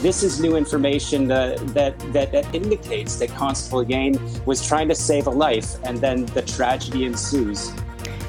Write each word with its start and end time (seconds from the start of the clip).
This 0.00 0.22
is 0.22 0.40
new 0.40 0.56
information 0.56 1.30
uh, 1.30 1.58
that, 1.74 1.98
that, 2.14 2.32
that 2.32 2.54
indicates 2.54 3.16
that 3.16 3.28
Constable 3.30 3.82
Yang 3.82 4.18
was 4.46 4.66
trying 4.66 4.88
to 4.88 4.94
save 4.94 5.26
a 5.26 5.30
life 5.30 5.76
and 5.84 5.98
then 5.98 6.24
the 6.24 6.40
tragedy 6.40 7.04
ensues. 7.04 7.70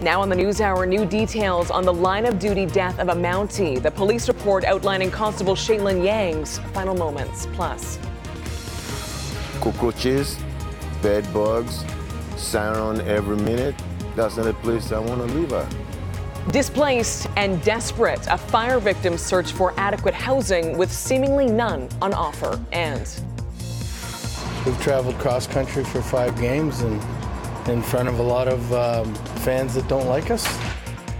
Now 0.01 0.19
on 0.21 0.27
the 0.27 0.35
NewsHour, 0.35 0.85
new 0.85 1.05
details 1.05 1.71
on 1.71 1.85
the 1.85 1.93
line 1.93 2.25
of 2.25 2.39
duty 2.39 2.65
death 2.65 2.99
of 2.99 3.07
a 3.07 3.13
Mountie. 3.13 3.81
The 3.81 3.91
police 3.91 4.27
report 4.27 4.65
outlining 4.65 5.11
Constable 5.11 5.55
Shaelyn 5.55 6.03
Yang's 6.03 6.59
final 6.73 6.93
moments. 6.93 7.47
Plus, 7.53 7.97
cockroaches, 9.61 10.37
bed 11.01 11.25
bugs, 11.33 11.85
siren 12.35 12.99
every 13.07 13.37
minute. 13.37 13.75
That's 14.17 14.35
not 14.35 14.47
a 14.47 14.53
place 14.55 14.91
I 14.91 14.99
want 14.99 15.25
to 15.25 15.37
live 15.37 15.53
at. 15.53 15.73
Displaced 16.49 17.27
and 17.37 17.63
desperate, 17.63 18.25
a 18.27 18.37
fire 18.37 18.79
victim 18.79 19.15
search 19.17 19.51
for 19.51 19.73
adequate 19.77 20.15
housing 20.15 20.75
with 20.75 20.91
seemingly 20.91 21.45
none 21.45 21.87
on 22.01 22.13
offer. 22.15 22.59
And 22.71 23.07
we've 24.65 24.81
traveled 24.81 25.17
cross 25.19 25.45
country 25.45 25.83
for 25.83 26.01
five 26.01 26.35
games 26.39 26.81
and 26.81 26.99
in 27.69 27.81
front 27.83 28.09
of 28.09 28.17
a 28.17 28.23
lot 28.23 28.47
of 28.47 28.73
um, 28.73 29.13
fans 29.43 29.75
that 29.75 29.87
don't 29.87 30.07
like 30.07 30.31
us. 30.31 30.47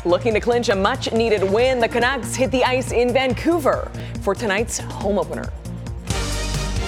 Looking 0.06 0.34
to 0.34 0.40
clinch 0.40 0.70
a 0.70 0.76
much 0.76 1.12
needed 1.14 1.44
win, 1.44 1.80
the 1.80 1.88
Canucks 1.88 2.34
hit 2.36 2.50
the 2.50 2.64
ice 2.64 2.92
in 2.92 3.14
Vancouver 3.14 3.92
for 4.22 4.34
tonight's 4.34 4.80
home 4.80 5.20
opener. 5.20 5.48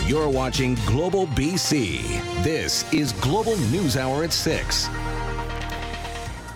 You're 0.07 0.27
watching 0.27 0.73
Global 0.87 1.27
BC. 1.27 2.43
This 2.43 2.91
is 2.91 3.13
Global 3.13 3.55
News 3.69 3.95
Hour 3.95 4.23
at 4.23 4.33
6. 4.33 4.89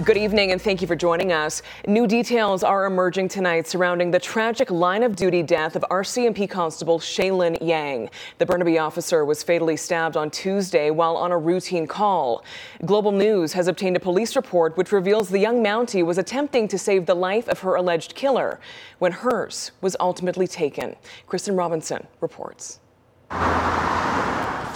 Good 0.04 0.18
evening 0.18 0.52
and 0.52 0.62
thank 0.62 0.80
you 0.80 0.88
for 0.88 0.96
joining 0.96 1.32
us. 1.32 1.64
New 1.88 2.06
details 2.06 2.62
are 2.62 2.86
emerging 2.86 3.30
tonight 3.30 3.66
surrounding 3.66 4.12
the 4.12 4.20
tragic 4.20 4.70
line 4.70 5.02
of 5.02 5.16
duty 5.16 5.42
death 5.42 5.76
of 5.76 5.84
RCMP 5.90 6.48
Constable 6.48 7.00
Shaelyn 7.00 7.58
Yang. 7.68 8.12
The 8.38 8.46
Burnaby 8.46 8.78
officer 8.78 9.26
was 9.26 9.42
fatally 9.42 9.76
stabbed 9.76 10.16
on 10.16 10.30
Tuesday 10.30 10.92
while 10.92 11.18
on 11.18 11.32
a 11.32 11.38
routine 11.38 11.88
call. 11.88 12.44
Global 12.86 13.12
News 13.12 13.54
has 13.54 13.68
obtained 13.68 13.96
a 13.96 14.00
police 14.00 14.36
report 14.36 14.78
which 14.78 14.92
reveals 14.92 15.30
the 15.30 15.40
young 15.40 15.64
Mountie 15.64 16.06
was 16.06 16.20
attempting 16.20 16.68
to 16.68 16.78
save 16.78 17.08
the 17.08 17.16
life 17.16 17.48
of 17.48 17.62
her 17.62 17.74
alleged 17.74 18.14
killer 18.14 18.60
when 19.00 19.12
hers 19.12 19.72
was 19.82 19.96
ultimately 20.00 20.46
taken. 20.46 20.96
Kristen 21.26 21.56
Robinson 21.56 22.06
reports. 22.22 22.80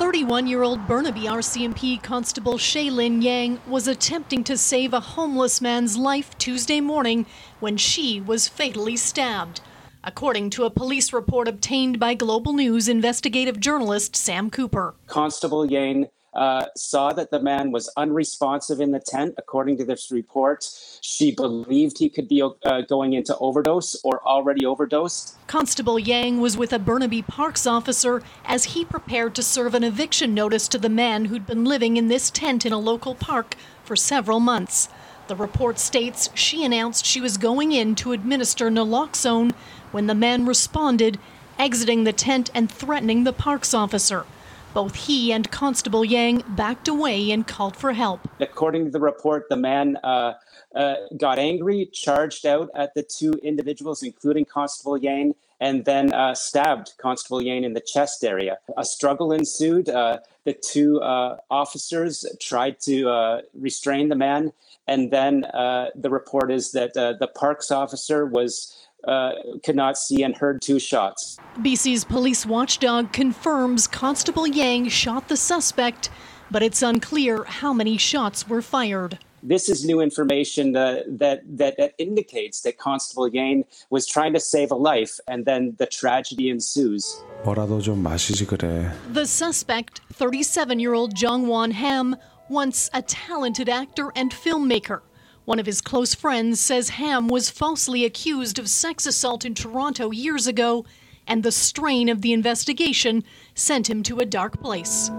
31 0.01 0.47
year 0.47 0.63
old 0.63 0.87
Burnaby 0.87 1.25
RCMP 1.25 2.01
Constable 2.01 2.55
Shaelyn 2.55 3.21
Yang 3.21 3.59
was 3.67 3.87
attempting 3.87 4.43
to 4.45 4.57
save 4.57 4.95
a 4.95 4.99
homeless 4.99 5.61
man's 5.61 5.95
life 5.95 6.35
Tuesday 6.39 6.81
morning 6.81 7.27
when 7.59 7.77
she 7.77 8.19
was 8.19 8.47
fatally 8.47 8.97
stabbed. 8.97 9.61
According 10.03 10.49
to 10.51 10.63
a 10.63 10.71
police 10.71 11.13
report 11.13 11.47
obtained 11.47 11.99
by 11.99 12.15
Global 12.15 12.53
News 12.53 12.87
investigative 12.87 13.59
journalist 13.59 14.15
Sam 14.15 14.49
Cooper. 14.49 14.95
Constable 15.05 15.67
Yang 15.67 16.07
uh, 16.33 16.65
saw 16.75 17.11
that 17.13 17.31
the 17.31 17.41
man 17.41 17.71
was 17.71 17.91
unresponsive 17.97 18.79
in 18.79 18.91
the 18.91 18.99
tent. 18.99 19.35
According 19.37 19.77
to 19.77 19.85
this 19.85 20.11
report, 20.11 20.67
she 21.01 21.31
believed 21.31 21.97
he 21.97 22.09
could 22.09 22.27
be 22.27 22.41
uh, 22.41 22.81
going 22.81 23.13
into 23.13 23.37
overdose 23.37 23.99
or 24.03 24.21
already 24.23 24.65
overdosed. 24.65 25.35
Constable 25.47 25.99
Yang 25.99 26.39
was 26.39 26.57
with 26.57 26.71
a 26.71 26.79
Burnaby 26.79 27.21
Parks 27.21 27.67
officer 27.67 28.23
as 28.45 28.65
he 28.65 28.85
prepared 28.85 29.35
to 29.35 29.43
serve 29.43 29.75
an 29.75 29.83
eviction 29.83 30.33
notice 30.33 30.67
to 30.69 30.77
the 30.77 30.89
man 30.89 31.25
who'd 31.25 31.45
been 31.45 31.65
living 31.65 31.97
in 31.97 32.07
this 32.07 32.31
tent 32.31 32.65
in 32.65 32.71
a 32.71 32.79
local 32.79 33.15
park 33.15 33.55
for 33.83 33.95
several 33.95 34.39
months. 34.39 34.87
The 35.27 35.35
report 35.35 35.79
states 35.79 36.29
she 36.33 36.63
announced 36.65 37.05
she 37.05 37.21
was 37.21 37.37
going 37.37 37.71
in 37.71 37.95
to 37.95 38.11
administer 38.11 38.69
naloxone 38.69 39.53
when 39.91 40.07
the 40.07 40.15
man 40.15 40.45
responded, 40.45 41.19
exiting 41.59 42.03
the 42.03 42.13
tent 42.13 42.49
and 42.53 42.71
threatening 42.71 43.23
the 43.23 43.33
parks 43.33 43.73
officer. 43.73 44.25
Both 44.73 44.95
he 44.95 45.33
and 45.33 45.49
Constable 45.51 46.05
Yang 46.05 46.43
backed 46.49 46.87
away 46.87 47.31
and 47.31 47.45
called 47.45 47.75
for 47.75 47.93
help. 47.93 48.21
According 48.39 48.85
to 48.85 48.91
the 48.91 48.99
report, 48.99 49.49
the 49.49 49.57
man 49.57 49.97
uh, 50.03 50.33
uh, 50.73 50.95
got 51.17 51.39
angry, 51.39 51.87
charged 51.91 52.45
out 52.45 52.69
at 52.73 52.93
the 52.93 53.03
two 53.03 53.33
individuals, 53.43 54.01
including 54.01 54.45
Constable 54.45 54.97
Yang, 54.97 55.35
and 55.59 55.85
then 55.85 56.13
uh, 56.13 56.33
stabbed 56.33 56.93
Constable 56.97 57.41
Yang 57.41 57.65
in 57.65 57.73
the 57.73 57.81
chest 57.81 58.23
area. 58.23 58.57
A 58.77 58.85
struggle 58.85 59.31
ensued. 59.31 59.89
Uh, 59.89 60.19
the 60.45 60.53
two 60.53 60.99
uh, 61.01 61.37
officers 61.51 62.25
tried 62.39 62.79
to 62.81 63.09
uh, 63.09 63.41
restrain 63.53 64.09
the 64.09 64.15
man, 64.15 64.53
and 64.87 65.11
then 65.11 65.41
the 65.41 66.09
report 66.09 66.51
is 66.51 66.71
that 66.71 66.93
the 66.93 67.29
parks 67.35 67.71
officer 67.71 68.25
was 68.25 68.75
uh, 69.07 69.31
could 69.63 69.75
not 69.75 69.97
see 69.97 70.23
and 70.23 70.35
heard 70.35 70.61
two 70.61 70.79
shots. 70.79 71.37
BC's 71.57 72.03
police 72.03 72.45
watchdog 72.45 73.11
confirms 73.11 73.87
Constable 73.87 74.47
Yang 74.47 74.89
shot 74.89 75.27
the 75.27 75.37
suspect, 75.37 76.09
but 76.49 76.63
it's 76.63 76.81
unclear 76.81 77.43
how 77.43 77.73
many 77.73 77.97
shots 77.97 78.47
were 78.47 78.61
fired. 78.61 79.19
This 79.43 79.69
is 79.69 79.83
new 79.83 80.01
information 80.01 80.75
uh, 80.75 81.01
that, 81.07 81.41
that, 81.57 81.77
that 81.77 81.95
indicates 81.97 82.61
that 82.61 82.77
Constable 82.77 83.27
Yang 83.27 83.65
was 83.89 84.05
trying 84.05 84.33
to 84.33 84.39
save 84.39 84.69
a 84.69 84.75
life, 84.75 85.19
and 85.27 85.45
then 85.45 85.75
the 85.79 85.87
tragedy 85.87 86.49
ensues. 86.49 87.19
The 87.43 89.25
suspect, 89.25 90.01
37 90.13 90.79
year 90.79 90.93
old 90.93 91.15
Jong 91.15 91.47
Won 91.47 91.71
Ham, 91.71 92.15
once 92.49 92.89
a 92.93 93.01
talented 93.01 93.67
actor 93.67 94.11
and 94.15 94.31
filmmaker. 94.31 95.01
One 95.45 95.59
of 95.59 95.65
his 95.65 95.81
close 95.81 96.13
friends 96.13 96.59
says 96.59 96.89
Ham 96.89 97.27
was 97.27 97.49
falsely 97.49 98.05
accused 98.05 98.59
of 98.59 98.69
sex 98.69 99.07
assault 99.07 99.43
in 99.43 99.55
Toronto 99.55 100.11
years 100.11 100.45
ago, 100.45 100.85
and 101.25 101.41
the 101.41 101.51
strain 101.51 102.09
of 102.09 102.21
the 102.21 102.31
investigation 102.31 103.23
sent 103.55 103.89
him 103.89 104.03
to 104.03 104.19
a 104.19 104.25
dark 104.25 104.61
place. 104.61 105.09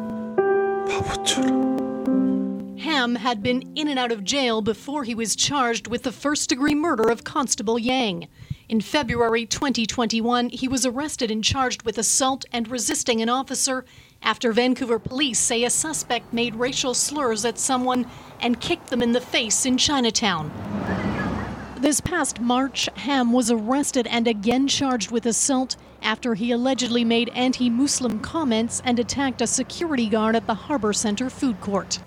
Ham 2.78 3.16
had 3.16 3.42
been 3.42 3.72
in 3.74 3.88
and 3.88 3.98
out 3.98 4.12
of 4.12 4.22
jail 4.22 4.62
before 4.62 5.02
he 5.02 5.14
was 5.14 5.34
charged 5.34 5.88
with 5.88 6.04
the 6.04 6.12
first 6.12 6.48
degree 6.48 6.74
murder 6.74 7.10
of 7.10 7.24
Constable 7.24 7.78
Yang. 7.78 8.28
In 8.68 8.80
February 8.80 9.44
2021, 9.44 10.50
he 10.50 10.68
was 10.68 10.86
arrested 10.86 11.32
and 11.32 11.42
charged 11.42 11.82
with 11.82 11.98
assault 11.98 12.44
and 12.52 12.68
resisting 12.68 13.20
an 13.20 13.28
officer 13.28 13.84
after 14.22 14.52
Vancouver 14.52 14.98
police 14.98 15.38
say 15.38 15.64
a 15.64 15.70
suspect 15.70 16.32
made 16.32 16.54
racial 16.54 16.94
slurs 16.94 17.44
at 17.44 17.58
someone 17.58 18.06
and 18.40 18.60
kicked 18.60 18.88
them 18.88 19.02
in 19.02 19.12
the 19.12 19.20
face 19.20 19.66
in 19.66 19.76
Chinatown. 19.76 20.50
This 21.78 22.00
past 22.00 22.40
March, 22.40 22.88
Ham 22.96 23.32
was 23.32 23.50
arrested 23.50 24.06
and 24.06 24.28
again 24.28 24.68
charged 24.68 25.10
with 25.10 25.26
assault 25.26 25.76
after 26.00 26.34
he 26.34 26.52
allegedly 26.52 27.04
made 27.04 27.28
anti 27.30 27.68
Muslim 27.68 28.20
comments 28.20 28.80
and 28.84 28.98
attacked 28.98 29.42
a 29.42 29.46
security 29.46 30.08
guard 30.08 30.36
at 30.36 30.46
the 30.46 30.54
Harbor 30.54 30.92
Center 30.92 31.28
food 31.28 31.60
court. 31.60 31.98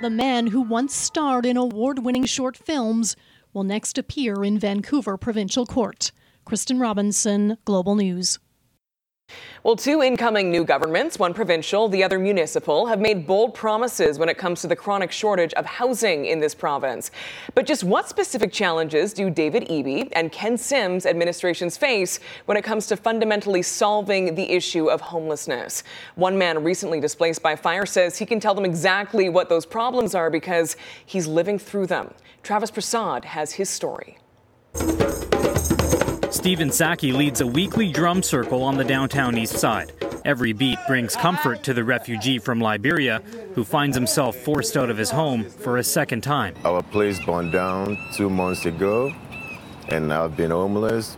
The 0.00 0.10
man 0.10 0.48
who 0.48 0.60
once 0.60 0.94
starred 0.94 1.46
in 1.46 1.56
award 1.56 2.00
winning 2.00 2.24
short 2.24 2.56
films 2.56 3.16
will 3.52 3.64
next 3.64 3.98
appear 3.98 4.44
in 4.44 4.58
Vancouver 4.58 5.16
Provincial 5.16 5.66
Court. 5.66 6.12
Kristen 6.44 6.78
Robinson, 6.78 7.58
Global 7.64 7.94
News. 7.94 8.38
Well, 9.64 9.74
two 9.74 10.02
incoming 10.04 10.52
new 10.52 10.64
governments, 10.64 11.18
one 11.18 11.34
provincial, 11.34 11.88
the 11.88 12.04
other 12.04 12.20
municipal, 12.20 12.86
have 12.86 13.00
made 13.00 13.26
bold 13.26 13.54
promises 13.54 14.16
when 14.16 14.28
it 14.28 14.38
comes 14.38 14.60
to 14.60 14.68
the 14.68 14.76
chronic 14.76 15.10
shortage 15.10 15.52
of 15.54 15.66
housing 15.66 16.26
in 16.26 16.38
this 16.38 16.54
province. 16.54 17.10
But 17.56 17.66
just 17.66 17.82
what 17.82 18.08
specific 18.08 18.52
challenges 18.52 19.12
do 19.12 19.30
David 19.30 19.64
Eby 19.68 20.10
and 20.12 20.30
Ken 20.30 20.56
Sims 20.56 21.06
administrations 21.06 21.76
face 21.76 22.20
when 22.46 22.56
it 22.56 22.62
comes 22.62 22.86
to 22.86 22.96
fundamentally 22.96 23.62
solving 23.62 24.36
the 24.36 24.48
issue 24.48 24.88
of 24.88 25.00
homelessness? 25.00 25.82
One 26.14 26.38
man 26.38 26.62
recently 26.62 27.00
displaced 27.00 27.42
by 27.42 27.56
fire 27.56 27.84
says 27.84 28.16
he 28.16 28.26
can 28.26 28.38
tell 28.38 28.54
them 28.54 28.64
exactly 28.64 29.28
what 29.28 29.48
those 29.48 29.66
problems 29.66 30.14
are 30.14 30.30
because 30.30 30.76
he's 31.04 31.26
living 31.26 31.58
through 31.58 31.88
them. 31.88 32.14
Travis 32.44 32.70
Prasad 32.70 33.24
has 33.24 33.52
his 33.52 33.68
story. 33.68 34.18
Stephen 36.38 36.70
Saki 36.70 37.10
leads 37.10 37.40
a 37.40 37.46
weekly 37.48 37.90
drum 37.90 38.22
circle 38.22 38.62
on 38.62 38.76
the 38.76 38.84
downtown 38.84 39.36
east 39.36 39.58
side. 39.58 39.90
Every 40.24 40.52
beat 40.52 40.78
brings 40.86 41.16
comfort 41.16 41.64
to 41.64 41.74
the 41.74 41.82
refugee 41.82 42.38
from 42.38 42.60
Liberia 42.60 43.22
who 43.56 43.64
finds 43.64 43.96
himself 43.96 44.36
forced 44.36 44.76
out 44.76 44.88
of 44.88 44.96
his 44.96 45.10
home 45.10 45.42
for 45.42 45.78
a 45.78 45.82
second 45.82 46.20
time. 46.20 46.54
Our 46.64 46.80
place 46.80 47.18
burned 47.26 47.50
down 47.50 47.98
two 48.14 48.30
months 48.30 48.66
ago, 48.66 49.12
and 49.88 50.12
I've 50.12 50.36
been 50.36 50.52
homeless. 50.52 51.16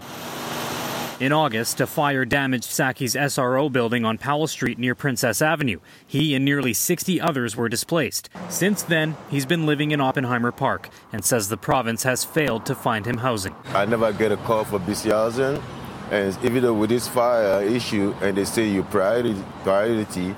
In 1.20 1.32
August, 1.32 1.82
a 1.82 1.86
fire 1.86 2.24
damaged 2.24 2.64
Saki's 2.64 3.14
SRO 3.14 3.70
building 3.70 4.06
on 4.06 4.16
Powell 4.16 4.46
Street 4.46 4.78
near 4.78 4.94
Princess 4.94 5.42
Avenue. 5.42 5.78
He 6.06 6.34
and 6.34 6.46
nearly 6.46 6.72
60 6.72 7.20
others 7.20 7.54
were 7.54 7.68
displaced. 7.68 8.30
Since 8.48 8.84
then, 8.84 9.18
he's 9.28 9.44
been 9.44 9.66
living 9.66 9.90
in 9.90 10.00
Oppenheimer 10.00 10.50
Park 10.50 10.88
and 11.12 11.22
says 11.22 11.50
the 11.50 11.58
province 11.58 12.04
has 12.04 12.24
failed 12.24 12.64
to 12.64 12.74
find 12.74 13.04
him 13.04 13.18
housing. 13.18 13.54
I 13.74 13.84
never 13.84 14.14
get 14.14 14.32
a 14.32 14.38
call 14.38 14.64
for 14.64 14.78
BC 14.78 15.10
Housing, 15.10 15.62
and 16.10 16.38
even 16.42 16.62
though 16.62 16.72
with 16.72 16.88
this 16.88 17.06
fire 17.06 17.62
issue, 17.64 18.14
and 18.22 18.34
they 18.34 18.46
say 18.46 18.70
you 18.70 18.82
priority, 18.84 19.36
priority 19.62 20.34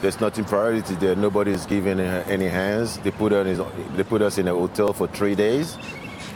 there's 0.00 0.18
nothing 0.18 0.46
priority 0.46 0.94
there. 0.94 1.14
Nobody's 1.14 1.66
giving 1.66 2.00
any 2.00 2.48
hands. 2.48 2.96
They 3.00 3.10
put, 3.10 3.34
us, 3.34 3.60
they 3.96 4.02
put 4.02 4.22
us 4.22 4.38
in 4.38 4.48
a 4.48 4.54
hotel 4.54 4.94
for 4.94 5.08
three 5.08 5.34
days, 5.34 5.76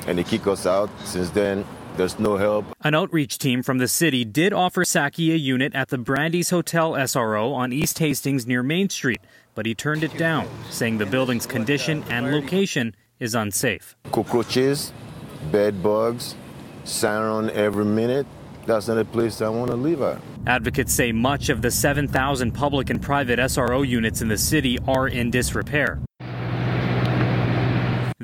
and 0.06 0.19
they 0.19 0.22
kick 0.22 0.46
us 0.46 0.66
out. 0.66 0.90
Since 1.06 1.31
then, 1.31 1.64
there's 1.96 2.19
no 2.19 2.37
help. 2.37 2.64
An 2.82 2.94
outreach 2.94 3.38
team 3.38 3.62
from 3.62 3.78
the 3.78 3.88
city 3.88 4.25
did 4.25 4.52
offer 4.52 4.84
Saki 4.84 5.32
a 5.32 5.37
unit 5.37 5.75
at 5.75 5.88
the 5.88 5.98
Brandiz 5.98 6.50
Hotel 6.50 6.93
SRO 6.93 7.54
on 7.54 7.72
East 7.72 7.98
Hastings 7.98 8.46
near 8.46 8.62
Main 8.62 8.88
Street, 8.88 9.20
but 9.54 9.66
he 9.66 9.75
turned 9.75 10.04
it 10.04 10.16
down, 10.16 10.48
saying 10.70 10.98
the 10.98 11.06
building's 11.06 11.46
condition 11.46 12.04
and 12.10 12.31
location 12.31 12.94
is 13.19 13.34
unsafe. 13.34 13.96
Cockroaches, 14.12 14.93
bed 15.50 15.82
bugs, 15.82 16.34
siren 16.84 17.50
every 17.50 17.84
minute. 17.84 18.26
That's 18.66 18.88
not 18.88 18.99
a 18.99 19.04
place 19.04 19.40
I 19.40 19.49
want 19.49 19.70
to 19.70 19.76
live 19.76 20.02
at. 20.02 20.20
Advocates 20.46 20.92
say 20.92 21.12
much 21.12 21.49
of 21.49 21.62
the 21.62 21.70
7,000 21.70 22.52
public 22.52 22.90
and 22.90 23.00
private 23.00 23.38
SRO 23.38 23.87
units 23.87 24.22
in 24.22 24.28
the 24.28 24.38
city 24.38 24.78
are 24.88 25.06
in 25.06 25.31
disrepair. 25.31 26.00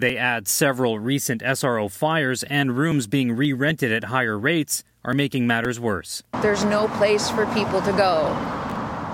They 0.03 0.17
add 0.17 0.49
several 0.49 0.99
recent 0.99 1.43
SRO 1.43 1.89
fires 1.89 2.43
and 2.43 2.77
rooms 2.77 3.07
being 3.07 3.37
re 3.37 3.53
rented 3.53 3.93
at 3.93 4.03
higher 4.03 4.37
rates 4.37 4.83
are 5.05 5.15
making 5.15 5.47
matters 5.47 5.79
worse. 5.79 6.25
There's 6.43 6.65
no 6.65 6.89
place 6.89 7.31
for 7.31 7.47
people 7.55 7.81
to 7.83 7.93
go. 7.93 8.27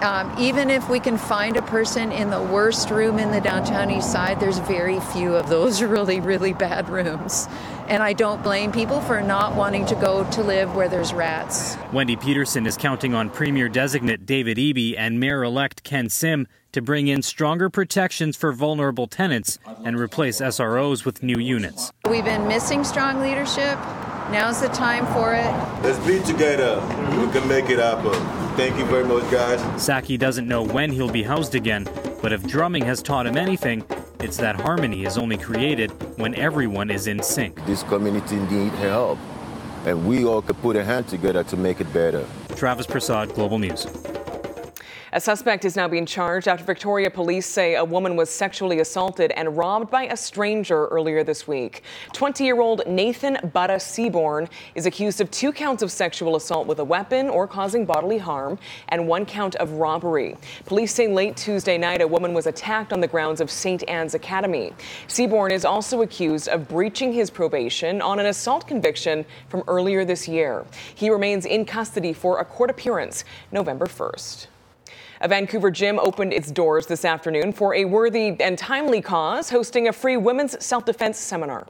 Um, 0.03 0.35
even 0.39 0.71
if 0.71 0.89
we 0.89 0.99
can 0.99 1.19
find 1.19 1.59
a 1.59 1.63
person 1.63 2.11
in 2.11 2.31
the 2.31 2.41
worst 2.41 2.89
room 2.89 3.19
in 3.19 3.33
the 3.33 3.41
downtown 3.43 3.91
east 3.91 4.11
side, 4.11 4.41
there's 4.41 4.61
very 4.61 4.99
few 4.99 5.35
of 5.35 5.51
those 5.51 5.83
really, 5.95 6.21
really 6.21 6.55
bad 6.55 6.89
rooms. 6.89 7.49
And 7.89 8.03
I 8.03 8.15
don't 8.15 8.43
blame 8.43 8.73
people 8.73 9.03
for 9.03 9.21
not 9.21 9.57
wanting 9.57 9.85
to 9.87 9.95
go 9.95 10.25
to 10.31 10.43
live 10.43 10.75
where 10.75 10.89
there's 10.89 11.13
rats. 11.13 11.77
Wendy 11.93 12.17
Peterson 12.17 12.67
is 12.67 12.79
counting 12.79 13.13
on 13.13 13.29
Premier 13.29 13.69
designate 13.69 14.25
David 14.25 14.57
Eby 14.57 14.95
and 14.97 15.21
Mayor 15.21 15.45
elect 15.45 15.85
Ken 15.85 16.09
Sim 16.09 16.49
to 16.73 16.83
bring 16.83 17.09
in 17.09 17.23
stronger 17.23 17.71
protections 17.71 18.37
for 18.37 18.53
vulnerable 18.53 19.07
tenants 19.07 19.59
and 19.85 19.99
replace 19.99 20.41
SROs 20.41 21.05
with 21.05 21.23
new 21.23 21.39
units. 21.39 21.93
We've 22.09 22.25
been 22.25 22.47
missing 22.47 22.85
strong 22.85 23.21
leadership. 23.21 23.79
Now's 24.31 24.61
the 24.61 24.69
time 24.69 25.07
for 25.15 25.35
it. 25.35 25.51
Let's 25.83 25.99
be 26.07 26.21
together. 26.21 26.81
We 27.25 27.33
can 27.33 27.49
make 27.49 27.71
it 27.71 27.79
happen. 27.79 28.13
Thank 28.57 28.77
you 28.77 28.85
very 28.85 29.05
much, 29.05 29.31
guys. 29.31 29.83
Saki 29.83 30.19
doesn't 30.19 30.47
know 30.47 30.63
when 30.63 30.93
he'll 30.93 31.11
be 31.11 31.23
housed 31.23 31.55
again, 31.55 31.89
but 32.21 32.33
if 32.33 32.47
drumming 32.47 32.85
has 32.85 33.03
taught 33.03 33.27
him 33.27 33.37
anything, 33.39 33.85
it's 34.21 34.37
that 34.37 34.61
harmony 34.61 35.05
is 35.05 35.17
only 35.17 35.39
created 35.39 35.91
when 36.19 36.35
everyone 36.35 36.91
is 36.91 37.07
in 37.07 37.23
sync. 37.23 37.65
This 37.65 37.83
community 37.85 38.37
needs 38.37 38.75
help, 38.77 39.19
and 39.87 40.07
we 40.07 40.25
all 40.25 40.43
could 40.43 40.61
put 40.61 40.77
a 40.77 40.85
hand 40.85 41.09
together 41.09 41.45
to 41.45 41.57
make 41.57 41.81
it 41.81 41.91
better. 41.95 42.27
Travis 42.57 42.87
Prasad, 42.87 43.33
Global 43.35 43.59
News. 43.59 43.87
A 45.11 45.21
suspect 45.21 45.65
is 45.65 45.75
now 45.75 45.89
being 45.89 46.05
charged 46.05 46.49
after 46.49 46.65
Victoria 46.65 47.09
police 47.09 47.47
say 47.47 47.77
a 47.77 47.85
woman 47.85 48.15
was 48.15 48.29
sexually 48.29 48.81
assaulted 48.81 49.31
and 49.31 49.57
robbed 49.57 49.91
by 49.91 50.03
a 50.03 50.17
stranger 50.17 50.87
earlier 50.89 51.25
this 51.25 51.49
week. 51.49 51.83
20 52.13 52.45
year 52.45 52.61
old 52.61 52.87
Nathan 52.87 53.37
Butta 53.37 53.81
Seaborn 53.81 54.51
is 54.75 54.85
accused 54.85 55.23
of 55.23 55.31
two 55.31 55.51
counts 55.51 55.83
of 55.83 55.91
sexual 55.91 56.37
assault 56.37 56.67
with 56.67 56.79
a 56.81 56.85
weapon 56.85 57.31
or 57.31 57.47
causing 57.47 57.87
bodily 57.87 58.19
harm 58.19 58.59
and 58.89 59.09
one 59.09 59.25
count 59.25 59.55
of 59.57 59.73
robbery. 59.73 60.37
Police 60.67 60.93
say 60.93 61.09
late 61.09 61.39
Tuesday 61.39 61.79
night 61.79 62.03
a 62.03 62.07
woman 62.07 62.35
was 62.35 62.47
attacked 62.47 62.93
on 62.93 63.01
the 63.01 63.09
grounds 63.09 63.41
of 63.41 63.51
St. 63.51 63.89
Anne's 63.89 64.13
Academy. 64.13 64.75
Seaborn 65.07 65.53
is 65.53 65.65
also 65.65 66.03
accused 66.03 66.49
of 66.49 66.69
breaching 66.69 67.15
his 67.15 67.31
probation 67.31 68.03
on 68.03 68.19
an 68.19 68.27
assault 68.27 68.67
conviction 68.67 69.25
from 69.49 69.65
earlier 69.69 70.05
this 70.05 70.29
year. 70.29 70.67
He 70.95 71.09
remains 71.09 71.47
in 71.47 71.65
custody 71.65 72.13
for 72.13 72.41
a 72.41 72.45
court 72.45 72.69
appearance 72.69 73.25
November 73.51 73.87
1st. 73.87 74.49
A 75.21 75.27
Vancouver 75.27 75.71
gym 75.71 75.99
opened 75.99 76.33
its 76.33 76.51
doors 76.51 76.87
this 76.87 77.05
afternoon 77.05 77.53
for 77.53 77.75
a 77.75 77.85
worthy 77.85 78.37
and 78.41 78.57
timely 78.57 79.01
cause, 79.01 79.51
hosting 79.51 79.89
a 79.89 79.93
free 79.93 80.17
women's 80.17 80.65
self 80.65 80.85
defense 80.85 81.19
seminar. 81.19 81.67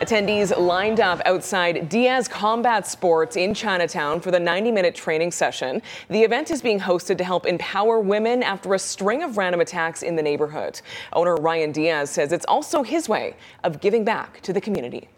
Attendees 0.00 0.54
lined 0.58 1.00
up 1.00 1.22
outside 1.24 1.88
Diaz 1.88 2.28
Combat 2.28 2.86
Sports 2.86 3.34
in 3.36 3.54
Chinatown 3.54 4.20
for 4.20 4.30
the 4.30 4.38
90 4.38 4.70
minute 4.70 4.94
training 4.94 5.30
session. 5.30 5.80
The 6.10 6.22
event 6.22 6.50
is 6.50 6.60
being 6.60 6.78
hosted 6.78 7.16
to 7.16 7.24
help 7.24 7.46
empower 7.46 7.98
women 7.98 8.42
after 8.42 8.74
a 8.74 8.78
string 8.78 9.22
of 9.22 9.38
random 9.38 9.62
attacks 9.62 10.02
in 10.02 10.14
the 10.14 10.22
neighborhood. 10.22 10.82
Owner 11.14 11.36
Ryan 11.36 11.72
Diaz 11.72 12.10
says 12.10 12.32
it's 12.32 12.44
also 12.44 12.82
his 12.82 13.08
way 13.08 13.36
of 13.64 13.80
giving 13.80 14.04
back 14.04 14.42
to 14.42 14.52
the 14.52 14.60
community. 14.60 15.08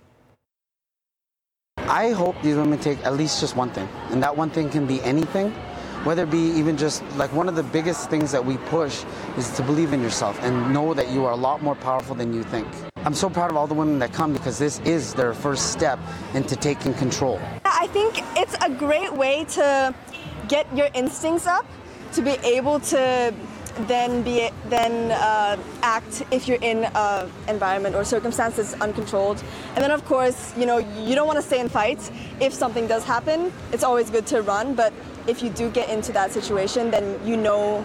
I 1.88 2.10
hope 2.10 2.36
these 2.42 2.56
women 2.56 2.78
take 2.78 3.02
at 3.06 3.14
least 3.14 3.40
just 3.40 3.56
one 3.56 3.70
thing, 3.70 3.88
and 4.10 4.22
that 4.22 4.36
one 4.36 4.50
thing 4.50 4.68
can 4.68 4.86
be 4.86 5.00
anything, 5.00 5.52
whether 6.04 6.24
it 6.24 6.30
be 6.30 6.50
even 6.50 6.76
just 6.76 7.02
like 7.16 7.32
one 7.32 7.48
of 7.48 7.56
the 7.56 7.62
biggest 7.62 8.10
things 8.10 8.30
that 8.30 8.44
we 8.44 8.58
push 8.68 9.04
is 9.38 9.50
to 9.52 9.62
believe 9.62 9.94
in 9.94 10.02
yourself 10.02 10.38
and 10.42 10.70
know 10.70 10.92
that 10.92 11.08
you 11.08 11.24
are 11.24 11.32
a 11.32 11.36
lot 11.36 11.62
more 11.62 11.74
powerful 11.74 12.14
than 12.14 12.34
you 12.34 12.42
think. 12.42 12.68
I'm 12.98 13.14
so 13.14 13.30
proud 13.30 13.50
of 13.50 13.56
all 13.56 13.66
the 13.66 13.72
women 13.72 13.98
that 14.00 14.12
come 14.12 14.34
because 14.34 14.58
this 14.58 14.80
is 14.80 15.14
their 15.14 15.32
first 15.32 15.72
step 15.72 15.98
into 16.34 16.56
taking 16.56 16.92
control. 16.92 17.40
I 17.64 17.86
think 17.86 18.22
it's 18.36 18.54
a 18.62 18.68
great 18.68 19.14
way 19.14 19.46
to 19.52 19.94
get 20.46 20.66
your 20.76 20.90
instincts 20.92 21.46
up, 21.46 21.64
to 22.12 22.20
be 22.20 22.32
able 22.44 22.80
to 22.80 23.32
then 23.86 24.22
be 24.22 24.50
then 24.66 25.10
uh, 25.12 25.56
act 25.82 26.22
if 26.30 26.48
you're 26.48 26.62
in 26.62 26.84
an 26.84 27.30
environment 27.48 27.94
or 27.94 28.04
circumstances 28.04 28.74
uncontrolled. 28.80 29.42
And 29.74 29.84
then 29.84 29.90
of 29.90 30.04
course, 30.04 30.56
you 30.56 30.66
know, 30.66 30.78
you 30.78 31.14
don't 31.14 31.26
want 31.26 31.38
to 31.38 31.42
stay 31.42 31.60
in 31.60 31.68
fights. 31.68 32.10
If 32.40 32.52
something 32.52 32.86
does 32.86 33.04
happen, 33.04 33.52
it's 33.72 33.84
always 33.84 34.10
good 34.10 34.26
to 34.28 34.42
run. 34.42 34.74
But 34.74 34.92
if 35.26 35.42
you 35.42 35.50
do 35.50 35.70
get 35.70 35.88
into 35.88 36.12
that 36.12 36.32
situation, 36.32 36.90
then 36.90 37.20
you 37.24 37.36
know 37.36 37.84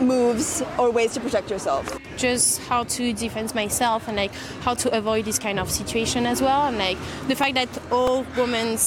moves 0.00 0.62
or 0.78 0.90
ways 0.90 1.14
to 1.14 1.20
protect 1.20 1.50
yourself. 1.50 1.98
Just 2.16 2.60
how 2.62 2.84
to 2.84 3.12
defend 3.12 3.54
myself 3.54 4.08
and 4.08 4.16
like 4.16 4.32
how 4.60 4.74
to 4.74 4.96
avoid 4.96 5.24
this 5.24 5.38
kind 5.38 5.58
of 5.58 5.70
situation 5.70 6.26
as 6.26 6.40
well. 6.40 6.66
And 6.66 6.78
like 6.78 6.98
the 7.28 7.34
fact 7.34 7.54
that 7.54 7.68
all 7.90 8.24
women 8.36 8.78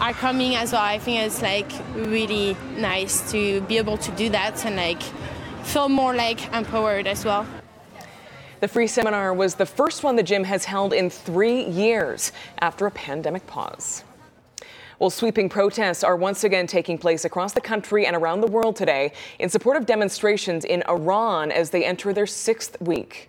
are 0.00 0.12
coming 0.12 0.54
as 0.54 0.72
well, 0.72 0.82
I 0.82 0.98
think 0.98 1.20
it's 1.20 1.42
like 1.42 1.70
really 1.94 2.56
nice 2.76 3.30
to 3.32 3.60
be 3.62 3.78
able 3.78 3.98
to 3.98 4.10
do 4.12 4.28
that 4.30 4.64
and 4.64 4.76
like 4.76 5.02
feel 5.64 5.88
more 5.88 6.14
like 6.14 6.52
empowered 6.52 7.06
as 7.06 7.24
well. 7.24 7.46
The 8.60 8.68
free 8.68 8.86
seminar 8.86 9.34
was 9.34 9.56
the 9.56 9.66
first 9.66 10.02
one 10.02 10.16
the 10.16 10.22
gym 10.22 10.44
has 10.44 10.64
held 10.64 10.92
in 10.92 11.10
three 11.10 11.64
years 11.64 12.32
after 12.60 12.86
a 12.86 12.90
pandemic 12.90 13.46
pause. 13.46 14.04
Well, 14.98 15.10
sweeping 15.10 15.48
protests 15.48 16.04
are 16.04 16.16
once 16.16 16.44
again 16.44 16.66
taking 16.66 16.96
place 16.96 17.24
across 17.24 17.52
the 17.52 17.60
country 17.60 18.06
and 18.06 18.14
around 18.16 18.40
the 18.40 18.46
world 18.46 18.76
today 18.76 19.12
in 19.38 19.48
support 19.48 19.76
of 19.76 19.86
demonstrations 19.86 20.64
in 20.64 20.82
Iran 20.88 21.50
as 21.50 21.70
they 21.70 21.84
enter 21.84 22.12
their 22.12 22.26
sixth 22.26 22.80
week. 22.80 23.28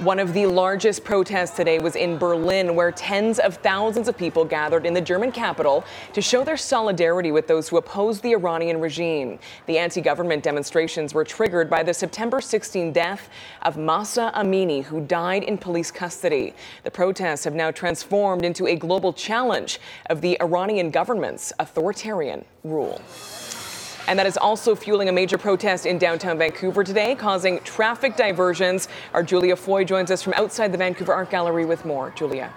One 0.00 0.18
of 0.18 0.32
the 0.32 0.46
largest 0.46 1.04
protests 1.04 1.54
today 1.54 1.78
was 1.78 1.94
in 1.94 2.16
Berlin, 2.16 2.74
where 2.74 2.90
tens 2.90 3.38
of 3.38 3.56
thousands 3.56 4.08
of 4.08 4.16
people 4.16 4.46
gathered 4.46 4.86
in 4.86 4.94
the 4.94 5.00
German 5.02 5.30
capital 5.30 5.84
to 6.14 6.22
show 6.22 6.42
their 6.42 6.56
solidarity 6.56 7.32
with 7.32 7.46
those 7.46 7.68
who 7.68 7.76
oppose 7.76 8.18
the 8.18 8.32
Iranian 8.32 8.80
regime. 8.80 9.38
The 9.66 9.76
anti 9.76 10.00
government 10.00 10.42
demonstrations 10.42 11.12
were 11.12 11.22
triggered 11.22 11.68
by 11.68 11.82
the 11.82 11.92
September 11.92 12.40
16 12.40 12.92
death 12.92 13.28
of 13.60 13.76
Mahsa 13.76 14.32
Amini, 14.34 14.82
who 14.82 15.02
died 15.02 15.42
in 15.42 15.58
police 15.58 15.90
custody. 15.90 16.54
The 16.82 16.90
protests 16.90 17.44
have 17.44 17.54
now 17.54 17.70
transformed 17.70 18.42
into 18.42 18.68
a 18.68 18.76
global 18.76 19.12
challenge 19.12 19.80
of 20.08 20.22
the 20.22 20.40
Iranian 20.40 20.90
government's 20.90 21.52
authoritarian 21.58 22.46
rule. 22.64 23.02
And 24.08 24.18
that 24.18 24.26
is 24.26 24.36
also 24.36 24.74
fueling 24.74 25.08
a 25.08 25.12
major 25.12 25.38
protest 25.38 25.86
in 25.86 25.98
downtown 25.98 26.38
Vancouver 26.38 26.84
today, 26.84 27.14
causing 27.14 27.60
traffic 27.60 28.16
diversions. 28.16 28.88
Our 29.14 29.22
Julia 29.22 29.56
Foy 29.56 29.84
joins 29.84 30.10
us 30.10 30.22
from 30.22 30.34
outside 30.34 30.72
the 30.72 30.78
Vancouver 30.78 31.12
Art 31.12 31.30
Gallery 31.30 31.64
with 31.64 31.84
more. 31.84 32.12
Julia. 32.16 32.52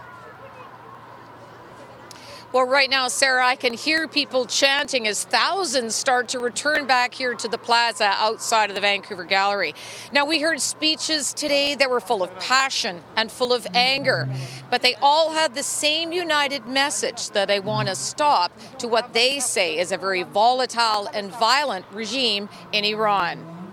Well, 2.53 2.67
right 2.67 2.87
now, 2.87 3.07
Sarah, 3.07 3.43
I 3.43 3.55
can 3.55 3.73
hear 3.73 4.07
people 4.07 4.45
chanting 4.45 5.07
as 5.07 5.23
thousands 5.23 5.95
start 5.95 6.27
to 6.29 6.39
return 6.39 6.85
back 6.85 7.15
here 7.15 7.33
to 7.33 7.47
the 7.47 7.57
plaza 7.57 8.13
outside 8.13 8.69
of 8.69 8.75
the 8.75 8.81
Vancouver 8.81 9.23
Gallery. 9.23 9.73
Now, 10.11 10.27
we 10.27 10.39
heard 10.39 10.61
speeches 10.61 11.33
today 11.33 11.73
that 11.73 11.89
were 11.89 11.99
full 11.99 12.21
of 12.21 12.29
passion 12.39 13.01
and 13.17 13.31
full 13.31 13.53
of 13.53 13.65
anger, 13.73 14.29
but 14.69 14.83
they 14.83 14.93
all 15.01 15.31
had 15.31 15.55
the 15.55 15.63
same 15.63 16.11
united 16.11 16.67
message 16.67 17.31
that 17.31 17.47
they 17.47 17.59
want 17.59 17.87
to 17.87 17.95
stop 17.95 18.51
to 18.77 18.87
what 18.87 19.13
they 19.13 19.39
say 19.39 19.79
is 19.79 19.91
a 19.91 19.97
very 19.97 20.21
volatile 20.21 21.09
and 21.11 21.31
violent 21.31 21.87
regime 21.91 22.49
in 22.71 22.85
Iran. 22.85 23.71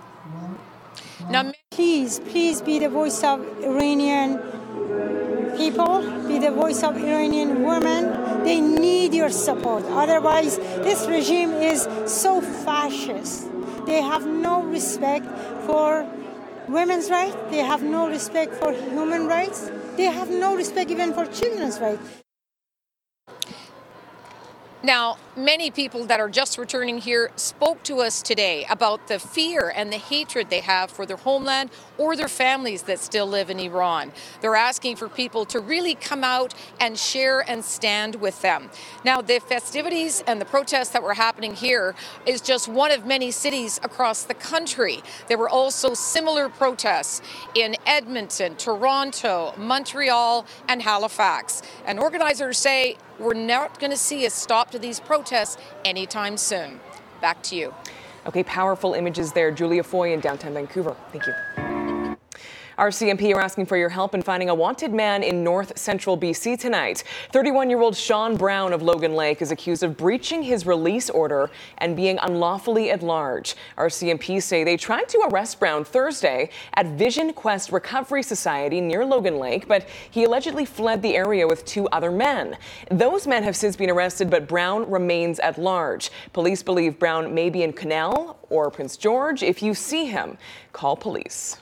Now, 1.29 1.53
please, 1.71 2.19
please 2.19 2.63
be 2.63 2.79
the 2.79 2.89
voice 2.89 3.23
of 3.23 3.43
Iranian 3.63 5.30
people, 5.57 6.01
be 6.27 6.39
the 6.39 6.51
voice 6.51 6.83
of 6.83 6.97
Iranian 6.97 7.63
women. 7.65 8.45
They 8.45 8.61
need 8.61 9.15
your 9.15 9.31
support. 9.31 9.85
Otherwise, 9.85 10.59
this 10.59 11.07
regime 11.07 11.53
is 11.53 11.89
so 12.07 12.41
fascist. 12.41 13.49
They 13.87 14.01
have 14.01 14.27
no 14.27 14.63
respect 14.63 15.27
for 15.67 16.07
women's 16.69 17.11
rights. 17.11 17.37
They 17.51 17.59
have 17.59 17.83
no 17.83 18.09
respect 18.09 18.55
for 18.55 18.73
human 18.73 19.27
rights. 19.27 19.71
They 19.97 20.05
have 20.05 20.31
no 20.31 20.57
respect 20.57 20.91
even 20.91 21.13
for 21.13 21.27
children's 21.27 21.79
rights. 21.81 22.23
Now, 24.83 25.19
many 25.37 25.71
people 25.71 26.05
that 26.07 26.19
are 26.19 26.29
just 26.29 26.59
returning 26.59 26.99
here 26.99 27.31
spoke 27.37 27.83
to 27.85 28.01
us 28.01 28.21
today 28.21 28.67
about 28.69 29.07
the 29.07 29.19
fear 29.19 29.73
and 29.75 29.93
the 29.93 29.97
hatred 29.99 30.51
they 30.51 30.61
have 30.61 30.91
for 30.91 31.07
their 31.07 31.17
homeland 31.17 31.71
or 31.99 32.17
their 32.17 32.29
families 32.29 32.83
that 32.83 32.99
still 32.99 33.27
live 33.27 33.49
in 33.51 33.61
Iran. 33.61 34.13
They're 34.41 34.57
asking 34.57 34.97
for 34.97 35.09
people 35.09 35.45
to 35.47 35.61
really 35.61 35.95
come 35.95 36.25
out 36.25 36.55
and 36.81 36.99
share 36.99 37.49
and 37.49 37.65
stand 37.65 38.17
with 38.17 38.43
them. 38.43 38.71
Now, 39.05 39.21
the 39.21 39.39
festivities 39.39 40.23
and 40.27 40.41
the 40.41 40.45
protests 40.45 40.91
that 40.91 41.03
were 41.03 41.15
happening 41.15 41.55
here 41.55 41.95
is 42.27 42.41
just 42.41 42.69
one 42.69 42.91
of 42.91 43.07
many 43.07 43.31
cities 43.31 43.79
across 43.85 44.25
the 44.25 44.35
country. 44.35 45.01
There 45.29 45.39
were 45.39 45.49
also 45.49 45.95
similar 45.95 46.49
protests 46.49 47.23
in 47.55 47.77
Edmonton, 47.87 48.57
Toronto, 48.57 49.55
Montreal, 49.57 50.45
and 50.69 50.83
Halifax. 50.83 51.63
And 51.85 52.01
organizers 52.01 52.59
say 52.59 52.97
we're 53.19 53.35
not 53.35 53.79
going 53.79 53.91
to 53.91 53.99
see 53.99 54.25
a 54.25 54.31
stop 54.31 54.71
to 54.71 54.79
these 54.79 54.99
protests 54.99 55.20
anytime 55.85 56.37
soon. 56.37 56.81
Back 57.21 57.43
to 57.45 57.57
you. 57.57 57.75
Okay, 58.27 58.43
powerful 58.43 58.95
images 58.95 59.33
there. 59.33 59.51
Julia 59.51 59.83
Foy 59.83 60.13
in 60.13 60.21
downtown 60.21 60.55
Vancouver. 60.55 60.95
Thank 61.13 61.27
you. 61.27 61.70
RCMP 62.81 63.35
are 63.35 63.41
asking 63.43 63.67
for 63.67 63.77
your 63.77 63.91
help 63.91 64.15
in 64.15 64.23
finding 64.23 64.49
a 64.49 64.55
wanted 64.55 64.95
man 64.95 65.23
in 65.23 65.45
north 65.45 65.79
central 65.79 66.17
BC 66.17 66.59
tonight. 66.59 67.05
31 67.31 67.69
year 67.69 67.79
old 67.79 67.95
Sean 67.95 68.39
Brown 68.39 68.73
of 68.73 68.81
Logan 68.81 69.15
Lake 69.15 69.43
is 69.43 69.51
accused 69.51 69.83
of 69.83 69.99
breaching 69.99 70.43
his 70.43 70.65
release 70.65 71.11
order 71.11 71.51
and 71.77 71.95
being 71.95 72.19
unlawfully 72.23 72.91
at 72.91 73.03
large. 73.03 73.55
RCMP 73.77 74.43
say 74.43 74.65
they 74.65 74.79
tried 74.79 75.11
to 75.11 75.19
arrest 75.31 75.61
Brown 75.61 75.85
Thursday 75.85 76.49
at 76.73 76.87
Vision 76.87 77.35
Quest 77.35 77.71
Recovery 77.71 78.23
Society 78.23 78.81
near 78.81 79.05
Logan 79.05 79.37
Lake, 79.37 79.69
but 79.69 79.87
he 80.11 80.25
allegedly 80.25 80.65
fled 80.65 81.03
the 81.03 81.17
area 81.17 81.47
with 81.47 81.67
two 81.67 81.87
other 81.89 82.11
men. 82.11 82.57
Those 82.91 83.27
men 83.27 83.43
have 83.43 83.57
since 83.57 83.77
been 83.77 83.91
arrested, 83.91 84.31
but 84.31 84.49
Brown 84.49 84.91
remains 84.91 85.39
at 85.41 85.59
large. 85.59 86.11
Police 86.33 86.63
believe 86.63 86.99
Brown 86.99 87.35
may 87.35 87.51
be 87.51 87.63
in 87.63 87.75
Quesnel 87.75 88.37
or 88.49 88.71
Prince 88.71 88.97
George. 88.97 89.43
If 89.43 89.63
you 89.63 89.75
see 89.75 90.07
him, 90.07 90.39
call 90.73 90.97
police. 90.97 91.60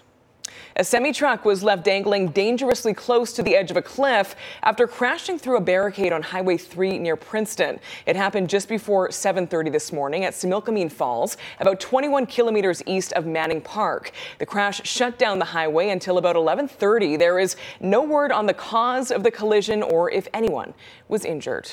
A 0.81 0.85
semi 0.85 1.11
truck 1.11 1.45
was 1.45 1.65
left 1.65 1.83
dangling 1.83 2.29
dangerously 2.29 2.95
close 2.95 3.33
to 3.33 3.43
the 3.43 3.57
edge 3.57 3.73
of 3.73 3.77
a 3.77 3.83
cliff 3.83 4.37
after 4.63 4.87
crashing 4.87 5.37
through 5.37 5.57
a 5.57 5.61
barricade 5.61 6.13
on 6.13 6.23
Highway 6.23 6.57
3 6.57 7.01
near 7.01 7.17
Princeton. 7.17 7.81
It 8.07 8.15
happened 8.15 8.49
just 8.49 8.69
before 8.69 9.09
7:30 9.09 9.71
this 9.71 9.93
morning 9.93 10.25
at 10.25 10.35
Similkameen 10.35 10.93
Falls, 10.93 11.37
about 11.59 11.81
21 11.81 12.27
kilometers 12.27 12.81
east 12.87 13.13
of 13.15 13.27
Manning 13.27 13.61
Park. 13.61 14.13
The 14.39 14.47
crash 14.47 14.81
shut 14.85 15.19
down 15.19 15.41
the 15.41 15.47
highway 15.47 15.89
until 15.89 16.17
about 16.17 16.37
11:30. 16.37 17.17
There 17.17 17.41
is 17.41 17.57
no 17.81 18.01
word 18.01 18.31
on 18.31 18.47
the 18.47 18.55
cause 18.55 19.11
of 19.11 19.25
the 19.25 19.33
collision 19.33 19.83
or 19.83 20.13
if 20.13 20.29
anyone 20.33 20.75
was 21.09 21.25
injured. 21.25 21.73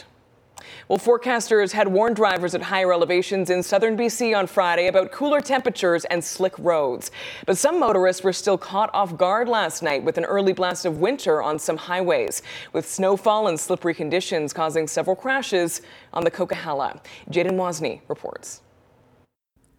Well, 0.87 0.99
forecasters 0.99 1.71
had 1.71 1.87
warned 1.87 2.15
drivers 2.15 2.55
at 2.55 2.61
higher 2.61 2.91
elevations 2.91 3.49
in 3.49 3.63
southern 3.63 3.97
BC 3.97 4.37
on 4.37 4.47
Friday 4.47 4.87
about 4.87 5.11
cooler 5.11 5.41
temperatures 5.41 6.05
and 6.05 6.23
slick 6.23 6.57
roads. 6.59 7.11
But 7.45 7.57
some 7.57 7.79
motorists 7.79 8.23
were 8.23 8.33
still 8.33 8.57
caught 8.57 8.89
off 8.93 9.17
guard 9.17 9.47
last 9.47 9.83
night 9.83 10.03
with 10.03 10.17
an 10.17 10.25
early 10.25 10.53
blast 10.53 10.85
of 10.85 10.99
winter 10.99 11.41
on 11.41 11.59
some 11.59 11.77
highways, 11.77 12.41
with 12.73 12.87
snowfall 12.87 13.47
and 13.47 13.59
slippery 13.59 13.93
conditions 13.93 14.53
causing 14.53 14.87
several 14.87 15.15
crashes 15.15 15.81
on 16.13 16.23
the 16.23 16.31
Coquihalla. 16.31 17.01
Jaden 17.29 17.53
Wozni 17.53 18.01
reports. 18.07 18.61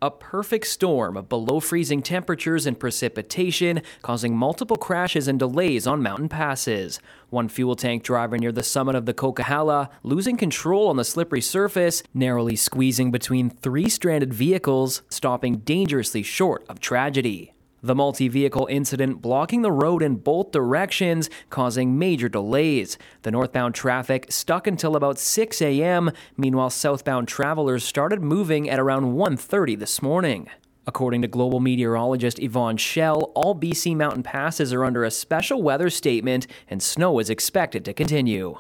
A 0.06 0.10
perfect 0.12 0.68
storm 0.68 1.16
of 1.16 1.28
below 1.28 1.58
freezing 1.58 2.00
temperatures 2.00 2.64
and 2.64 2.78
precipitation, 2.78 3.82
causing 4.02 4.36
multiple 4.36 4.76
crashes 4.76 5.26
and 5.26 5.36
delays 5.36 5.84
on 5.84 6.00
mountain 6.00 6.28
passes. 6.28 7.00
One 7.30 7.48
fuel 7.48 7.74
tank 7.74 8.04
driver 8.04 8.38
near 8.38 8.52
the 8.52 8.62
summit 8.62 8.94
of 8.94 9.04
the 9.04 9.12
Coquihalla 9.12 9.88
losing 10.04 10.36
control 10.36 10.86
on 10.86 10.96
the 10.96 11.02
slippery 11.04 11.40
surface, 11.40 12.04
narrowly 12.14 12.54
squeezing 12.54 13.10
between 13.10 13.50
three 13.50 13.88
stranded 13.88 14.32
vehicles, 14.32 15.02
stopping 15.08 15.56
dangerously 15.56 16.22
short 16.22 16.64
of 16.68 16.78
tragedy. 16.78 17.55
The 17.82 17.94
multi 17.94 18.28
vehicle 18.28 18.66
incident 18.70 19.20
blocking 19.20 19.62
the 19.62 19.70
road 19.70 20.02
in 20.02 20.16
both 20.16 20.50
directions, 20.50 21.28
causing 21.50 21.98
major 21.98 22.28
delays. 22.28 22.96
The 23.22 23.30
northbound 23.30 23.74
traffic 23.74 24.26
stuck 24.30 24.66
until 24.66 24.96
about 24.96 25.18
6 25.18 25.60
a.m. 25.60 26.10
Meanwhile, 26.36 26.70
southbound 26.70 27.28
travelers 27.28 27.84
started 27.84 28.22
moving 28.22 28.68
at 28.70 28.80
around 28.80 29.14
1:30 29.14 29.78
this 29.78 30.00
morning. 30.00 30.48
According 30.86 31.22
to 31.22 31.28
global 31.28 31.60
meteorologist 31.60 32.38
Yvonne 32.38 32.76
Schalle, 32.76 33.32
all 33.34 33.54
BC 33.54 33.94
mountain 33.94 34.22
passes 34.22 34.72
are 34.72 34.84
under 34.84 35.04
a 35.04 35.10
special 35.10 35.62
weather 35.62 35.90
statement, 35.90 36.46
and 36.68 36.82
snow 36.82 37.18
is 37.18 37.28
expected 37.28 37.84
to 37.84 37.92
continue. 37.92 38.58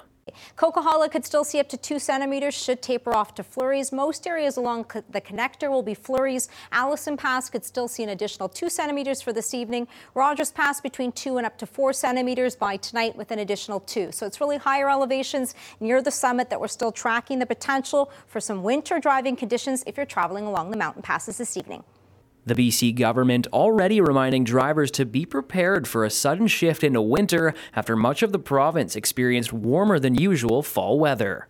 Coquihalla 0.56 1.10
could 1.10 1.24
still 1.24 1.44
see 1.44 1.60
up 1.60 1.68
to 1.68 1.76
two 1.76 1.98
centimeters, 1.98 2.54
should 2.54 2.82
taper 2.82 3.14
off 3.14 3.34
to 3.36 3.44
flurries. 3.44 3.92
Most 3.92 4.26
areas 4.26 4.56
along 4.56 4.86
the 5.10 5.20
connector 5.20 5.70
will 5.70 5.82
be 5.82 5.94
flurries. 5.94 6.48
Allison 6.72 7.16
Pass 7.16 7.48
could 7.48 7.64
still 7.64 7.86
see 7.86 8.02
an 8.02 8.08
additional 8.08 8.48
two 8.48 8.68
centimeters 8.68 9.22
for 9.22 9.32
this 9.32 9.54
evening. 9.54 9.86
Rogers 10.14 10.50
Pass 10.50 10.80
between 10.80 11.12
two 11.12 11.36
and 11.36 11.46
up 11.46 11.56
to 11.58 11.66
four 11.66 11.92
centimeters 11.92 12.56
by 12.56 12.76
tonight 12.76 13.16
with 13.16 13.30
an 13.30 13.38
additional 13.38 13.80
two. 13.80 14.10
So 14.10 14.26
it's 14.26 14.40
really 14.40 14.56
higher 14.56 14.90
elevations 14.90 15.54
near 15.78 16.02
the 16.02 16.10
summit 16.10 16.50
that 16.50 16.60
we're 16.60 16.68
still 16.68 16.92
tracking 16.92 17.38
the 17.38 17.46
potential 17.46 18.10
for 18.26 18.40
some 18.40 18.62
winter 18.62 18.98
driving 18.98 19.36
conditions 19.36 19.84
if 19.86 19.96
you're 19.96 20.06
traveling 20.06 20.46
along 20.46 20.70
the 20.70 20.76
mountain 20.76 21.02
passes 21.02 21.38
this 21.38 21.56
evening. 21.56 21.84
The 22.46 22.54
BC 22.54 22.94
government 22.94 23.48
already 23.52 24.00
reminding 24.00 24.44
drivers 24.44 24.92
to 24.92 25.04
be 25.04 25.26
prepared 25.26 25.88
for 25.88 26.04
a 26.04 26.10
sudden 26.10 26.46
shift 26.46 26.84
into 26.84 27.02
winter 27.02 27.52
after 27.74 27.96
much 27.96 28.22
of 28.22 28.30
the 28.30 28.38
province 28.38 28.94
experienced 28.94 29.52
warmer 29.52 29.98
than 29.98 30.14
usual 30.14 30.62
fall 30.62 31.00
weather. 31.00 31.48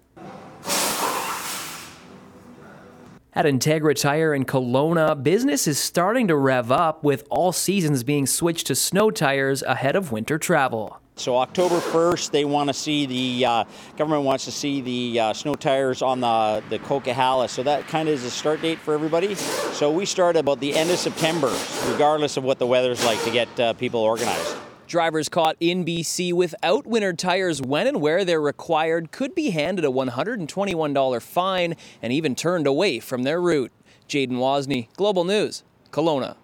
At 3.35 3.45
Integra 3.45 3.95
Tire 3.95 4.35
in 4.35 4.47
Kelowna, 4.47 5.23
business 5.23 5.67
is 5.67 5.79
starting 5.79 6.29
to 6.29 6.37
rev 6.37 6.73
up 6.73 7.05
with 7.05 7.27
all 7.29 7.53
seasons 7.53 8.03
being 8.03 8.25
switched 8.25 8.67
to 8.69 8.75
snow 8.75 9.11
tires 9.11 9.63
ahead 9.63 9.97
of 9.97 10.11
winter 10.11 10.39
travel. 10.39 11.03
So 11.19 11.39
October 11.39 11.77
1st, 11.77 12.31
they 12.31 12.45
want 12.45 12.69
to 12.69 12.75
see 12.75 13.07
the 13.07 13.47
uh, 13.47 13.65
government 13.97 14.25
wants 14.25 14.45
to 14.45 14.53
see 14.53 14.83
the 14.83 15.21
uh, 15.21 15.33
snow 15.33 15.55
tires 15.55 16.03
on 16.03 16.21
the 16.21 16.63
the 16.69 16.79
Coquihalla. 16.79 17.49
So 17.49 17.63
that 17.63 17.89
kind 17.89 18.07
of 18.07 18.15
is 18.15 18.25
a 18.25 18.31
start 18.31 18.61
date 18.61 18.79
for 18.79 18.93
everybody. 18.93 19.35
So 19.35 19.91
we 19.91 20.05
start 20.05 20.37
about 20.37 20.61
the 20.61 20.75
end 20.75 20.91
of 20.91 20.99
September, 20.99 21.51
regardless 21.91 22.37
of 22.37 22.45
what 22.45 22.59
the 22.59 22.67
weather's 22.67 23.03
like, 23.03 23.23
to 23.25 23.31
get 23.31 23.59
uh, 23.59 23.73
people 23.73 24.01
organized. 24.01 24.57
Drivers 24.89 25.31
caught 25.31 25.57
in 25.59 25.87
BC 25.87 26.35
without 26.35 26.87
winter 26.87 27.15
tires 27.15 27.63
when 27.63 27.87
and 27.87 28.03
where 28.03 28.23
they're 28.23 28.39
required 28.39 29.11
could 29.11 29.35
be 29.35 29.51
handed 29.51 29.87
a 29.87 29.89
$121 29.89 31.23
fine 31.23 31.77
and 32.03 32.13
even 32.13 32.35
turned 32.35 32.67
away 32.67 33.01
from 33.01 33.23
their 33.23 33.41
route. 33.41 33.73
Jaden 34.07 34.33
Wozni, 34.33 34.89
Global 34.97 35.25
News, 35.25 35.65
Kelowna. 35.91 36.37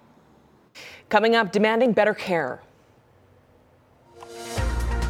Coming 1.10 1.36
up, 1.36 1.52
demanding 1.52 1.92
better 1.92 2.14
care. 2.14 2.62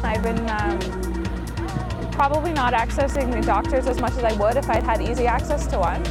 I've 0.03 0.21
been 0.21 0.49
um, 0.49 2.11
probably 2.11 2.51
not 2.51 2.73
accessing 2.73 3.31
the 3.31 3.41
doctors 3.41 3.87
as 3.87 3.99
much 4.01 4.13
as 4.13 4.23
I 4.23 4.33
would 4.33 4.57
if 4.57 4.69
I'd 4.69 4.83
had 4.83 5.01
easy 5.01 5.25
access 5.25 5.65
to 5.67 5.79
one. 5.79 6.03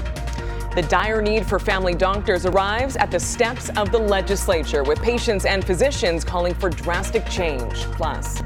The 0.74 0.86
dire 0.88 1.20
need 1.20 1.44
for 1.44 1.58
family 1.58 1.94
doctors 1.94 2.46
arrives 2.46 2.96
at 2.96 3.10
the 3.10 3.20
steps 3.20 3.68
of 3.76 3.92
the 3.92 3.98
legislature, 3.98 4.82
with 4.82 5.02
patients 5.02 5.44
and 5.44 5.62
physicians 5.62 6.24
calling 6.24 6.54
for 6.54 6.70
drastic 6.70 7.26
change. 7.26 7.74
Plus, 7.92 8.42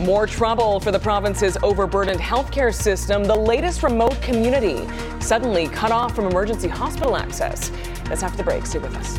more 0.00 0.26
trouble 0.26 0.80
for 0.80 0.90
the 0.90 0.98
province's 0.98 1.58
overburdened 1.62 2.20
healthcare 2.20 2.72
system. 2.72 3.24
The 3.24 3.36
latest 3.36 3.82
remote 3.82 4.20
community 4.22 4.88
suddenly 5.20 5.68
cut 5.68 5.92
off 5.92 6.14
from 6.14 6.26
emergency 6.26 6.68
hospital 6.68 7.16
access. 7.16 7.70
That's 8.04 8.22
after 8.22 8.38
the 8.38 8.44
break. 8.44 8.64
Stay 8.64 8.78
with 8.78 8.96
us. 8.96 9.18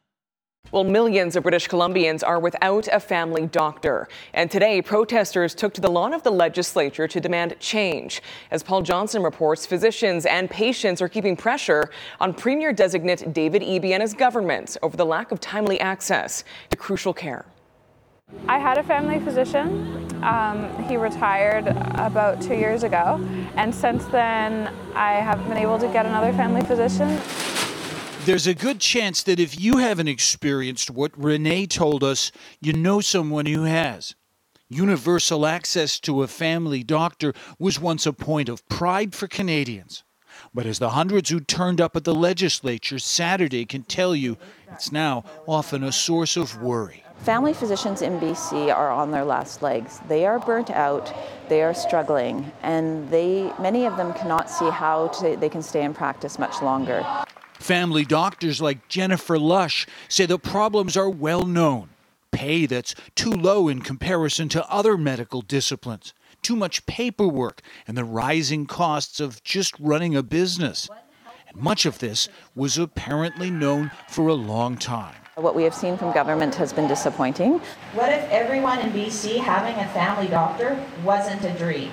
Well, 0.71 0.85
millions 0.85 1.35
of 1.35 1.43
British 1.43 1.67
Columbians 1.67 2.25
are 2.25 2.39
without 2.39 2.87
a 2.93 2.99
family 3.01 3.45
doctor. 3.45 4.07
And 4.33 4.49
today, 4.49 4.81
protesters 4.81 5.53
took 5.53 5.73
to 5.73 5.81
the 5.81 5.91
lawn 5.91 6.13
of 6.13 6.23
the 6.23 6.31
legislature 6.31 7.09
to 7.09 7.19
demand 7.19 7.57
change. 7.59 8.21
As 8.51 8.63
Paul 8.63 8.81
Johnson 8.81 9.21
reports, 9.21 9.65
physicians 9.65 10.25
and 10.25 10.49
patients 10.49 11.01
are 11.01 11.09
keeping 11.09 11.35
pressure 11.35 11.89
on 12.21 12.33
Premier 12.33 12.71
designate 12.71 13.33
David 13.33 13.63
Eby 13.63 13.91
and 13.91 14.01
his 14.01 14.13
government 14.13 14.77
over 14.81 14.95
the 14.95 15.05
lack 15.05 15.33
of 15.33 15.41
timely 15.41 15.77
access 15.81 16.45
to 16.69 16.77
crucial 16.77 17.13
care. 17.13 17.45
I 18.47 18.57
had 18.57 18.77
a 18.77 18.83
family 18.83 19.19
physician. 19.19 20.23
Um, 20.23 20.83
he 20.87 20.95
retired 20.95 21.67
about 21.67 22.41
two 22.41 22.55
years 22.55 22.83
ago. 22.83 23.19
And 23.57 23.75
since 23.75 24.05
then, 24.05 24.73
I 24.95 25.15
haven't 25.15 25.49
been 25.49 25.57
able 25.57 25.79
to 25.79 25.87
get 25.89 26.05
another 26.05 26.31
family 26.31 26.61
physician. 26.61 27.19
There's 28.23 28.45
a 28.45 28.53
good 28.53 28.79
chance 28.79 29.23
that 29.23 29.39
if 29.39 29.59
you 29.59 29.77
haven't 29.77 30.07
experienced 30.07 30.91
what 30.91 31.11
Renee 31.17 31.65
told 31.65 32.03
us, 32.03 32.31
you 32.59 32.71
know 32.71 33.01
someone 33.01 33.47
who 33.47 33.63
has. 33.63 34.13
Universal 34.69 35.47
access 35.47 35.99
to 36.01 36.21
a 36.21 36.27
family 36.27 36.83
doctor 36.83 37.33
was 37.57 37.79
once 37.79 38.05
a 38.05 38.13
point 38.13 38.47
of 38.47 38.67
pride 38.69 39.15
for 39.15 39.27
Canadians. 39.27 40.03
But 40.53 40.67
as 40.67 40.77
the 40.77 40.91
hundreds 40.91 41.31
who 41.31 41.39
turned 41.39 41.81
up 41.81 41.95
at 41.95 42.03
the 42.03 42.13
legislature 42.13 42.99
Saturday 42.99 43.65
can 43.65 43.81
tell 43.81 44.15
you, 44.15 44.37
it's 44.71 44.91
now 44.91 45.23
often 45.47 45.83
a 45.83 45.91
source 45.91 46.37
of 46.37 46.61
worry. 46.61 47.03
Family 47.23 47.53
physicians 47.53 48.03
in 48.03 48.19
BC 48.19 48.71
are 48.71 48.91
on 48.91 49.09
their 49.09 49.25
last 49.25 49.63
legs. 49.63 49.99
They 50.07 50.27
are 50.27 50.37
burnt 50.37 50.69
out, 50.69 51.11
they 51.49 51.63
are 51.63 51.73
struggling, 51.73 52.51
and 52.61 53.09
they 53.09 53.51
many 53.59 53.85
of 53.85 53.97
them 53.97 54.13
cannot 54.13 54.47
see 54.47 54.69
how 54.69 55.07
to, 55.07 55.35
they 55.37 55.49
can 55.49 55.63
stay 55.63 55.83
in 55.83 55.95
practice 55.95 56.37
much 56.37 56.61
longer. 56.61 57.03
Family 57.61 58.03
doctors 58.05 58.59
like 58.59 58.87
Jennifer 58.87 59.37
Lush 59.37 59.85
say 60.09 60.25
the 60.25 60.39
problems 60.39 60.97
are 60.97 61.11
well 61.11 61.45
known. 61.45 61.89
Pay 62.31 62.65
that's 62.65 62.95
too 63.13 63.29
low 63.29 63.67
in 63.67 63.81
comparison 63.81 64.49
to 64.49 64.67
other 64.67 64.97
medical 64.97 65.41
disciplines, 65.41 66.15
too 66.41 66.55
much 66.55 66.87
paperwork, 66.87 67.61
and 67.87 67.95
the 67.95 68.03
rising 68.03 68.65
costs 68.65 69.19
of 69.19 69.43
just 69.43 69.79
running 69.79 70.15
a 70.15 70.23
business. 70.23 70.89
And 71.47 71.61
much 71.61 71.85
of 71.85 71.99
this 71.99 72.27
was 72.55 72.79
apparently 72.79 73.51
known 73.51 73.91
for 74.09 74.27
a 74.27 74.33
long 74.33 74.75
time. 74.75 75.15
What 75.35 75.53
we 75.55 75.61
have 75.63 75.75
seen 75.75 75.97
from 75.97 76.13
government 76.13 76.55
has 76.55 76.73
been 76.73 76.87
disappointing. 76.87 77.61
What 77.93 78.11
if 78.11 78.27
everyone 78.31 78.79
in 78.79 78.91
BC 78.91 79.37
having 79.37 79.75
a 79.75 79.87
family 79.89 80.27
doctor 80.27 80.83
wasn't 81.03 81.45
a 81.45 81.53
dream? 81.59 81.91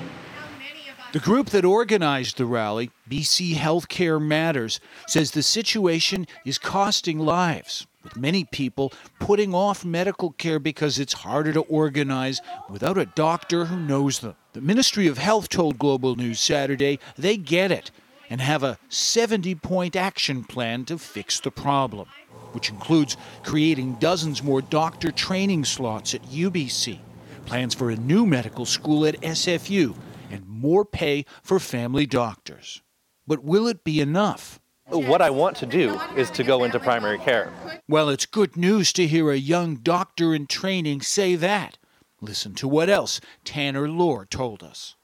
The 1.10 1.20
group 1.20 1.48
that 1.50 1.64
organized 1.64 2.36
the 2.36 2.44
rally, 2.44 2.90
BC 3.08 3.54
Healthcare 3.54 4.20
Matters, 4.20 4.78
says 5.06 5.30
the 5.30 5.42
situation 5.42 6.26
is 6.44 6.58
costing 6.58 7.18
lives, 7.18 7.86
with 8.04 8.14
many 8.14 8.44
people 8.44 8.92
putting 9.18 9.54
off 9.54 9.86
medical 9.86 10.32
care 10.32 10.58
because 10.58 10.98
it's 10.98 11.14
harder 11.14 11.54
to 11.54 11.62
organize 11.62 12.42
without 12.68 12.98
a 12.98 13.06
doctor 13.06 13.64
who 13.64 13.80
knows 13.80 14.18
them. 14.18 14.36
The 14.52 14.60
Ministry 14.60 15.06
of 15.06 15.16
Health 15.16 15.48
told 15.48 15.78
Global 15.78 16.14
News 16.14 16.40
Saturday 16.40 16.98
they 17.16 17.38
get 17.38 17.72
it 17.72 17.90
and 18.28 18.42
have 18.42 18.62
a 18.62 18.78
70 18.90 19.54
point 19.54 19.96
action 19.96 20.44
plan 20.44 20.84
to 20.84 20.98
fix 20.98 21.40
the 21.40 21.50
problem, 21.50 22.06
which 22.52 22.68
includes 22.68 23.16
creating 23.44 23.94
dozens 23.94 24.42
more 24.42 24.60
doctor 24.60 25.10
training 25.10 25.64
slots 25.64 26.12
at 26.12 26.22
UBC, 26.24 26.98
plans 27.46 27.74
for 27.74 27.88
a 27.88 27.96
new 27.96 28.26
medical 28.26 28.66
school 28.66 29.06
at 29.06 29.18
SFU 29.22 29.96
and 30.30 30.46
more 30.46 30.84
pay 30.84 31.24
for 31.42 31.58
family 31.58 32.06
doctors. 32.06 32.82
But 33.26 33.44
will 33.44 33.66
it 33.66 33.84
be 33.84 34.00
enough? 34.00 34.60
What 34.86 35.20
I 35.20 35.28
want 35.28 35.56
to 35.58 35.66
do 35.66 36.00
is 36.16 36.30
to 36.30 36.42
go 36.42 36.64
into 36.64 36.80
primary 36.80 37.18
care. 37.18 37.52
Well, 37.86 38.08
it's 38.08 38.24
good 38.24 38.56
news 38.56 38.92
to 38.94 39.06
hear 39.06 39.30
a 39.30 39.36
young 39.36 39.76
doctor 39.76 40.34
in 40.34 40.46
training 40.46 41.02
say 41.02 41.34
that. 41.34 41.76
Listen 42.22 42.54
to 42.54 42.66
what 42.66 42.88
else 42.88 43.20
Tanner 43.44 43.88
Lohr 43.88 44.24
told 44.24 44.62
us. 44.62 44.96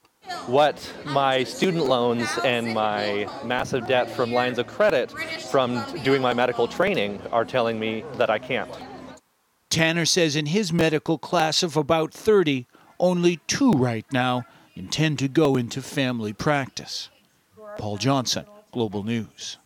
What 0.47 0.91
my 1.05 1.45
student 1.45 1.85
loans 1.85 2.27
and 2.43 2.73
my 2.73 3.29
massive 3.45 3.87
debt 3.87 4.11
from 4.11 4.33
lines 4.33 4.59
of 4.59 4.67
credit 4.67 5.13
from 5.51 5.85
doing 6.03 6.23
my 6.23 6.33
medical 6.33 6.67
training 6.67 7.21
are 7.31 7.45
telling 7.45 7.79
me 7.79 8.05
that 8.15 8.31
I 8.31 8.39
can't. 8.39 8.71
Tanner 9.69 10.07
says 10.07 10.35
in 10.35 10.47
his 10.47 10.73
medical 10.73 11.19
class 11.19 11.63
of 11.63 11.77
about 11.77 12.15
30, 12.15 12.67
only 12.99 13.41
two 13.47 13.73
right 13.73 14.07
now 14.13 14.45
intend 14.75 15.19
to 15.21 15.29
go 15.29 15.57
into 15.57 15.81
family 15.81 16.33
practice. 16.33 17.09
Paul 17.79 17.97
Johnson, 17.97 18.45
Global 18.73 19.03
News. 19.05 19.59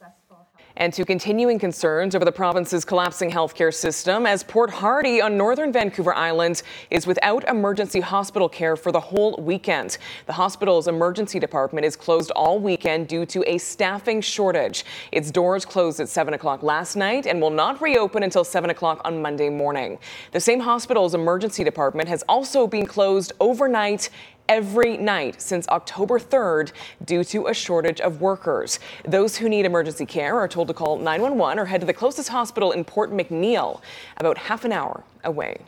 And 0.81 0.93
to 0.93 1.05
continuing 1.05 1.59
concerns 1.59 2.15
over 2.15 2.25
the 2.25 2.31
province's 2.31 2.85
collapsing 2.85 3.33
healthcare 3.33 3.75
system 3.75 4.27
as 4.27 4.45
Port 4.45 4.71
Hardy 4.71 5.21
on 5.21 5.37
northern 5.37 5.73
Vancouver 5.73 6.15
Island 6.15 6.63
is 6.89 7.05
without 7.05 7.49
emergency 7.49 7.99
hospital 7.99 8.49
care 8.49 8.77
for 8.77 8.93
the 8.93 9.01
whole 9.01 9.35
weekend. 9.41 9.99
The 10.27 10.35
hospital's 10.35 10.87
emergency 10.87 11.41
department 11.41 11.85
is 11.85 11.97
closed 11.97 12.31
all 12.31 12.61
weekend 12.61 13.09
due 13.09 13.27
to 13.27 13.43
a 13.51 13.59
staffing 13.59 14.21
shortage. 14.21 14.85
Its 15.11 15.33
doors 15.33 15.65
closed 15.65 15.99
at 15.99 16.09
7 16.09 16.33
o'clock 16.35 16.63
last 16.63 16.95
night 16.95 17.27
and 17.27 17.41
will 17.41 17.51
not 17.51 17.83
reopen 17.83 18.23
until 18.23 18.45
7 18.45 18.71
o'clock 18.71 19.01
on 19.05 19.21
Monday 19.21 19.49
morning. 19.49 19.99
The 20.31 20.41
same 20.41 20.61
hospital's 20.61 21.13
emergency 21.13 21.65
department 21.65 22.09
has 22.09 22.23
also 22.29 22.69
been 22.69 22.87
closed 22.87 23.33
overnight 23.41 24.11
every 24.49 24.97
night 24.97 25.41
since 25.41 25.69
October 25.69 26.19
3rd 26.19 26.73
due 27.05 27.23
to 27.25 27.47
a 27.47 27.55
shortage 27.55 28.01
of 28.01 28.21
workers. 28.21 28.81
Those 29.05 29.37
who 29.37 29.49
need 29.49 29.67
emergency 29.67 30.07
care 30.07 30.37
are 30.37 30.49
told 30.49 30.69
to 30.69 30.75
call 30.75 30.99
911 30.99 31.59
or 31.59 31.67
head 31.67 31.81
to 31.81 31.87
the 31.87 31.93
closest 31.93 32.29
hospital 32.29 32.73
in 32.73 32.85
Port 32.85 33.13
McNeill, 33.13 33.81
about 34.17 34.39
half 34.39 34.65
an 34.65 34.73
hour 34.73 35.05
away. 35.25 35.59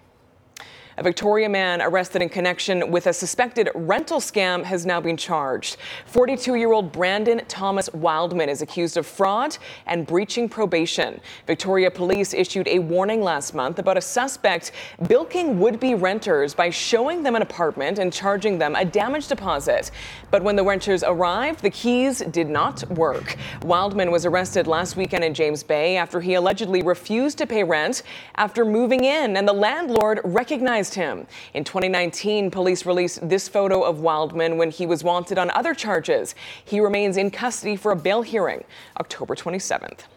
A 0.97 1.05
Victoria 1.05 1.49
man 1.49 1.81
arrested 1.81 2.21
in 2.21 2.29
connection 2.29 2.91
with 2.91 3.07
a 3.07 3.13
suspected 3.13 3.71
rental 3.77 4.19
scam 4.19 4.65
has 4.65 4.85
now 4.85 5.01
been 5.01 5.17
charged. 5.17 5.77
42 6.07 6.57
year 6.57 6.73
old 6.73 6.91
Brandon 6.91 7.43
Thomas 7.47 7.89
Wildman 7.93 8.49
is 8.49 8.61
accused 8.61 8.97
of 8.97 9.07
fraud 9.07 9.57
and 9.87 10.05
breaching 10.05 10.49
probation. 10.49 11.21
Victoria 11.47 11.93
police 11.93 12.35
issued 12.35 12.67
a 12.67 12.81
warning 12.81 13.23
last 13.23 13.55
month 13.55 13.79
about 13.79 13.97
a 13.97 14.01
suspect 14.01 14.73
bilking 15.07 15.61
would 15.61 15.79
be 15.79 15.95
renters 15.95 16.55
by 16.55 16.71
showing 16.71 17.23
them 17.23 17.37
an 17.37 17.43
apartment 17.43 18.01
and 18.01 18.13
charging 18.13 18.59
them 18.59 18.75
a 18.75 18.85
damage 18.85 19.29
deposit. 19.29 19.93
But 20.33 20.43
when 20.43 20.57
the 20.57 20.65
renters 20.65 21.05
arrived, 21.05 21.63
the 21.63 21.71
keys 21.71 22.19
did 22.19 22.49
not 22.49 22.89
work. 22.91 23.37
Wildman 23.63 24.11
was 24.11 24.27
arrested 24.27 24.67
last 24.67 24.97
weekend 24.97 25.23
in 25.23 25.35
James 25.35 25.63
Bay 25.63 25.97
after 25.97 26.21
he 26.21 26.35
allegedly 26.35 26.83
refused 26.83 27.39
to 27.39 27.47
pay 27.47 27.63
rent 27.63 28.03
after 28.35 28.65
moving 28.65 29.05
in, 29.05 29.37
and 29.37 29.47
the 29.47 29.53
landlord 29.53 30.21
recognized 30.25 30.90
him. 30.95 31.27
In 31.55 31.65
2019, 31.65 32.51
police 32.51 32.85
released 32.87 33.29
this 33.29 33.49
photo 33.49 33.83
of 33.83 34.01
Wildman 34.01 34.57
when 34.57 34.71
he 34.71 34.87
was 34.87 35.03
wanted 35.03 35.39
on 35.39 35.51
other 35.51 35.75
charges. 35.75 36.35
He 36.65 36.81
remains 36.81 37.17
in 37.17 37.31
custody 37.31 37.77
for 37.77 37.93
a 37.93 37.97
bail 37.97 38.23
hearing 38.23 38.65
October 38.99 39.35
27th. 39.35 40.10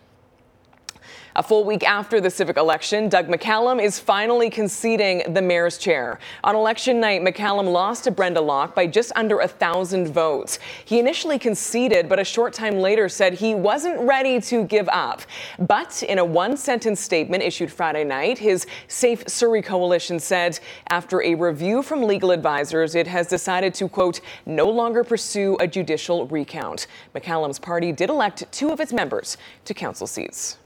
A 1.36 1.42
full 1.42 1.64
week 1.64 1.84
after 1.84 2.22
the 2.22 2.30
civic 2.30 2.58
election, 2.58 3.10
Doug 3.10 3.28
McCallum 3.28 3.82
is 3.82 3.98
finally 3.98 4.52
conceding 4.52 5.34
the 5.34 5.42
mayor's 5.42 5.80
chair. 5.80 6.20
On 6.44 6.56
election 6.56 7.00
night, 7.00 7.24
McCallum 7.24 7.72
lost 7.72 8.04
to 8.04 8.12
Brenda 8.12 8.40
Locke 8.40 8.76
by 8.76 8.86
just 8.86 9.12
under 9.16 9.40
a 9.40 9.48
thousand 9.48 10.10
votes. 10.14 10.60
He 10.86 11.00
initially 11.00 11.40
conceded, 11.40 12.08
but 12.08 12.20
a 12.20 12.24
short 12.24 12.54
time 12.54 12.78
later 12.78 13.10
said 13.10 13.34
he 13.34 13.56
wasn't 13.56 14.00
ready 14.02 14.40
to 14.42 14.66
give 14.66 14.88
up. 14.90 15.24
But 15.58 16.04
in 16.04 16.20
a 16.20 16.26
one 16.26 16.56
sentence 16.56 17.00
statement 17.00 17.42
issued 17.42 17.72
Friday 17.72 18.04
night, 18.04 18.38
his 18.38 18.68
Safe 18.88 19.28
Surrey 19.28 19.64
coalition 19.64 20.20
said 20.20 20.60
after 20.90 21.24
a 21.24 21.34
review 21.34 21.82
from 21.82 22.04
legal 22.04 22.30
advisors, 22.30 22.94
it 22.94 23.08
has 23.08 23.26
decided 23.26 23.74
to, 23.74 23.90
quote, 23.90 24.22
no 24.46 24.70
longer 24.70 25.04
pursue 25.04 25.58
a 25.60 25.66
judicial 25.66 26.28
recount. 26.28 26.86
McCallum's 27.16 27.58
party 27.58 27.92
did 27.92 28.12
elect 28.12 28.44
two 28.52 28.70
of 28.70 28.80
its 28.80 28.94
members 28.94 29.36
to 29.66 29.74
council 29.74 30.06
seats. 30.06 30.60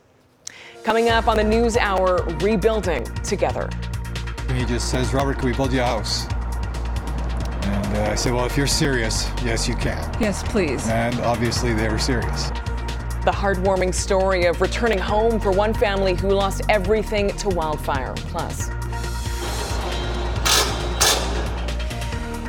Coming 0.87 1.09
up 1.09 1.27
on 1.27 1.35
the 1.35 1.43
News 1.43 1.75
Hour, 1.75 2.23
rebuilding 2.39 3.03
together. 3.15 3.69
He 4.53 4.63
just 4.63 4.89
says, 4.89 5.13
Robert, 5.13 5.37
can 5.37 5.49
we 5.49 5.53
build 5.53 5.73
you 5.73 5.81
a 5.81 5.85
house? 5.85 6.27
And 7.65 7.97
uh, 7.97 8.09
I 8.09 8.15
said, 8.15 8.31
well, 8.31 8.45
if 8.45 8.55
you're 8.55 8.67
serious, 8.67 9.29
yes, 9.43 9.67
you 9.67 9.75
can. 9.75 9.97
Yes, 10.17 10.43
please. 10.43 10.87
And 10.87 11.19
obviously, 11.19 11.73
they 11.73 11.89
were 11.89 11.99
serious. 11.99 12.51
The 13.25 13.33
heartwarming 13.33 13.93
story 13.93 14.45
of 14.45 14.61
returning 14.61 14.97
home 14.97 15.41
for 15.41 15.51
one 15.51 15.73
family 15.73 16.15
who 16.15 16.29
lost 16.29 16.61
everything 16.69 17.35
to 17.35 17.49
wildfire. 17.49 18.13
Plus, 18.15 18.69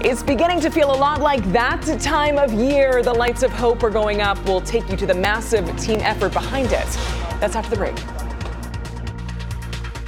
It's 0.01 0.23
beginning 0.23 0.61
to 0.61 0.71
feel 0.71 0.93
a 0.93 0.97
lot 0.97 1.21
like 1.21 1.45
that 1.51 1.83
time 2.01 2.39
of 2.39 2.53
year. 2.53 3.03
The 3.03 3.13
lights 3.13 3.43
of 3.43 3.51
hope 3.51 3.83
are 3.83 3.91
going 3.91 4.21
up. 4.21 4.39
We'll 4.45 4.61
take 4.61 4.89
you 4.89 4.97
to 4.97 5.07
the 5.07 5.15
massive 5.15 5.77
team 5.77 5.99
effort 6.03 6.33
behind 6.33 6.67
it. 6.67 6.87
That's 7.41 7.57
after 7.57 7.71
the 7.71 7.77
break. 7.77 7.97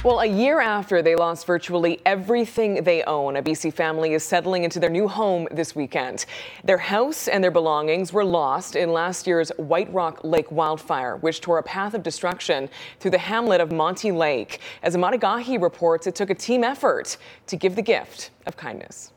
Well, 0.03 0.21
a 0.21 0.25
year 0.25 0.59
after 0.59 1.03
they 1.03 1.15
lost 1.15 1.45
virtually 1.45 2.01
everything 2.07 2.83
they 2.83 3.03
own, 3.03 3.35
a 3.35 3.43
BC 3.43 3.71
family 3.71 4.13
is 4.13 4.23
settling 4.23 4.63
into 4.63 4.79
their 4.79 4.89
new 4.89 5.07
home 5.07 5.47
this 5.51 5.75
weekend. 5.75 6.25
Their 6.63 6.79
house 6.79 7.27
and 7.27 7.43
their 7.43 7.51
belongings 7.51 8.11
were 8.11 8.25
lost 8.25 8.75
in 8.75 8.93
last 8.93 9.27
year's 9.27 9.51
White 9.57 9.93
Rock 9.93 10.21
Lake 10.23 10.51
wildfire, 10.51 11.17
which 11.17 11.39
tore 11.39 11.59
a 11.59 11.63
path 11.63 11.93
of 11.93 12.01
destruction 12.01 12.67
through 12.99 13.11
the 13.11 13.19
hamlet 13.19 13.61
of 13.61 13.71
Monty 13.71 14.11
Lake. 14.11 14.59
As 14.81 14.95
Emad 14.95 15.13
Agahi 15.13 15.61
reports, 15.61 16.07
it 16.07 16.15
took 16.15 16.31
a 16.31 16.35
team 16.35 16.63
effort 16.63 17.17
to 17.45 17.55
give 17.55 17.75
the 17.75 17.83
gift 17.83 18.31
of 18.47 18.57
kindness. 18.57 19.11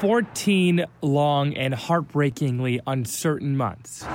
14 0.00 0.86
long 1.02 1.54
and 1.54 1.74
heartbreakingly 1.74 2.80
uncertain 2.86 3.54
months, 3.54 4.06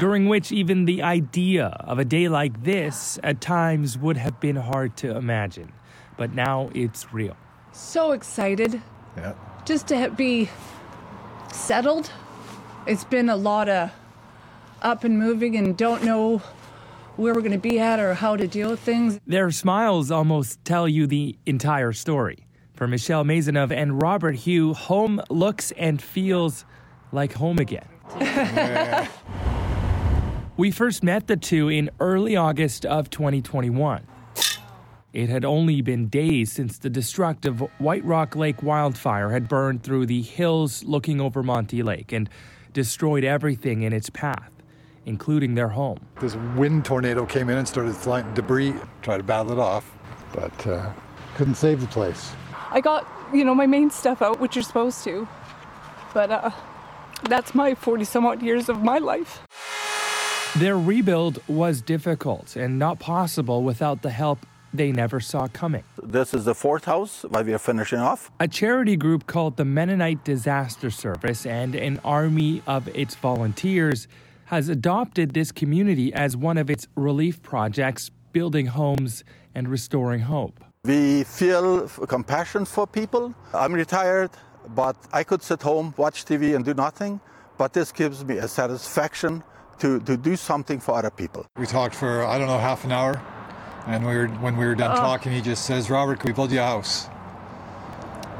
during 0.00 0.26
which 0.26 0.50
even 0.50 0.84
the 0.84 1.02
idea 1.02 1.66
of 1.80 2.00
a 2.00 2.04
day 2.04 2.28
like 2.28 2.64
this 2.64 3.20
at 3.22 3.40
times 3.40 3.96
would 3.96 4.16
have 4.16 4.40
been 4.40 4.56
hard 4.56 4.96
to 4.96 5.16
imagine. 5.16 5.72
But 6.16 6.34
now 6.34 6.70
it's 6.74 7.12
real. 7.14 7.36
So 7.70 8.10
excited. 8.10 8.82
Yeah. 9.16 9.34
Just 9.64 9.86
to 9.88 10.10
be 10.10 10.50
settled. 11.52 12.10
It's 12.86 13.04
been 13.04 13.28
a 13.28 13.36
lot 13.36 13.68
of 13.68 13.92
up 14.82 15.04
and 15.04 15.20
moving 15.20 15.56
and 15.56 15.76
don't 15.76 16.02
know 16.02 16.38
where 17.14 17.32
we're 17.32 17.42
going 17.42 17.52
to 17.52 17.58
be 17.58 17.78
at 17.78 18.00
or 18.00 18.14
how 18.14 18.34
to 18.34 18.48
deal 18.48 18.70
with 18.70 18.80
things. 18.80 19.20
Their 19.24 19.52
smiles 19.52 20.10
almost 20.10 20.64
tell 20.64 20.88
you 20.88 21.06
the 21.06 21.36
entire 21.46 21.92
story. 21.92 22.47
For 22.78 22.86
Michelle 22.86 23.24
Maisonneuve 23.24 23.72
and 23.72 24.00
Robert 24.00 24.36
Hugh, 24.36 24.72
home 24.72 25.20
looks 25.30 25.72
and 25.72 26.00
feels 26.00 26.64
like 27.10 27.32
home 27.32 27.58
again. 27.58 27.88
we 30.56 30.70
first 30.70 31.02
met 31.02 31.26
the 31.26 31.36
two 31.36 31.68
in 31.68 31.90
early 31.98 32.36
August 32.36 32.86
of 32.86 33.10
2021. 33.10 34.06
It 35.12 35.28
had 35.28 35.44
only 35.44 35.82
been 35.82 36.06
days 36.06 36.52
since 36.52 36.78
the 36.78 36.88
destructive 36.88 37.58
White 37.78 38.04
Rock 38.04 38.36
Lake 38.36 38.62
wildfire 38.62 39.30
had 39.30 39.48
burned 39.48 39.82
through 39.82 40.06
the 40.06 40.22
hills 40.22 40.84
looking 40.84 41.20
over 41.20 41.42
Monty 41.42 41.82
Lake 41.82 42.12
and 42.12 42.30
destroyed 42.72 43.24
everything 43.24 43.82
in 43.82 43.92
its 43.92 44.08
path, 44.08 44.52
including 45.04 45.56
their 45.56 45.70
home. 45.70 45.98
This 46.20 46.36
wind 46.54 46.84
tornado 46.84 47.26
came 47.26 47.50
in 47.50 47.58
and 47.58 47.66
started 47.66 47.96
flying 47.96 48.32
debris, 48.34 48.72
tried 49.02 49.16
to 49.16 49.24
battle 49.24 49.50
it 49.50 49.58
off, 49.58 49.98
but 50.32 50.64
uh, 50.64 50.92
couldn't 51.34 51.56
save 51.56 51.80
the 51.80 51.88
place. 51.88 52.30
I 52.70 52.80
got, 52.80 53.06
you 53.32 53.44
know, 53.44 53.54
my 53.54 53.66
main 53.66 53.90
stuff 53.90 54.22
out, 54.22 54.40
which 54.40 54.56
you're 54.56 54.62
supposed 54.62 55.04
to. 55.04 55.26
But 56.12 56.30
uh, 56.30 56.50
that's 57.28 57.54
my 57.54 57.74
40 57.74 58.04
some 58.04 58.26
odd 58.26 58.42
years 58.42 58.68
of 58.68 58.82
my 58.82 58.98
life. 58.98 59.40
Their 60.56 60.78
rebuild 60.78 61.40
was 61.46 61.82
difficult 61.82 62.56
and 62.56 62.78
not 62.78 62.98
possible 62.98 63.62
without 63.62 64.02
the 64.02 64.10
help 64.10 64.46
they 64.72 64.92
never 64.92 65.20
saw 65.20 65.48
coming. 65.48 65.84
This 66.02 66.34
is 66.34 66.44
the 66.44 66.54
fourth 66.54 66.84
house 66.84 67.24
while 67.28 67.44
we 67.44 67.54
are 67.54 67.58
finishing 67.58 67.98
off. 67.98 68.30
A 68.40 68.48
charity 68.48 68.96
group 68.96 69.26
called 69.26 69.56
the 69.56 69.64
Mennonite 69.64 70.24
Disaster 70.24 70.90
Service 70.90 71.46
and 71.46 71.74
an 71.74 72.00
army 72.04 72.62
of 72.66 72.88
its 72.88 73.14
volunteers 73.14 74.08
has 74.46 74.68
adopted 74.68 75.34
this 75.34 75.52
community 75.52 76.12
as 76.12 76.36
one 76.36 76.58
of 76.58 76.70
its 76.70 76.88
relief 76.96 77.42
projects, 77.42 78.10
building 78.32 78.66
homes 78.66 79.24
and 79.54 79.68
restoring 79.68 80.20
hope. 80.20 80.64
We 80.84 81.24
feel 81.24 81.88
compassion 81.88 82.64
for 82.64 82.86
people. 82.86 83.34
I'm 83.52 83.72
retired, 83.72 84.30
but 84.74 84.96
I 85.12 85.24
could 85.24 85.42
sit 85.42 85.62
home, 85.62 85.92
watch 85.96 86.24
TV, 86.24 86.54
and 86.54 86.64
do 86.64 86.74
nothing. 86.74 87.20
But 87.58 87.72
this 87.72 87.90
gives 87.92 88.24
me 88.24 88.38
a 88.38 88.46
satisfaction 88.48 89.42
to, 89.80 90.00
to 90.00 90.16
do 90.16 90.36
something 90.36 90.78
for 90.80 90.96
other 90.96 91.10
people. 91.10 91.46
We 91.56 91.66
talked 91.66 91.94
for, 91.94 92.24
I 92.24 92.38
don't 92.38 92.46
know, 92.46 92.58
half 92.58 92.84
an 92.84 92.92
hour. 92.92 93.20
And 93.86 94.06
we 94.06 94.14
were, 94.16 94.28
when 94.28 94.56
we 94.56 94.66
were 94.66 94.74
done 94.74 94.92
Oh. 94.92 95.00
talking, 95.00 95.32
he 95.32 95.40
just 95.40 95.64
says, 95.64 95.90
Robert, 95.90 96.20
can 96.20 96.28
we 96.30 96.34
build 96.34 96.52
you 96.52 96.60
a 96.60 96.64
house? 96.64 97.08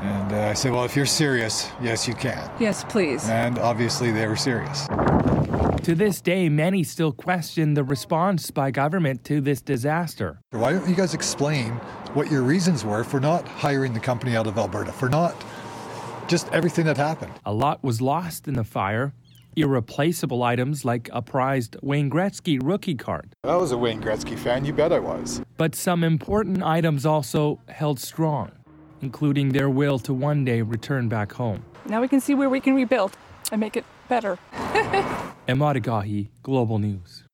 And 0.01 0.33
uh, 0.33 0.49
I 0.51 0.55
said, 0.55 0.71
Well, 0.73 0.85
if 0.85 0.95
you're 0.95 1.07
serious, 1.07 1.69
yes, 1.83 2.07
you 2.07 2.15
can. 2.15 2.49
Yes, 2.61 2.85
please. 2.85 3.29
And 3.29 3.59
obviously, 3.59 4.13
they 4.13 4.29
were 4.29 4.37
serious. 4.37 4.87
To 5.83 5.95
this 5.95 6.21
day, 6.21 6.51
many 6.51 6.85
still 6.85 7.13
question 7.13 7.73
the 7.73 7.83
response 7.83 8.51
by 8.51 8.71
government 8.71 9.25
to 9.25 9.41
this 9.41 9.63
disaster. 9.63 10.39
Why 10.51 10.73
don't 10.73 10.87
you 10.87 10.95
guys 10.95 11.15
explain 11.15 11.73
what 12.13 12.31
your 12.31 12.43
reasons 12.43 12.85
were 12.85 13.05
for 13.05 13.21
not 13.21 13.49
hiring 13.49 13.95
the 13.95 14.01
company 14.01 14.37
out 14.37 14.47
of 14.47 14.59
Alberta, 14.59 14.93
for 14.93 15.09
not 15.09 15.35
just 16.27 16.47
everything 16.53 16.85
that 16.85 16.99
happened? 16.99 17.33
A 17.47 17.53
lot 17.55 17.83
was 17.83 18.03
lost 18.03 18.49
in 18.49 18.55
the 18.55 18.65
fire. 18.65 19.15
Irreplaceable 19.57 20.43
items 20.43 20.85
like 20.85 21.09
a 21.11 21.23
prized 21.23 21.77
Wayne 21.83 22.11
Gretzky 22.11 22.61
rookie 22.63 22.95
card. 22.95 23.35
I 23.43 23.57
was 23.57 23.73
a 23.73 23.79
Wayne 23.79 24.03
Gretzky 24.03 24.39
fan, 24.39 24.67
you 24.67 24.75
bet 24.75 24.93
I 24.93 24.99
was. 24.99 25.41
But 25.57 25.75
some 25.75 26.05
important 26.05 26.63
items 26.63 27.07
also 27.07 27.61
held 27.69 27.99
strong, 27.99 28.53
including 29.01 29.51
their 29.51 29.71
will 29.71 29.99
to 30.01 30.13
one 30.13 30.45
day 30.45 30.61
return 30.61 31.09
back 31.09 31.33
home. 31.33 31.65
Now 31.87 32.03
we 32.03 32.09
can 32.09 32.21
see 32.21 32.35
where 32.35 32.51
we 32.51 32.61
can 32.61 32.75
rebuild 32.75 33.17
and 33.51 33.59
make 33.59 33.75
it 33.75 33.85
better. 34.09 34.39
Emad 35.49 35.77
Agahi, 35.77 36.29
Global 36.43 36.79
News. 36.79 37.28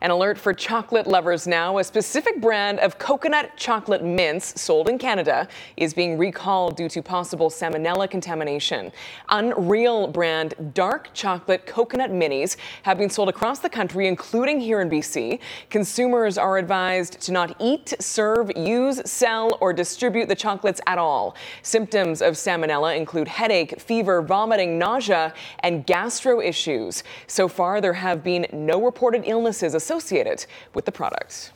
An 0.00 0.10
alert 0.10 0.38
for 0.38 0.54
chocolate 0.54 1.08
lovers 1.08 1.46
now. 1.46 1.78
A 1.78 1.84
specific 1.84 2.40
brand 2.40 2.78
of 2.78 2.98
coconut 2.98 3.56
chocolate 3.56 4.04
mints 4.04 4.60
sold 4.60 4.88
in 4.88 4.96
Canada 4.96 5.48
is 5.76 5.92
being 5.92 6.16
recalled 6.16 6.76
due 6.76 6.88
to 6.88 7.02
possible 7.02 7.50
salmonella 7.50 8.08
contamination. 8.08 8.92
Unreal 9.30 10.06
brand 10.06 10.54
dark 10.72 11.10
chocolate 11.14 11.66
coconut 11.66 12.10
minis 12.10 12.56
have 12.84 12.96
been 12.96 13.10
sold 13.10 13.28
across 13.28 13.58
the 13.58 13.68
country, 13.68 14.06
including 14.06 14.60
here 14.60 14.80
in 14.80 14.88
BC. 14.88 15.40
Consumers 15.68 16.38
are 16.38 16.58
advised 16.58 17.20
to 17.22 17.32
not 17.32 17.56
eat, 17.58 17.94
serve, 17.98 18.52
use, 18.56 19.00
sell, 19.04 19.58
or 19.60 19.72
distribute 19.72 20.28
the 20.28 20.36
chocolates 20.36 20.80
at 20.86 20.98
all. 20.98 21.34
Symptoms 21.62 22.22
of 22.22 22.34
salmonella 22.34 22.96
include 22.96 23.26
headache, 23.26 23.80
fever, 23.80 24.22
vomiting, 24.22 24.78
nausea, 24.78 25.34
and 25.60 25.84
gastro 25.86 26.40
issues. 26.40 27.02
So 27.26 27.48
far, 27.48 27.80
there 27.80 27.94
have 27.94 28.22
been 28.22 28.46
no 28.52 28.84
reported 28.84 29.24
illnesses 29.26 29.74
associated 29.88 30.44
with 30.74 30.84
the 30.84 30.92
product. 30.92 31.52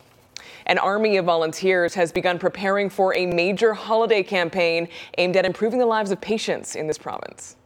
An 0.64 0.78
army 0.78 1.18
of 1.18 1.26
volunteers 1.26 1.92
has 1.94 2.10
begun 2.12 2.38
preparing 2.38 2.88
for 2.88 3.14
a 3.14 3.26
major 3.26 3.74
holiday 3.74 4.22
campaign 4.22 4.88
aimed 5.18 5.36
at 5.36 5.44
improving 5.44 5.78
the 5.78 5.86
lives 5.86 6.10
of 6.10 6.20
patients 6.20 6.74
in 6.74 6.86
this 6.86 6.96
province. 6.96 7.56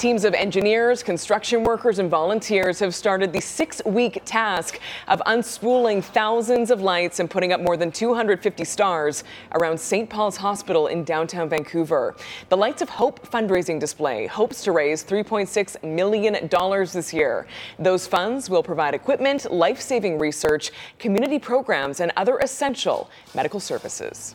Teams 0.00 0.24
of 0.24 0.32
engineers, 0.32 1.02
construction 1.02 1.62
workers, 1.62 1.98
and 1.98 2.08
volunteers 2.08 2.78
have 2.78 2.94
started 2.94 3.34
the 3.34 3.40
six 3.42 3.82
week 3.84 4.22
task 4.24 4.80
of 5.08 5.20
unspooling 5.26 6.02
thousands 6.02 6.70
of 6.70 6.80
lights 6.80 7.20
and 7.20 7.28
putting 7.28 7.52
up 7.52 7.60
more 7.60 7.76
than 7.76 7.92
250 7.92 8.64
stars 8.64 9.24
around 9.52 9.78
St. 9.78 10.08
Paul's 10.08 10.38
Hospital 10.38 10.86
in 10.86 11.04
downtown 11.04 11.50
Vancouver. 11.50 12.16
The 12.48 12.56
Lights 12.56 12.80
of 12.80 12.88
Hope 12.88 13.28
fundraising 13.28 13.78
display 13.78 14.26
hopes 14.26 14.64
to 14.64 14.72
raise 14.72 15.04
$3.6 15.04 15.84
million 15.84 16.48
this 16.94 17.12
year. 17.12 17.46
Those 17.78 18.06
funds 18.06 18.48
will 18.48 18.62
provide 18.62 18.94
equipment, 18.94 19.52
life 19.52 19.82
saving 19.82 20.18
research, 20.18 20.70
community 20.98 21.38
programs, 21.38 22.00
and 22.00 22.10
other 22.16 22.38
essential 22.38 23.10
medical 23.34 23.60
services. 23.60 24.34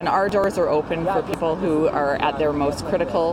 And 0.00 0.10
our 0.10 0.28
doors 0.28 0.58
are 0.58 0.68
open 0.68 1.06
for 1.06 1.22
people 1.22 1.56
who 1.56 1.88
are 1.88 2.16
at 2.16 2.38
their 2.38 2.52
most 2.52 2.84
critical 2.84 3.32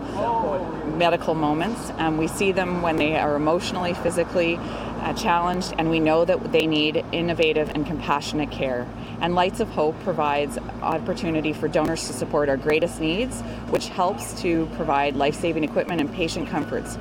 medical 0.98 1.36
moments. 1.36 1.92
And 1.98 2.18
we 2.18 2.30
see 2.30 2.54
them 2.54 2.82
when 2.82 2.96
they 2.96 3.18
are 3.18 3.36
emotionally, 3.36 3.94
physically 3.96 4.56
uh, 4.56 5.14
challenged, 5.14 5.74
and 5.78 5.90
we 5.90 6.00
know 6.00 6.24
that 6.24 6.54
they 6.54 6.66
need 6.66 7.04
innovative 7.12 7.70
and 7.72 7.86
compassionate 7.86 8.50
care. 8.50 8.88
And 9.20 9.36
Lights 9.36 9.60
of 9.60 9.68
Hope 9.72 10.00
provides 10.06 10.58
opportunity 10.82 11.52
for 11.52 11.68
donors 11.68 12.08
to 12.08 12.14
support 12.14 12.48
our 12.48 12.56
greatest 12.56 13.02
needs, 13.02 13.42
which 13.70 13.90
helps 13.90 14.42
to 14.42 14.66
provide 14.78 15.18
life 15.18 15.36
saving 15.36 15.66
equipment 15.66 16.00
and 16.00 16.14
patient 16.14 16.48
comforts. 16.48 16.98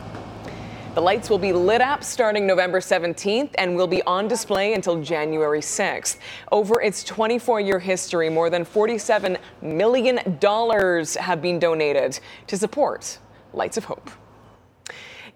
The 0.94 1.00
lights 1.00 1.30
will 1.30 1.38
be 1.38 1.54
lit 1.54 1.80
up 1.80 2.04
starting 2.04 2.46
November 2.46 2.78
17th 2.78 3.54
and 3.56 3.74
will 3.74 3.86
be 3.86 4.02
on 4.02 4.28
display 4.28 4.74
until 4.74 5.00
January 5.00 5.60
6th. 5.60 6.18
Over 6.50 6.82
its 6.82 7.02
24 7.02 7.60
year 7.62 7.78
history, 7.78 8.28
more 8.28 8.50
than 8.50 8.66
$47 8.66 9.38
million 9.62 10.18
have 10.18 11.40
been 11.40 11.58
donated 11.58 12.20
to 12.46 12.58
support 12.58 13.18
Lights 13.54 13.78
of 13.78 13.84
Hope. 13.84 14.10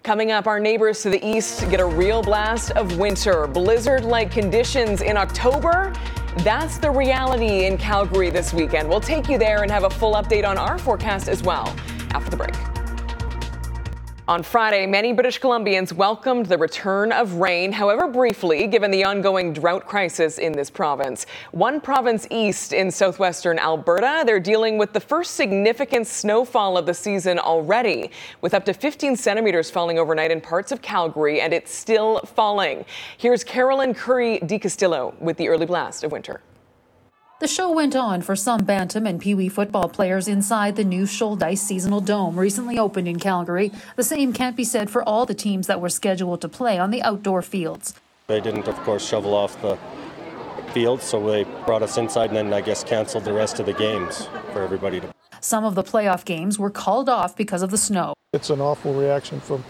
Coming 0.03 0.31
up, 0.31 0.45
our 0.45 0.59
neighbors 0.59 1.01
to 1.01 1.09
the 1.09 1.27
east 1.27 1.67
get 1.71 1.79
a 1.79 1.85
real 1.85 2.21
blast 2.21 2.69
of 2.71 2.99
winter. 2.99 3.47
Blizzard 3.47 4.05
like 4.05 4.31
conditions 4.31 5.01
in 5.01 5.17
October. 5.17 5.91
That's 6.37 6.77
the 6.77 6.91
reality 6.91 7.65
in 7.65 7.79
Calgary 7.79 8.29
this 8.29 8.53
weekend. 8.53 8.87
We'll 8.87 9.01
take 9.01 9.27
you 9.27 9.39
there 9.39 9.63
and 9.63 9.71
have 9.71 9.85
a 9.85 9.89
full 9.89 10.13
update 10.13 10.47
on 10.47 10.59
our 10.59 10.77
forecast 10.77 11.27
as 11.27 11.41
well 11.41 11.75
after 12.11 12.29
the 12.29 12.37
break. 12.37 12.76
On 14.29 14.43
Friday, 14.43 14.85
many 14.85 15.13
British 15.13 15.39
Columbians 15.39 15.93
welcomed 15.93 16.47
the 16.47 16.57
return 16.57 17.13
of 17.13 17.35
rain, 17.35 17.71
however 17.71 18.09
briefly, 18.09 18.67
given 18.67 18.91
the 18.91 19.05
ongoing 19.05 19.53
drought 19.53 19.85
crisis 19.85 20.37
in 20.37 20.51
this 20.51 20.69
province. 20.69 21.25
One 21.51 21.79
province 21.79 22.27
east 22.29 22.73
in 22.73 22.91
southwestern 22.91 23.57
Alberta, 23.57 24.23
they're 24.25 24.41
dealing 24.41 24.77
with 24.77 24.91
the 24.91 24.99
first 24.99 25.35
significant 25.35 26.07
snowfall 26.07 26.77
of 26.77 26.85
the 26.85 26.93
season 26.93 27.39
already, 27.39 28.11
with 28.41 28.53
up 28.53 28.65
to 28.65 28.73
15 28.73 29.15
centimeters 29.15 29.71
falling 29.71 29.97
overnight 29.97 30.31
in 30.31 30.41
parts 30.41 30.73
of 30.73 30.81
Calgary, 30.81 31.39
and 31.39 31.53
it's 31.53 31.73
still 31.73 32.19
falling. 32.19 32.83
Here's 33.17 33.45
Carolyn 33.45 33.93
Kury 33.93 34.45
de 34.45 34.59
Castillo 34.59 35.15
with 35.21 35.37
the 35.37 35.47
early 35.47 35.65
blast 35.65 36.03
of 36.03 36.11
winter. 36.11 36.41
The 37.39 37.47
show 37.47 37.69
went 37.71 37.95
on 37.95 38.23
for 38.23 38.35
some 38.35 38.63
Bantam 38.63 39.05
and 39.05 39.21
Pee 39.21 39.35
Wee 39.35 39.47
football 39.47 39.89
players 39.89 40.27
inside 40.27 40.75
the 40.75 40.83
new 40.83 41.03
Shouldice 41.03 41.59
Seasonal 41.59 42.01
Dome, 42.01 42.39
recently 42.39 42.79
opened 42.79 43.07
in 43.07 43.19
Calgary. 43.19 43.71
The 43.95 44.03
same 44.03 44.33
can't 44.33 44.55
be 44.55 44.63
said 44.63 44.89
for 44.89 45.03
all 45.03 45.27
the 45.27 45.35
teams 45.35 45.67
that 45.67 45.79
were 45.79 45.89
scheduled 45.89 46.41
to 46.41 46.49
play 46.49 46.79
on 46.79 46.89
the 46.89 47.03
outdoor 47.03 47.43
fields. 47.43 47.93
They 48.25 48.41
didn't, 48.41 48.67
of 48.67 48.75
course, 48.77 49.07
shovel 49.07 49.35
off 49.35 49.61
the 49.61 49.77
field, 50.73 50.99
so 50.99 51.23
they 51.29 51.43
brought 51.67 51.83
us 51.83 51.99
inside 51.99 52.31
and 52.31 52.37
then 52.37 52.51
I 52.51 52.61
guess 52.61 52.83
canceled 52.83 53.23
the 53.23 53.33
rest 53.33 53.59
of 53.59 53.67
the 53.67 53.73
games 53.73 54.27
for 54.51 54.63
everybody 54.63 54.99
to. 55.01 55.13
Some 55.39 55.63
of 55.63 55.75
the 55.75 55.83
playoff 55.83 56.25
games 56.25 56.57
were 56.57 56.71
called 56.71 57.07
off 57.07 57.35
because 57.35 57.61
of 57.61 57.69
the 57.69 57.77
snow. 57.77 58.15
It's 58.33 58.49
an 58.49 58.61
awful 58.61 58.95
reaction 58.95 59.41
from 59.41 59.63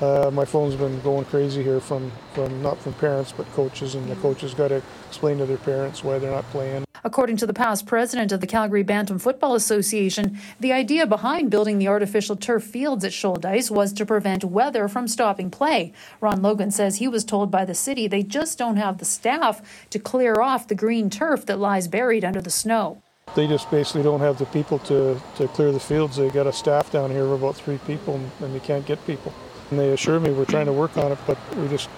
uh, 0.00 0.30
my 0.32 0.44
phone's 0.44 0.74
been 0.74 1.00
going 1.00 1.24
crazy 1.26 1.62
here 1.62 1.80
from, 1.80 2.10
from 2.32 2.62
not 2.62 2.78
from 2.78 2.92
parents 2.94 3.32
but 3.32 3.50
coaches, 3.52 3.94
and 3.94 4.10
the 4.10 4.16
coaches 4.16 4.54
got 4.54 4.68
to 4.68 4.82
explain 5.08 5.38
to 5.38 5.46
their 5.46 5.58
parents 5.58 6.02
why 6.02 6.18
they're 6.18 6.30
not 6.30 6.44
playing. 6.50 6.84
According 7.02 7.38
to 7.38 7.46
the 7.46 7.54
past 7.54 7.86
president 7.86 8.30
of 8.30 8.40
the 8.40 8.46
Calgary 8.46 8.82
Bantam 8.82 9.18
Football 9.18 9.54
Association, 9.54 10.38
the 10.58 10.72
idea 10.72 11.06
behind 11.06 11.50
building 11.50 11.78
the 11.78 11.88
artificial 11.88 12.36
turf 12.36 12.62
fields 12.62 13.04
at 13.04 13.12
Shouldice 13.12 13.70
was 13.70 13.92
to 13.94 14.04
prevent 14.04 14.44
weather 14.44 14.86
from 14.86 15.08
stopping 15.08 15.50
play. 15.50 15.94
Ron 16.20 16.42
Logan 16.42 16.70
says 16.70 16.96
he 16.96 17.08
was 17.08 17.24
told 17.24 17.50
by 17.50 17.64
the 17.64 17.74
city 17.74 18.06
they 18.06 18.22
just 18.22 18.58
don't 18.58 18.76
have 18.76 18.98
the 18.98 19.06
staff 19.06 19.86
to 19.90 19.98
clear 19.98 20.40
off 20.40 20.68
the 20.68 20.74
green 20.74 21.08
turf 21.08 21.46
that 21.46 21.58
lies 21.58 21.88
buried 21.88 22.24
under 22.24 22.42
the 22.42 22.50
snow. 22.50 23.02
They 23.34 23.46
just 23.46 23.70
basically 23.70 24.02
don't 24.02 24.20
have 24.20 24.38
the 24.38 24.46
people 24.46 24.78
to, 24.80 25.20
to 25.36 25.48
clear 25.48 25.72
the 25.72 25.80
fields. 25.80 26.16
They 26.16 26.28
got 26.30 26.46
a 26.46 26.52
staff 26.52 26.90
down 26.90 27.10
here 27.10 27.24
of 27.24 27.30
about 27.30 27.54
three 27.54 27.78
people, 27.86 28.20
and 28.40 28.54
they 28.54 28.60
can't 28.60 28.84
get 28.84 29.04
people. 29.06 29.32
And 29.70 29.78
they 29.78 29.92
assure 29.92 30.18
me 30.18 30.32
we're 30.32 30.44
trying 30.44 30.66
to 30.66 30.72
work 30.72 30.96
on 30.96 31.12
it, 31.12 31.18
but 31.26 31.38
we 31.56 31.68
just 31.68 31.88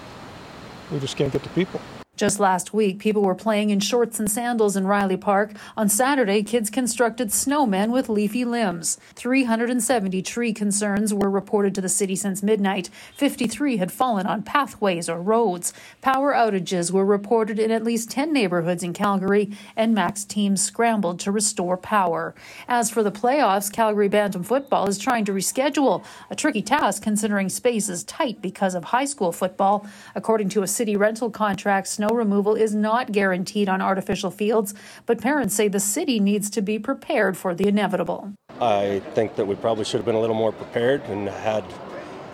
we 0.91 0.99
just 0.99 1.17
can't 1.17 1.33
get 1.33 1.43
the 1.43 1.49
people. 1.49 1.81
Just 2.15 2.39
last 2.39 2.75
week, 2.75 2.99
people 2.99 3.23
were 3.23 3.33
playing 3.33 3.71
in 3.71 3.79
shorts 3.79 4.19
and 4.19 4.29
sandals 4.29 4.75
in 4.75 4.85
Riley 4.85 5.17
Park. 5.17 5.53
On 5.75 5.89
Saturday, 5.89 6.43
kids 6.43 6.69
constructed 6.69 7.29
snowmen 7.29 7.89
with 7.89 8.07
leafy 8.07 8.45
limbs. 8.45 8.99
370 9.15 10.21
tree 10.21 10.53
concerns 10.53 11.11
were 11.11 11.27
reported 11.27 11.73
to 11.73 11.81
the 11.81 11.89
city 11.89 12.15
since 12.15 12.43
midnight. 12.43 12.91
53 13.15 13.77
had 13.77 13.91
fallen 13.91 14.27
on 14.27 14.43
pathways 14.43 15.09
or 15.09 15.19
roads. 15.19 15.73
Power 16.01 16.35
outages 16.35 16.91
were 16.91 17.03
reported 17.03 17.57
in 17.57 17.71
at 17.71 17.83
least 17.83 18.11
10 18.11 18.31
neighborhoods 18.31 18.83
in 18.83 18.93
Calgary, 18.93 19.49
ENMAX 19.75 20.27
teams 20.27 20.61
scrambled 20.61 21.19
to 21.21 21.31
restore 21.31 21.77
power. 21.77 22.35
As 22.67 22.91
for 22.91 23.01
the 23.01 23.11
playoffs, 23.11 23.73
Calgary 23.73 24.07
Bantam 24.07 24.43
football 24.43 24.87
is 24.87 24.99
trying 24.99 25.25
to 25.25 25.33
reschedule, 25.33 26.05
a 26.29 26.35
tricky 26.35 26.61
task 26.61 27.01
considering 27.01 27.49
space 27.49 27.89
is 27.89 28.03
tight 28.03 28.39
because 28.39 28.75
of 28.75 28.83
high 28.83 29.05
school 29.05 29.31
football. 29.31 29.87
According 30.13 30.49
to 30.49 30.61
a 30.61 30.67
city 30.67 30.95
rental 30.95 31.31
contract, 31.31 31.87
snow 32.03 32.15
removal 32.15 32.55
is 32.55 32.75
not 32.75 33.13
guaranteed 33.13 33.69
on 33.69 33.81
artificial 33.81 34.29
fields, 34.29 34.73
but 35.05 35.21
parents 35.21 35.55
say 35.55 35.69
the 35.69 35.79
city 35.79 36.19
needs 36.19 36.49
to 36.49 36.61
be 36.61 36.77
prepared 36.77 37.37
for 37.37 37.55
the 37.55 37.65
inevitable. 37.65 38.33
I 38.59 39.01
think 39.13 39.35
that 39.37 39.45
we 39.45 39.55
probably 39.55 39.85
should 39.85 39.97
have 39.97 40.05
been 40.05 40.15
a 40.15 40.19
little 40.19 40.35
more 40.35 40.51
prepared 40.51 41.01
and 41.03 41.29
had 41.29 41.63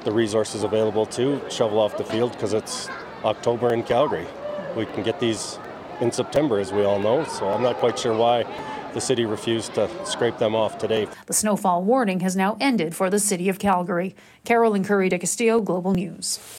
the 0.06 0.12
resources 0.12 0.64
available 0.64 1.06
to 1.08 1.40
shovel 1.52 1.80
off 1.80 1.98
the 1.98 2.04
field 2.04 2.32
because 2.32 2.54
it's 2.54 2.90
October 3.24 3.72
in 3.72 3.84
Calgary. 3.84 4.26
We 4.76 4.88
can 4.88 5.04
get 5.04 5.20
these 5.20 5.60
in 6.02 6.12
September, 6.12 6.60
as 6.60 6.72
we 6.72 6.84
all 6.84 7.00
know, 7.00 7.24
so 7.26 7.48
I'm 7.48 7.62
not 7.62 7.76
quite 7.76 8.00
sure 8.00 8.16
why 8.18 8.46
the 8.94 9.02
city 9.02 9.26
refused 9.26 9.76
to 9.76 9.88
scrape 10.04 10.40
them 10.40 10.56
off 10.56 10.80
today. 10.80 11.08
The 11.28 11.34
snowfall 11.34 11.84
warning 11.84 12.22
has 12.22 12.36
now 12.36 12.58
ended 12.60 12.96
for 12.96 13.12
the 13.12 13.20
city 13.20 13.50
of 13.50 13.60
Calgary. 13.60 14.16
Carolyn 14.46 14.84
Kury 14.84 15.10
de 15.10 15.20
Castillo, 15.20 15.60
Global 15.62 15.94
News. 15.94 16.59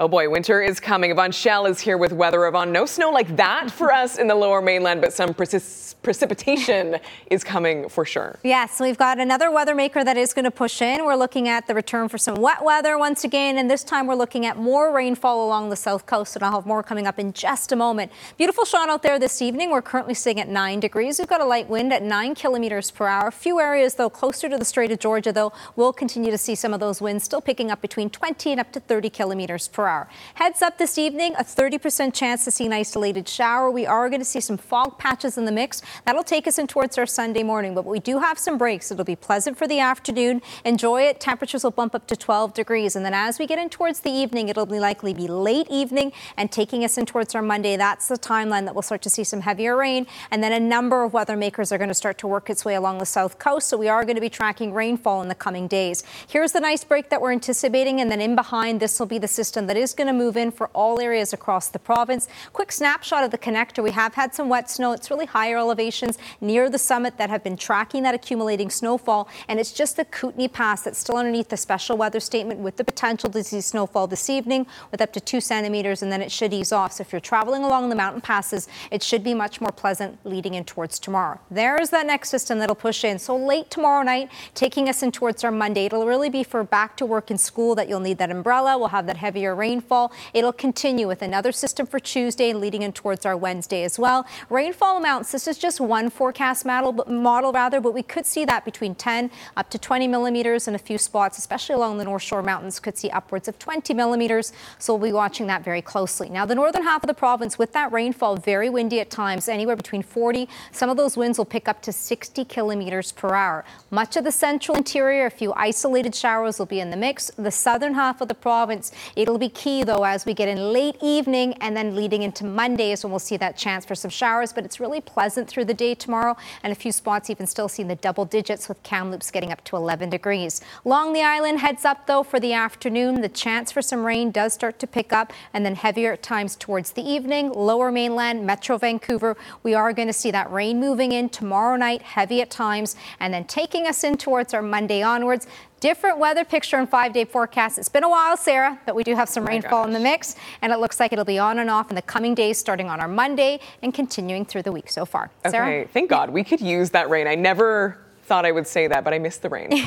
Oh 0.00 0.08
boy, 0.08 0.30
winter 0.30 0.62
is 0.62 0.80
coming. 0.80 1.10
Yvonne 1.10 1.30
Schalle 1.30 1.68
is 1.68 1.78
here 1.78 1.98
with 1.98 2.10
weather. 2.10 2.46
Yvonne, 2.46 2.72
no 2.72 2.86
snow 2.86 3.10
like 3.10 3.36
that 3.36 3.70
for 3.70 3.92
us 3.92 4.16
in 4.16 4.28
the 4.28 4.34
lower 4.34 4.62
mainland, 4.62 5.02
but 5.02 5.12
some 5.12 5.34
precipitation 5.34 6.96
is 7.30 7.44
coming 7.44 7.86
for 7.86 8.06
sure. 8.06 8.38
Yes, 8.42 8.80
we've 8.80 8.96
got 8.96 9.18
another 9.18 9.50
weather 9.50 9.74
maker 9.74 10.02
that 10.02 10.16
is 10.16 10.32
going 10.32 10.46
to 10.46 10.50
push 10.50 10.80
in. 10.80 11.04
We're 11.04 11.16
looking 11.16 11.48
at 11.48 11.66
the 11.66 11.74
return 11.74 12.08
for 12.08 12.16
some 12.16 12.36
wet 12.36 12.64
weather 12.64 12.96
once 12.96 13.24
again, 13.24 13.58
and 13.58 13.70
this 13.70 13.84
time 13.84 14.06
we're 14.06 14.14
looking 14.14 14.46
at 14.46 14.56
more 14.56 14.90
rainfall 14.90 15.44
along 15.44 15.68
the 15.68 15.76
south 15.76 16.06
coast, 16.06 16.34
and 16.34 16.42
I'll 16.46 16.52
have 16.52 16.64
more 16.64 16.82
coming 16.82 17.06
up 17.06 17.18
in 17.18 17.34
just 17.34 17.70
a 17.70 17.76
moment. 17.76 18.10
Beautiful 18.38 18.64
shot 18.64 18.88
out 18.88 19.02
there 19.02 19.18
this 19.18 19.42
evening. 19.42 19.70
We're 19.70 19.82
currently 19.82 20.14
sitting 20.14 20.40
at 20.40 20.48
9 20.48 20.80
degrees. 20.80 21.18
We've 21.18 21.28
got 21.28 21.42
a 21.42 21.44
light 21.44 21.68
wind 21.68 21.92
at 21.92 22.02
9 22.02 22.34
kilometers 22.36 22.90
per 22.90 23.06
hour. 23.06 23.28
A 23.28 23.32
few 23.32 23.60
areas, 23.60 23.96
though, 23.96 24.08
closer 24.08 24.48
to 24.48 24.56
the 24.56 24.64
Strait 24.64 24.90
of 24.92 24.98
Georgia, 24.98 25.30
though, 25.30 25.52
we'll 25.76 25.92
continue 25.92 26.30
to 26.30 26.38
see 26.38 26.54
some 26.54 26.72
of 26.72 26.80
those 26.80 27.02
winds 27.02 27.22
still 27.22 27.42
picking 27.42 27.70
up 27.70 27.82
between 27.82 28.08
20 28.08 28.52
and 28.52 28.60
up 28.60 28.72
to 28.72 28.80
30 28.80 29.10
kilometers 29.10 29.68
per 29.68 29.82
hour. 29.82 29.89
Heads 30.34 30.62
up 30.62 30.78
this 30.78 30.98
evening, 30.98 31.34
a 31.36 31.42
30% 31.44 32.14
chance 32.14 32.44
to 32.44 32.50
see 32.50 32.66
an 32.66 32.72
isolated 32.72 33.28
shower. 33.28 33.70
We 33.70 33.86
are 33.86 34.08
going 34.08 34.20
to 34.20 34.24
see 34.24 34.40
some 34.40 34.56
fog 34.56 34.98
patches 34.98 35.36
in 35.36 35.44
the 35.44 35.52
mix. 35.52 35.82
That'll 36.06 36.22
take 36.22 36.46
us 36.46 36.58
in 36.58 36.66
towards 36.66 36.96
our 36.96 37.06
Sunday 37.06 37.42
morning, 37.42 37.74
but 37.74 37.84
we 37.84 37.98
do 37.98 38.18
have 38.20 38.38
some 38.38 38.56
breaks. 38.56 38.90
It'll 38.90 39.04
be 39.04 39.16
pleasant 39.16 39.58
for 39.58 39.66
the 39.66 39.80
afternoon. 39.80 40.42
Enjoy 40.64 41.02
it. 41.02 41.18
Temperatures 41.20 41.64
will 41.64 41.72
bump 41.72 41.94
up 41.94 42.06
to 42.06 42.16
12 42.16 42.54
degrees. 42.54 42.94
And 42.94 43.04
then 43.04 43.14
as 43.14 43.38
we 43.38 43.46
get 43.46 43.58
in 43.58 43.68
towards 43.68 44.00
the 44.00 44.10
evening, 44.10 44.48
it'll 44.48 44.66
be 44.66 44.78
likely 44.78 45.12
be 45.12 45.26
late 45.26 45.66
evening 45.68 46.12
and 46.36 46.52
taking 46.52 46.84
us 46.84 46.96
in 46.96 47.06
towards 47.06 47.34
our 47.34 47.42
Monday. 47.42 47.76
That's 47.76 48.06
the 48.08 48.18
timeline 48.18 48.64
that 48.66 48.74
we'll 48.74 48.82
start 48.82 49.02
to 49.02 49.10
see 49.10 49.24
some 49.24 49.40
heavier 49.40 49.76
rain. 49.76 50.06
And 50.30 50.42
then 50.42 50.52
a 50.52 50.60
number 50.60 51.02
of 51.02 51.12
weather 51.12 51.36
makers 51.36 51.72
are 51.72 51.78
going 51.78 51.88
to 51.88 51.94
start 51.94 52.18
to 52.18 52.28
work 52.28 52.48
its 52.48 52.64
way 52.64 52.76
along 52.76 52.98
the 52.98 53.06
south 53.06 53.38
coast. 53.38 53.68
So 53.68 53.76
we 53.76 53.88
are 53.88 54.04
going 54.04 54.14
to 54.14 54.20
be 54.20 54.30
tracking 54.30 54.72
rainfall 54.72 55.22
in 55.22 55.28
the 55.28 55.34
coming 55.34 55.66
days. 55.66 56.04
Here's 56.28 56.52
the 56.52 56.60
nice 56.60 56.84
break 56.84 57.10
that 57.10 57.20
we're 57.20 57.32
anticipating. 57.32 58.00
And 58.00 58.10
then 58.10 58.20
in 58.20 58.36
behind, 58.36 58.80
this 58.80 58.98
will 58.98 59.06
be 59.06 59.18
the 59.18 59.28
system 59.28 59.66
that 59.70 59.76
is 59.76 59.94
going 59.94 60.08
to 60.08 60.12
move 60.12 60.36
in 60.36 60.50
for 60.50 60.66
all 60.74 61.00
areas 61.00 61.32
across 61.32 61.68
the 61.68 61.78
province. 61.78 62.26
Quick 62.52 62.72
snapshot 62.72 63.22
of 63.22 63.30
the 63.30 63.38
connector. 63.38 63.84
We 63.84 63.92
have 63.92 64.14
had 64.14 64.34
some 64.34 64.48
wet 64.48 64.68
snow. 64.68 64.90
It's 64.90 65.12
really 65.12 65.26
higher 65.26 65.58
elevations 65.58 66.18
near 66.40 66.68
the 66.68 66.76
summit 66.76 67.18
that 67.18 67.30
have 67.30 67.44
been 67.44 67.56
tracking 67.56 68.02
that 68.02 68.12
accumulating 68.12 68.68
snowfall. 68.68 69.28
And 69.46 69.60
it's 69.60 69.70
just 69.70 69.96
the 69.96 70.04
Kootenay 70.06 70.48
Pass 70.48 70.82
that's 70.82 70.98
still 70.98 71.16
underneath 71.16 71.50
the 71.50 71.56
special 71.56 71.96
weather 71.96 72.18
statement 72.18 72.58
with 72.58 72.78
the 72.78 72.82
potential 72.82 73.30
to 73.30 73.44
see 73.44 73.60
snowfall 73.60 74.08
this 74.08 74.28
evening 74.28 74.66
with 74.90 75.00
up 75.00 75.12
to 75.12 75.20
two 75.20 75.40
centimeters, 75.40 76.02
and 76.02 76.10
then 76.10 76.20
it 76.20 76.32
should 76.32 76.52
ease 76.52 76.72
off. 76.72 76.94
So 76.94 77.02
if 77.02 77.12
you're 77.12 77.20
traveling 77.20 77.62
along 77.62 77.90
the 77.90 77.94
mountain 77.94 78.22
passes, 78.22 78.66
it 78.90 79.04
should 79.04 79.22
be 79.22 79.34
much 79.34 79.60
more 79.60 79.70
pleasant 79.70 80.18
leading 80.26 80.54
in 80.54 80.64
towards 80.64 80.98
tomorrow. 80.98 81.38
There's 81.48 81.90
that 81.90 82.08
next 82.08 82.30
system 82.30 82.58
that'll 82.58 82.74
push 82.74 83.04
in. 83.04 83.20
So 83.20 83.36
late 83.36 83.70
tomorrow 83.70 84.02
night, 84.02 84.30
taking 84.56 84.88
us 84.88 85.04
in 85.04 85.12
towards 85.12 85.44
our 85.44 85.52
Monday. 85.52 85.84
It'll 85.84 86.06
really 86.06 86.28
be 86.28 86.42
for 86.42 86.64
back 86.64 86.96
to 86.96 87.06
work 87.06 87.30
and 87.30 87.40
school 87.40 87.76
that 87.76 87.88
you'll 87.88 88.00
need 88.00 88.18
that 88.18 88.32
umbrella. 88.32 88.76
We'll 88.76 88.88
have 88.88 89.06
that 89.06 89.18
heavier 89.18 89.59
rainfall. 89.60 90.12
It'll 90.34 90.52
continue 90.52 91.06
with 91.06 91.22
another 91.22 91.52
system 91.52 91.86
for 91.86 92.00
Tuesday 92.00 92.52
leading 92.52 92.82
in 92.82 92.92
towards 92.92 93.24
our 93.26 93.36
Wednesday 93.36 93.84
as 93.84 93.98
well. 93.98 94.26
Rainfall 94.48 94.96
amounts, 94.96 95.30
this 95.32 95.46
is 95.46 95.58
just 95.58 95.80
one 95.80 96.10
forecast 96.10 96.64
model, 96.64 96.92
model 97.06 97.52
rather, 97.52 97.80
but 97.80 97.92
we 97.92 98.02
could 98.02 98.26
see 98.26 98.44
that 98.46 98.64
between 98.64 98.94
10 98.94 99.30
up 99.56 99.68
to 99.70 99.78
20 99.78 100.08
millimeters 100.08 100.66
in 100.66 100.74
a 100.74 100.78
few 100.78 100.98
spots, 100.98 101.36
especially 101.38 101.74
along 101.74 101.98
the 101.98 102.04
North 102.04 102.22
Shore 102.22 102.42
Mountains, 102.42 102.80
could 102.80 102.96
see 102.96 103.10
upwards 103.10 103.46
of 103.48 103.58
20 103.58 103.92
millimeters. 103.94 104.52
So 104.78 104.94
we'll 104.94 105.10
be 105.10 105.12
watching 105.12 105.46
that 105.48 105.62
very 105.62 105.82
closely. 105.82 106.28
Now, 106.30 106.46
the 106.46 106.54
northern 106.54 106.82
half 106.82 107.02
of 107.02 107.08
the 107.08 107.14
province 107.14 107.58
with 107.58 107.72
that 107.72 107.92
rainfall, 107.92 108.36
very 108.36 108.70
windy 108.70 109.00
at 109.00 109.10
times, 109.10 109.48
anywhere 109.48 109.76
between 109.76 110.02
40. 110.02 110.48
Some 110.72 110.88
of 110.88 110.96
those 110.96 111.16
winds 111.16 111.36
will 111.36 111.44
pick 111.44 111.68
up 111.68 111.82
to 111.82 111.92
60 111.92 112.44
kilometers 112.46 113.12
per 113.12 113.34
hour. 113.34 113.64
Much 113.90 114.16
of 114.16 114.24
the 114.24 114.32
central 114.32 114.76
interior, 114.76 115.26
a 115.26 115.30
few 115.30 115.52
isolated 115.54 116.14
showers 116.14 116.58
will 116.58 116.66
be 116.66 116.80
in 116.80 116.90
the 116.90 116.96
mix. 116.96 117.30
The 117.36 117.50
southern 117.50 117.94
half 117.94 118.20
of 118.22 118.28
the 118.28 118.34
province, 118.34 118.92
it'll 119.14 119.38
be 119.38 119.49
key 119.50 119.84
though 119.84 120.04
as 120.04 120.24
we 120.24 120.32
get 120.32 120.48
in 120.48 120.72
late 120.72 120.96
evening 121.02 121.54
and 121.60 121.76
then 121.76 121.94
leading 121.94 122.22
into 122.22 122.44
Monday 122.44 122.92
is 122.92 123.04
when 123.04 123.10
we'll 123.10 123.18
see 123.18 123.36
that 123.36 123.56
chance 123.56 123.84
for 123.84 123.94
some 123.94 124.10
showers, 124.10 124.52
but 124.52 124.64
it's 124.64 124.80
really 124.80 125.00
pleasant 125.00 125.48
through 125.48 125.66
the 125.66 125.74
day 125.74 125.94
tomorrow 125.94 126.36
and 126.62 126.72
a 126.72 126.74
few 126.74 126.92
spots 126.92 127.28
even 127.28 127.46
still 127.46 127.68
seeing 127.68 127.88
the 127.88 127.96
double 127.96 128.24
digits 128.24 128.68
with 128.68 128.82
Kamloops 128.82 129.30
getting 129.30 129.52
up 129.52 129.62
to 129.64 129.76
11 129.76 130.10
degrees. 130.10 130.60
Along 130.84 131.12
the 131.12 131.22
island, 131.22 131.60
heads 131.60 131.84
up 131.84 132.06
though 132.06 132.22
for 132.22 132.40
the 132.40 132.52
afternoon. 132.52 133.20
The 133.20 133.28
chance 133.28 133.70
for 133.70 133.82
some 133.82 134.04
rain 134.04 134.30
does 134.30 134.54
start 134.54 134.78
to 134.78 134.86
pick 134.86 135.12
up 135.12 135.32
and 135.52 135.66
then 135.66 135.74
heavier 135.74 136.12
at 136.12 136.22
times 136.22 136.56
towards 136.56 136.92
the 136.92 137.02
evening. 137.02 137.52
Lower 137.52 137.92
mainland, 137.92 138.46
Metro 138.46 138.78
Vancouver, 138.78 139.36
we 139.62 139.74
are 139.74 139.92
going 139.92 140.08
to 140.08 140.14
see 140.14 140.30
that 140.30 140.50
rain 140.50 140.80
moving 140.80 141.12
in 141.12 141.28
tomorrow 141.28 141.76
night, 141.76 142.02
heavy 142.02 142.40
at 142.40 142.50
times, 142.50 142.96
and 143.18 143.34
then 143.34 143.44
taking 143.44 143.86
us 143.86 144.04
in 144.04 144.16
towards 144.16 144.54
our 144.54 144.62
Monday 144.62 145.02
onwards. 145.02 145.46
Different 145.80 146.18
weather 146.18 146.44
picture 146.44 146.76
and 146.76 146.88
five 146.88 147.14
day 147.14 147.24
forecast. 147.24 147.78
It's 147.78 147.88
been 147.88 148.04
a 148.04 148.08
while, 148.08 148.36
Sarah, 148.36 148.78
but 148.84 148.94
we 148.94 149.02
do 149.02 149.14
have 149.14 149.30
some 149.30 149.44
Oh 149.44 149.46
rainfall 149.46 149.84
in 149.84 149.92
the 149.92 149.98
mix, 149.98 150.36
and 150.60 150.72
it 150.72 150.78
looks 150.78 151.00
like 151.00 151.12
it'll 151.12 151.24
be 151.24 151.38
on 151.38 151.58
and 151.58 151.70
off 151.70 151.88
in 151.88 151.96
the 151.96 152.02
coming 152.02 152.34
days, 152.34 152.58
starting 152.58 152.90
on 152.90 153.00
our 153.00 153.08
Monday 153.08 153.60
and 153.82 153.94
continuing 153.94 154.44
through 154.44 154.62
the 154.62 154.72
week 154.72 154.90
so 154.90 155.06
far. 155.06 155.30
Sarah? 155.48 155.66
Okay, 155.66 155.88
thank 155.90 156.10
God 156.10 156.30
we 156.30 156.44
could 156.44 156.60
use 156.60 156.90
that 156.90 157.08
rain. 157.08 157.26
I 157.26 157.34
never 157.34 157.98
thought 158.24 158.44
I 158.44 158.52
would 158.52 158.66
say 158.66 158.88
that, 158.88 159.04
but 159.04 159.14
I 159.14 159.18
missed 159.18 159.40
the 159.40 159.48
rain. 159.48 159.70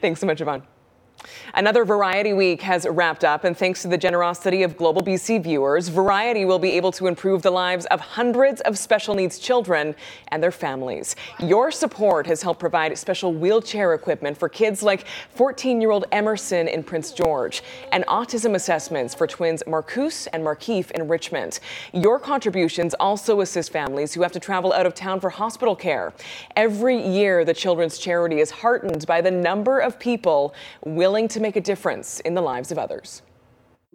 Thanks 0.00 0.20
so 0.20 0.26
much, 0.26 0.40
Yvonne. 0.40 0.62
Another 1.54 1.84
Variety 1.84 2.32
Week 2.32 2.60
has 2.62 2.86
wrapped 2.86 3.24
up, 3.24 3.44
and 3.44 3.56
thanks 3.56 3.82
to 3.82 3.88
the 3.88 3.96
generosity 3.96 4.62
of 4.62 4.76
Global 4.76 5.00
BC 5.00 5.42
viewers, 5.42 5.88
Variety 5.88 6.44
will 6.44 6.58
be 6.58 6.72
able 6.72 6.92
to 6.92 7.06
improve 7.06 7.42
the 7.42 7.50
lives 7.50 7.86
of 7.86 7.98
hundreds 7.98 8.60
of 8.62 8.76
special 8.76 9.14
needs 9.14 9.38
children 9.38 9.94
and 10.28 10.42
their 10.42 10.50
families. 10.50 11.16
Your 11.40 11.70
support 11.70 12.26
has 12.26 12.42
helped 12.42 12.60
provide 12.60 12.96
special 12.98 13.32
wheelchair 13.32 13.94
equipment 13.94 14.36
for 14.36 14.48
kids 14.48 14.82
like 14.82 15.06
14 15.34 15.80
year 15.80 15.90
old 15.90 16.04
Emerson 16.12 16.68
in 16.68 16.82
Prince 16.82 17.12
George 17.12 17.62
and 17.90 18.04
autism 18.06 18.54
assessments 18.54 19.14
for 19.14 19.26
twins 19.26 19.62
Marcus 19.66 20.26
and 20.28 20.44
Markeef 20.44 20.90
in 20.90 21.08
Richmond. 21.08 21.60
Your 21.92 22.18
contributions 22.18 22.94
also 22.94 23.40
assist 23.40 23.72
families 23.72 24.12
who 24.12 24.22
have 24.22 24.32
to 24.32 24.40
travel 24.40 24.72
out 24.72 24.84
of 24.84 24.94
town 24.94 25.20
for 25.20 25.30
hospital 25.30 25.74
care. 25.74 26.12
Every 26.54 27.00
year, 27.00 27.44
the 27.44 27.54
Children's 27.54 27.98
Charity 27.98 28.40
is 28.40 28.50
heartened 28.50 29.06
by 29.06 29.20
the 29.22 29.30
number 29.30 29.78
of 29.78 29.98
people 29.98 30.54
willing 30.84 31.05
to 31.28 31.40
make 31.40 31.56
a 31.56 31.60
difference 31.60 32.20
in 32.20 32.34
the 32.34 32.42
lives 32.42 32.70
of 32.70 32.78
others 32.78 33.22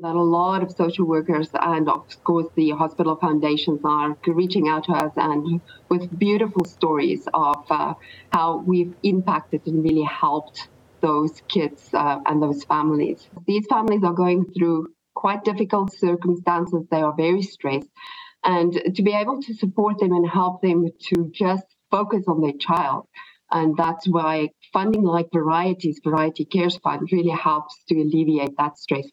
that 0.01 0.15
a 0.15 0.21
lot 0.21 0.63
of 0.63 0.71
social 0.71 1.05
workers 1.05 1.49
and 1.53 1.87
of 1.87 2.23
course 2.23 2.47
the 2.55 2.71
hospital 2.71 3.15
foundations 3.17 3.81
are 3.83 4.17
reaching 4.25 4.67
out 4.67 4.83
to 4.83 4.91
us 4.93 5.11
and 5.15 5.61
with 5.89 6.17
beautiful 6.17 6.65
stories 6.65 7.27
of 7.35 7.63
uh, 7.69 7.93
how 8.33 8.63
we've 8.65 8.95
impacted 9.03 9.61
and 9.67 9.83
really 9.83 10.01
helped 10.03 10.69
those 11.01 11.41
kids 11.47 11.89
uh, 11.93 12.19
and 12.25 12.41
those 12.41 12.63
families. 12.63 13.27
These 13.45 13.65
families 13.67 14.03
are 14.03 14.13
going 14.13 14.45
through 14.45 14.87
quite 15.13 15.43
difficult 15.43 15.93
circumstances. 15.93 16.85
They 16.89 17.01
are 17.01 17.13
very 17.13 17.41
stressed. 17.41 17.89
And 18.43 18.73
to 18.95 19.03
be 19.03 19.13
able 19.13 19.41
to 19.43 19.53
support 19.53 19.99
them 19.99 20.13
and 20.13 20.27
help 20.27 20.61
them 20.61 20.89
to 21.09 21.31
just 21.31 21.65
focus 21.91 22.23
on 22.27 22.41
their 22.41 22.53
child. 22.53 23.07
And 23.51 23.75
that's 23.75 24.07
why 24.07 24.49
funding 24.71 25.03
like 25.03 25.27
Variety's 25.33 25.99
Variety 26.03 26.45
Cares 26.45 26.77
Fund 26.77 27.09
really 27.11 27.31
helps 27.31 27.83
to 27.89 27.95
alleviate 27.95 28.55
that 28.57 28.77
stress. 28.77 29.07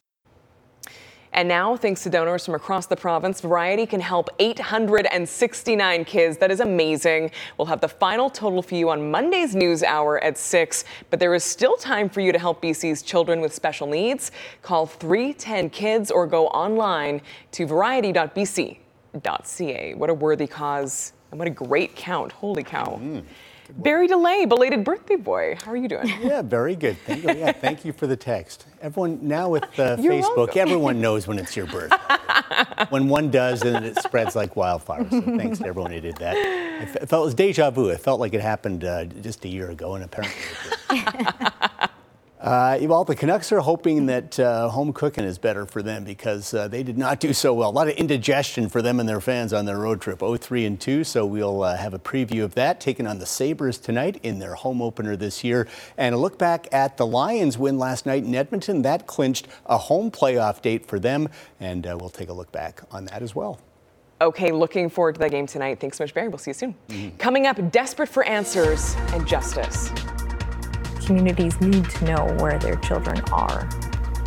And 1.31 1.47
now, 1.47 1.77
thanks 1.77 2.01
to 2.03 2.09
donors 2.09 2.43
from 2.43 2.55
across 2.55 2.87
the 2.87 2.95
province, 2.95 3.39
Variety 3.39 3.85
can 3.85 4.01
help 4.01 4.29
869 4.39 6.05
kids. 6.05 6.37
That 6.37 6.49
is 6.49 6.59
amazing. 6.59 7.29
We'll 7.57 7.67
have 7.67 7.81
the 7.81 7.87
final 7.87 8.31
total 8.31 8.63
for 8.63 8.73
you 8.73 8.89
on 8.89 9.11
Monday's 9.11 9.55
news 9.55 9.83
hour 9.83 10.23
at 10.23 10.39
6. 10.39 10.85
But 11.11 11.19
there 11.19 11.35
is 11.35 11.43
still 11.43 11.77
time 11.77 12.09
for 12.09 12.21
you 12.21 12.31
to 12.31 12.39
help 12.39 12.63
BC's 12.63 13.03
children 13.03 13.41
with 13.41 13.53
special 13.53 13.85
needs. 13.85 14.31
Call 14.63 14.87
310 14.87 15.69
Kids 15.69 16.09
or 16.09 16.25
go 16.25 16.47
online 16.47 17.21
to 17.51 17.67
variety.bc.ca. 17.67 18.79
What 19.93 20.09
a 20.09 20.13
worthy 20.13 20.47
cause 20.47 21.13
and 21.29 21.37
what 21.37 21.47
a 21.47 21.51
great 21.51 21.95
count. 21.95 22.31
Holy 22.31 22.63
cow. 22.63 22.99
Mm. 23.01 23.23
Barry 23.77 24.07
Deley, 24.07 24.47
belated 24.47 24.83
birthday 24.83 25.15
boy. 25.15 25.57
How 25.63 25.71
are 25.71 25.77
you 25.77 25.87
doing? 25.87 26.07
Yeah, 26.21 26.41
very 26.41 26.75
good. 26.75 26.97
Thank 27.05 27.23
you. 27.23 27.33
Yeah, 27.33 27.51
thank 27.51 27.85
you 27.85 27.93
for 27.93 28.07
the 28.07 28.15
text. 28.17 28.65
Everyone 28.81 29.19
now 29.21 29.49
with 29.49 29.63
uh, 29.79 29.95
Facebook, 29.97 30.37
welcome. 30.37 30.59
everyone 30.59 31.01
knows 31.01 31.27
when 31.27 31.37
it's 31.39 31.55
your 31.55 31.67
birthday. 31.67 31.97
when 32.89 33.07
one 33.07 33.29
does, 33.29 33.61
then 33.61 33.83
it 33.83 33.97
spreads 34.01 34.35
like 34.35 34.55
wildfire. 34.55 35.07
So 35.09 35.21
thanks 35.21 35.59
to 35.59 35.67
everyone 35.67 35.91
who 35.91 36.01
did 36.01 36.17
that. 36.17 36.35
It 36.37 37.07
felt 37.09 37.23
it 37.23 37.25
was 37.25 37.33
deja 37.35 37.69
vu. 37.71 37.89
It 37.89 37.99
felt 37.99 38.19
like 38.19 38.33
it 38.33 38.41
happened 38.41 38.83
uh, 38.83 39.05
just 39.05 39.45
a 39.45 39.47
year 39.49 39.69
ago, 39.69 39.95
and 39.95 40.03
apparently 40.03 40.41
it 40.89 41.05
did. 41.05 41.49
Uh, 42.39 42.77
well, 42.83 43.03
the 43.03 43.15
Canucks 43.15 43.51
are 43.51 43.59
hoping 43.59 44.05
that 44.05 44.39
uh, 44.39 44.69
home 44.69 44.93
cooking 44.93 45.25
is 45.25 45.37
better 45.37 45.65
for 45.65 45.81
them 45.81 46.05
because 46.05 46.53
uh, 46.53 46.69
they 46.69 46.83
did 46.83 46.97
not 46.97 47.19
do 47.25 47.33
so 47.33 47.53
well. 47.53 47.69
A 47.69 47.71
lot 47.71 47.89
of 47.89 47.95
indigestion 47.95 48.69
for 48.69 48.81
them 48.81 48.99
and 48.99 49.09
their 49.09 49.19
fans 49.19 49.51
on 49.51 49.65
their 49.65 49.77
road 49.77 49.99
trip, 49.99 50.19
0-3 50.19 50.65
and 50.65 50.79
2. 50.79 51.03
So 51.03 51.25
we'll 51.25 51.63
uh, 51.63 51.75
have 51.75 51.93
a 51.93 51.99
preview 51.99 52.43
of 52.43 52.55
that, 52.55 52.79
taking 52.79 53.05
on 53.05 53.19
the 53.19 53.25
Sabres 53.25 53.77
tonight 53.77 54.19
in 54.23 54.39
their 54.39 54.55
home 54.55 54.81
opener 54.81 55.17
this 55.17 55.43
year, 55.43 55.67
and 55.97 56.15
a 56.15 56.17
look 56.17 56.39
back 56.39 56.67
at 56.71 56.95
the 56.95 57.05
Lions' 57.05 57.57
win 57.57 57.77
last 57.77 58.05
night 58.05 58.23
in 58.23 58.33
Edmonton. 58.33 58.83
That 58.83 59.05
clinched 59.05 59.47
a 59.65 59.77
home 59.77 60.09
playoff 60.09 60.61
date 60.61 60.85
for 60.85 60.97
them, 60.97 61.27
and 61.59 61.85
uh, 61.85 61.97
we'll 61.99 62.09
take 62.09 62.29
a 62.29 62.33
look 62.33 62.51
back 62.53 62.81
on 62.89 63.03
that 63.05 63.21
as 63.21 63.35
well. 63.35 63.59
Okay, 64.21 64.51
looking 64.51 64.89
forward 64.89 65.15
to 65.15 65.19
that 65.19 65.31
game 65.31 65.45
tonight. 65.45 65.79
Thanks 65.81 65.97
so 65.97 66.03
much, 66.05 66.13
Barry. 66.13 66.29
We'll 66.29 66.37
see 66.37 66.51
you 66.51 66.55
soon. 66.55 66.75
Mm-hmm. 66.87 67.17
Coming 67.17 67.47
up, 67.47 67.71
desperate 67.71 68.09
for 68.09 68.23
answers 68.23 68.95
and 69.13 69.27
justice 69.27 69.91
communities 71.09 71.59
need 71.59 71.89
to 71.89 72.05
know 72.05 72.37
where 72.39 72.59
their 72.59 72.75
children 72.75 73.19
are. 73.31 73.67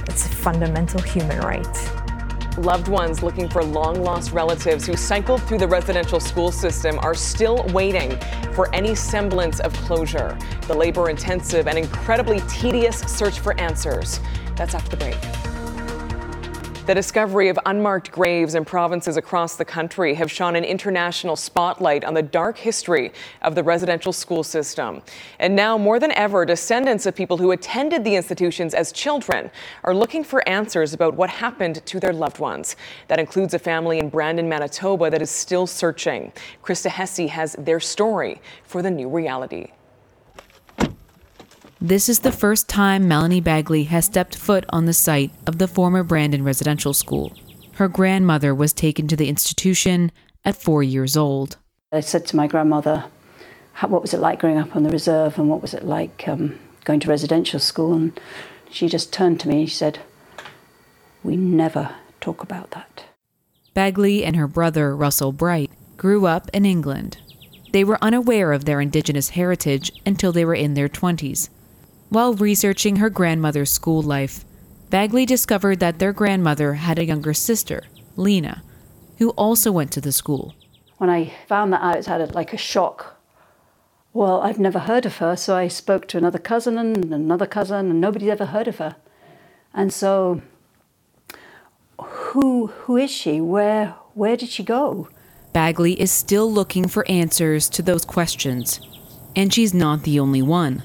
It's 0.09 0.27
a 0.27 0.29
fundamental 0.29 1.01
human 1.01 1.38
right. 1.38 2.59
Loved 2.59 2.88
ones 2.88 3.23
looking 3.23 3.49
for 3.49 3.62
long 3.62 4.03
lost 4.03 4.33
relatives 4.33 4.85
who 4.85 4.97
cycled 4.97 5.40
through 5.45 5.59
the 5.59 5.68
residential 5.68 6.18
school 6.18 6.51
system 6.51 6.99
are 6.99 7.14
still 7.14 7.64
waiting 7.68 8.18
for 8.53 8.68
any 8.75 8.97
semblance 8.97 9.61
of 9.61 9.73
closure. 9.75 10.37
The 10.66 10.75
labor 10.75 11.09
intensive 11.09 11.68
and 11.68 11.79
incredibly 11.79 12.40
tedious 12.49 12.99
search 12.99 13.38
for 13.38 13.57
answers. 13.61 14.18
That's 14.57 14.75
after 14.75 14.97
the 14.97 15.05
break. 15.05 15.52
The 16.85 16.97
discovery 16.97 17.49
of 17.49 17.61
unmarked 17.64 18.11
graves 18.11 18.57
in 18.57 18.64
provinces 18.64 19.16
across 19.16 19.55
the 19.55 19.64
country 19.64 20.14
have 20.14 20.29
shone 20.29 20.57
an 20.57 20.64
international 20.64 21.37
spotlight 21.37 22.03
on 22.03 22.12
the 22.12 22.25
dark 22.25 22.59
history 22.59 23.12
of 23.40 23.55
the 23.55 23.62
residential 23.62 24.12
school 24.12 24.42
system. 24.42 25.01
And 25.38 25.55
now, 25.55 25.79
more 25.79 26.01
than 26.01 26.11
ever, 26.11 26.45
descendants 26.45 27.07
of 27.07 27.14
people 27.14 27.37
who 27.37 27.53
attended 27.53 28.03
the 28.03 28.16
institutions 28.16 28.75
as 28.75 28.90
children 28.90 29.49
are 29.85 29.95
looking 29.95 30.25
for 30.25 30.47
answers 30.49 30.92
about 30.92 31.14
what 31.14 31.31
happened 31.31 31.87
to 31.87 32.01
their 32.01 32.12
loved 32.12 32.40
ones. 32.40 32.75
That 33.07 33.21
includes 33.21 33.55
a 33.55 33.61
family 33.61 34.01
in 34.01 34.09
Brandon, 34.09 34.49
Manitoba 34.49 35.09
that 35.09 35.23
is 35.23 35.31
still 35.31 35.68
searching. 35.68 36.33
Krista 36.64 36.90
Hessey 36.90 37.29
has 37.29 37.55
their 37.61 37.79
story 37.79 38.40
for 38.64 38.83
the 38.83 38.90
new 38.90 39.09
reality. 39.09 39.68
This 41.85 42.09
is 42.09 42.21
the 42.21 42.31
first 42.31 42.68
time 42.68 43.09
Melanie 43.09 43.40
Bagley 43.40 43.83
has 43.85 44.05
stepped 44.05 44.37
foot 44.37 44.64
on 44.68 44.87
the 44.87 44.92
site 44.92 45.33
of 45.49 45.59
the 45.59 45.66
former 45.66 46.05
Brandon 46.05 46.45
Residential 46.45 46.95
School. 46.95 47.33
Her 47.73 47.88
grandmother 47.88 48.55
was 48.55 48.73
taken 48.73 49.09
to 49.09 49.16
the 49.16 49.29
institution 49.29 50.12
at 50.45 50.55
four 50.55 50.85
years 50.85 51.16
old. 51.16 51.57
I 51.90 51.99
said 51.99 52.25
to 52.27 52.37
my 52.37 52.47
grandmother, 52.47 53.07
what 53.81 54.01
was 54.01 54.14
it 54.14 54.21
like 54.21 54.38
growing 54.38 54.59
up 54.59 54.77
on 54.77 54.85
the 54.85 54.90
reserve 54.90 55.37
and 55.40 55.51
what 55.51 55.61
was 55.61 55.75
it 55.75 55.85
like 55.85 56.29
um, 56.29 56.57
going 56.85 57.01
to 57.01 57.09
residential 57.09 57.59
school? 57.59 57.95
And 57.95 58.21
she 58.71 58.88
just 58.88 59.12
turned 59.12 59.40
to 59.40 59.49
me 59.49 59.62
and 59.62 59.68
she 59.68 59.75
said, 59.75 59.99
We 61.25 61.37
never 61.37 61.97
talk 62.21 62.45
about 62.45 62.71
that. 62.71 63.07
Bagley 63.75 64.25
and 64.25 64.37
her 64.37 64.47
brother, 64.47 64.95
Russell 64.95 65.33
Bright, 65.33 65.73
grew 65.97 66.27
up 66.27 66.49
in 66.53 66.64
England. 66.64 67.18
They 67.73 67.83
were 67.83 67.99
unaware 68.01 68.53
of 68.53 68.66
their 68.66 68.81
Indigenous 68.81 69.31
heritage 69.31 69.90
until 70.07 70.31
they 70.31 70.45
were 70.45 70.55
in 70.55 70.75
their 70.75 70.88
20s. 70.88 71.49
While 72.12 72.35
researching 72.35 72.96
her 72.96 73.09
grandmother's 73.09 73.70
school 73.70 74.03
life, 74.03 74.44
Bagley 74.90 75.25
discovered 75.25 75.81
that 75.81 75.98
their 75.98 76.12
grandmother 76.12 76.75
had 76.75 76.98
a 76.98 77.07
younger 77.07 77.33
sister, 77.33 77.85
Lena, 78.16 78.62
who 79.16 79.31
also 79.31 79.72
went 79.72 79.92
to 79.92 80.01
the 80.03 80.12
school. 80.12 80.55
When 80.98 81.09
I 81.09 81.33
found 81.48 81.72
that 81.72 81.81
out, 81.81 81.96
it 81.96 82.05
had 82.05 82.35
like 82.35 82.53
a 82.53 82.59
shock. 82.59 83.18
Well, 84.12 84.42
I've 84.42 84.59
never 84.59 84.81
heard 84.81 85.07
of 85.07 85.16
her, 85.16 85.37
so 85.37 85.57
I 85.57 85.68
spoke 85.68 86.07
to 86.09 86.18
another 86.18 86.38
cousin 86.38 86.77
and 86.77 87.14
another 87.14 87.46
cousin, 87.46 87.88
and 87.88 87.98
nobody's 87.98 88.29
ever 88.29 88.44
heard 88.44 88.68
of 88.68 88.77
her. 88.77 88.96
And 89.72 89.90
so, 89.90 90.42
who 91.98 92.66
who 92.66 92.98
is 92.98 93.11
she? 93.11 93.40
Where 93.40 93.94
where 94.12 94.37
did 94.37 94.51
she 94.51 94.62
go? 94.62 95.09
Bagley 95.55 95.98
is 95.98 96.12
still 96.12 96.53
looking 96.53 96.88
for 96.88 97.09
answers 97.09 97.70
to 97.70 97.81
those 97.81 98.05
questions, 98.05 98.83
and 99.35 99.51
she's 99.51 99.72
not 99.72 100.03
the 100.03 100.20
only 100.20 100.42
one 100.42 100.83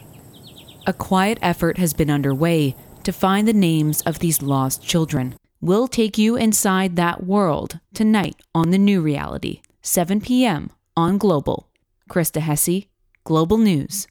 a 0.87 0.93
quiet 0.93 1.37
effort 1.41 1.77
has 1.77 1.93
been 1.93 2.09
underway 2.09 2.73
to 3.03 3.11
find 3.11 3.45
the 3.45 3.53
names 3.53 4.01
of 4.03 4.19
these 4.19 4.41
lost 4.41 4.81
children. 4.81 5.35
We'll 5.59 5.89
take 5.89 6.17
you 6.17 6.37
inside 6.37 6.95
that 6.95 7.25
world 7.25 7.81
tonight 7.93 8.37
on 8.55 8.69
The 8.69 8.77
New 8.77 9.01
Reality, 9.01 9.61
7 9.81 10.21
p.m. 10.21 10.71
on 10.95 11.17
Global. 11.17 11.67
Krista 12.09 12.39
Hessey, 12.39 12.87
Global 13.25 13.57
News. 13.57 14.07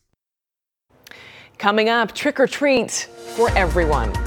Coming 1.56 1.88
up, 1.88 2.14
trick 2.14 2.38
or 2.38 2.46
treat 2.46 3.08
for 3.36 3.48
everyone. 3.56 4.12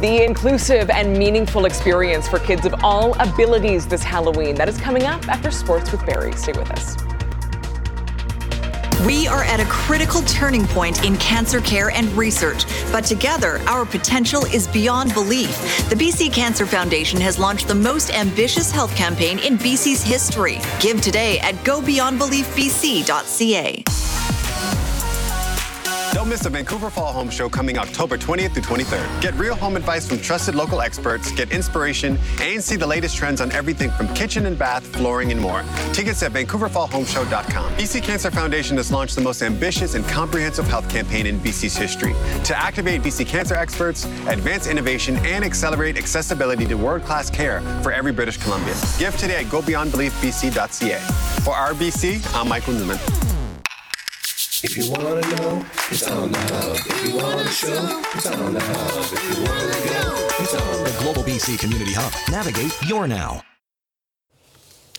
the 0.00 0.24
inclusive 0.24 0.90
and 0.90 1.16
meaningful 1.16 1.66
experience 1.66 2.26
for 2.26 2.40
kids 2.40 2.66
of 2.66 2.74
all 2.82 3.14
abilities 3.20 3.86
this 3.86 4.02
Halloween. 4.02 4.56
That 4.56 4.68
is 4.68 4.80
coming 4.80 5.04
up 5.04 5.28
after 5.28 5.52
Sports 5.52 5.92
with 5.92 6.04
Barry. 6.04 6.32
Stay 6.32 6.52
with 6.52 6.70
us. 6.72 6.96
We 9.06 9.28
are 9.28 9.44
at 9.44 9.60
a 9.60 9.64
critical 9.66 10.22
turning 10.22 10.66
point 10.66 11.04
in 11.04 11.16
cancer 11.18 11.60
care 11.60 11.90
and 11.90 12.08
research, 12.16 12.64
but 12.90 13.04
together 13.04 13.60
our 13.66 13.86
potential 13.86 14.44
is 14.46 14.66
beyond 14.66 15.14
belief. 15.14 15.56
The 15.88 15.94
BC 15.94 16.32
Cancer 16.32 16.66
Foundation 16.66 17.20
has 17.20 17.38
launched 17.38 17.68
the 17.68 17.76
most 17.76 18.12
ambitious 18.12 18.72
health 18.72 18.96
campaign 18.96 19.38
in 19.38 19.56
BC's 19.56 20.02
history. 20.02 20.58
Give 20.80 21.00
today 21.00 21.38
at 21.40 21.54
gobeyondbeliefbc.ca. 21.64 23.84
Don't 26.12 26.28
miss 26.28 26.40
the 26.40 26.48
Vancouver 26.48 26.88
Fall 26.88 27.12
Home 27.12 27.28
Show 27.28 27.48
coming 27.48 27.76
October 27.76 28.16
20th 28.16 28.54
through 28.54 28.62
23rd. 28.62 29.20
Get 29.20 29.34
real 29.34 29.54
home 29.54 29.76
advice 29.76 30.08
from 30.08 30.18
trusted 30.18 30.54
local 30.54 30.80
experts, 30.80 31.30
get 31.32 31.52
inspiration, 31.52 32.18
and 32.40 32.64
see 32.64 32.76
the 32.76 32.86
latest 32.86 33.16
trends 33.16 33.40
on 33.40 33.52
everything 33.52 33.90
from 33.90 34.08
kitchen 34.14 34.46
and 34.46 34.58
bath, 34.58 34.86
flooring, 34.86 35.32
and 35.32 35.40
more. 35.40 35.62
Tickets 35.92 36.22
at 36.22 36.32
vancouverfallhomeshow.com. 36.32 37.74
BC 37.74 38.02
Cancer 38.02 38.30
Foundation 38.30 38.78
has 38.78 38.90
launched 38.90 39.16
the 39.16 39.20
most 39.20 39.42
ambitious 39.42 39.94
and 39.94 40.04
comprehensive 40.08 40.66
health 40.66 40.88
campaign 40.88 41.26
in 41.26 41.38
BC's 41.40 41.76
history 41.76 42.14
to 42.44 42.56
activate 42.56 43.02
BC 43.02 43.26
cancer 43.26 43.54
experts, 43.54 44.06
advance 44.28 44.66
innovation, 44.66 45.16
and 45.18 45.44
accelerate 45.44 45.98
accessibility 45.98 46.66
to 46.66 46.74
world-class 46.74 47.28
care 47.28 47.60
for 47.82 47.92
every 47.92 48.12
British 48.12 48.38
Columbian. 48.38 48.76
Give 48.98 49.16
today 49.18 49.44
at 49.44 49.46
gobeyondbeliefbc.ca. 49.46 50.98
For 51.42 51.52
RBC, 51.52 52.34
I'm 52.34 52.48
Michael 52.48 52.72
Newman. 52.74 52.98
If 54.60 54.76
you 54.76 54.90
wanna 54.90 55.20
know, 55.20 55.64
it's 55.88 56.08
on 56.08 56.32
the 56.32 56.38
hub. 56.38 56.76
If 56.76 57.06
you 57.06 57.16
wanna 57.16 57.48
show, 57.48 58.02
it's 58.12 58.26
on 58.26 58.54
the 58.54 58.60
hub. 58.60 59.04
If 59.12 59.38
you 59.38 59.44
wanna 59.44 59.70
go, 59.86 60.28
it's 60.42 60.54
on 60.54 60.84
the 60.84 60.96
Global 61.00 61.22
BC 61.22 61.60
Community 61.60 61.92
Hub. 61.92 62.12
Navigate 62.28 62.72
your 62.88 63.06
now. 63.06 63.44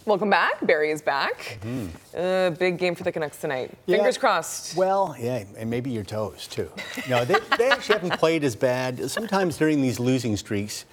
Welcome 0.06 0.30
back. 0.30 0.66
Barry 0.66 0.92
is 0.92 1.02
back. 1.02 1.60
Mm-hmm. 1.62 1.88
Uh, 2.18 2.52
big 2.52 2.78
game 2.78 2.96
for 2.96 3.04
the 3.04 3.12
Canucks 3.12 3.36
tonight. 3.36 3.78
Yeah. 3.86 3.98
Fingers 3.98 4.18
crossed. 4.18 4.78
Well, 4.78 5.14
yeah, 5.20 5.44
and 5.58 5.70
maybe 5.70 5.90
your 5.90 6.06
toes 6.06 6.48
too. 6.48 6.72
No, 7.10 7.26
they, 7.26 7.36
they 7.58 7.70
actually 7.70 7.96
haven't 7.96 8.18
played 8.18 8.46
as 8.46 8.56
bad. 8.56 9.12
Sometimes 9.12 9.58
during 9.58 9.82
these 9.82 10.00
losing 10.00 10.38
streaks, 10.38 10.86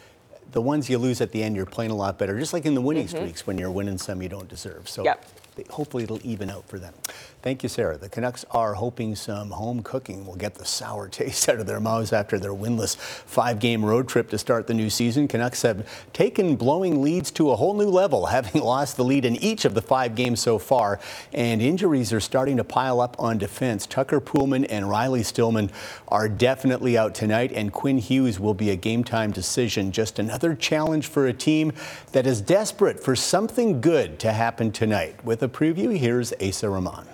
the 0.50 0.60
ones 0.60 0.90
you 0.90 0.98
lose 0.98 1.20
at 1.20 1.30
the 1.30 1.40
end, 1.40 1.54
you're 1.54 1.66
playing 1.66 1.92
a 1.92 1.96
lot 1.96 2.18
better. 2.18 2.36
Just 2.36 2.52
like 2.52 2.66
in 2.66 2.74
the 2.74 2.80
winning 2.80 3.06
mm-hmm. 3.06 3.16
streaks, 3.16 3.46
when 3.46 3.58
you're 3.58 3.70
winning 3.70 3.96
some 3.96 4.20
you 4.22 4.28
don't 4.28 4.48
deserve. 4.48 4.88
So 4.88 5.04
yep. 5.04 5.24
Hopefully 5.70 6.04
it'll 6.04 6.20
even 6.24 6.50
out 6.50 6.68
for 6.68 6.78
them. 6.78 6.94
Thank 7.42 7.62
you, 7.62 7.68
Sarah. 7.68 7.96
The 7.96 8.08
Canucks 8.08 8.44
are 8.50 8.74
hoping 8.74 9.14
some 9.14 9.50
home 9.50 9.82
cooking 9.82 10.26
will 10.26 10.34
get 10.34 10.56
the 10.56 10.64
sour 10.64 11.08
taste 11.10 11.48
out 11.48 11.60
of 11.60 11.66
their 11.66 11.78
mouths 11.78 12.12
after 12.12 12.38
their 12.38 12.52
winless 12.52 12.96
five 12.96 13.60
game 13.60 13.84
road 13.84 14.08
trip 14.08 14.28
to 14.30 14.38
start 14.38 14.66
the 14.66 14.74
new 14.74 14.90
season. 14.90 15.28
Canucks 15.28 15.62
have 15.62 15.88
taken 16.12 16.56
blowing 16.56 17.00
leads 17.02 17.30
to 17.30 17.50
a 17.50 17.56
whole 17.56 17.74
new 17.74 17.88
level, 17.88 18.26
having 18.36 18.62
lost 18.62 18.96
the 18.96 19.04
lead 19.04 19.24
in 19.24 19.36
each 19.36 19.64
of 19.64 19.74
the 19.74 19.82
five 19.82 20.14
games 20.14 20.40
so 20.40 20.58
far. 20.58 20.98
And 21.32 21.62
injuries 21.62 22.12
are 22.12 22.20
starting 22.20 22.56
to 22.56 22.64
pile 22.64 23.00
up 23.00 23.14
on 23.18 23.38
defense. 23.38 23.86
Tucker 23.86 24.20
Poolman 24.20 24.66
and 24.68 24.90
Riley 24.90 25.22
Stillman 25.22 25.70
are 26.08 26.28
definitely 26.28 26.98
out 26.98 27.14
tonight, 27.14 27.52
and 27.52 27.72
Quinn 27.72 27.98
Hughes 27.98 28.40
will 28.40 28.54
be 28.54 28.70
a 28.70 28.76
game 28.76 29.04
time 29.04 29.30
decision. 29.30 29.92
Just 29.92 30.18
another 30.18 30.54
challenge 30.54 31.06
for 31.06 31.26
a 31.26 31.32
team 31.32 31.72
that 32.10 32.26
is 32.26 32.40
desperate 32.40 32.98
for 32.98 33.14
something 33.14 33.80
good 33.80 34.18
to 34.18 34.32
happen 34.32 34.72
tonight. 34.72 35.24
With 35.24 35.42
a 35.42 35.45
preview, 35.48 35.96
here's 35.96 36.32
Asa 36.34 36.68
Rahman. 36.68 37.06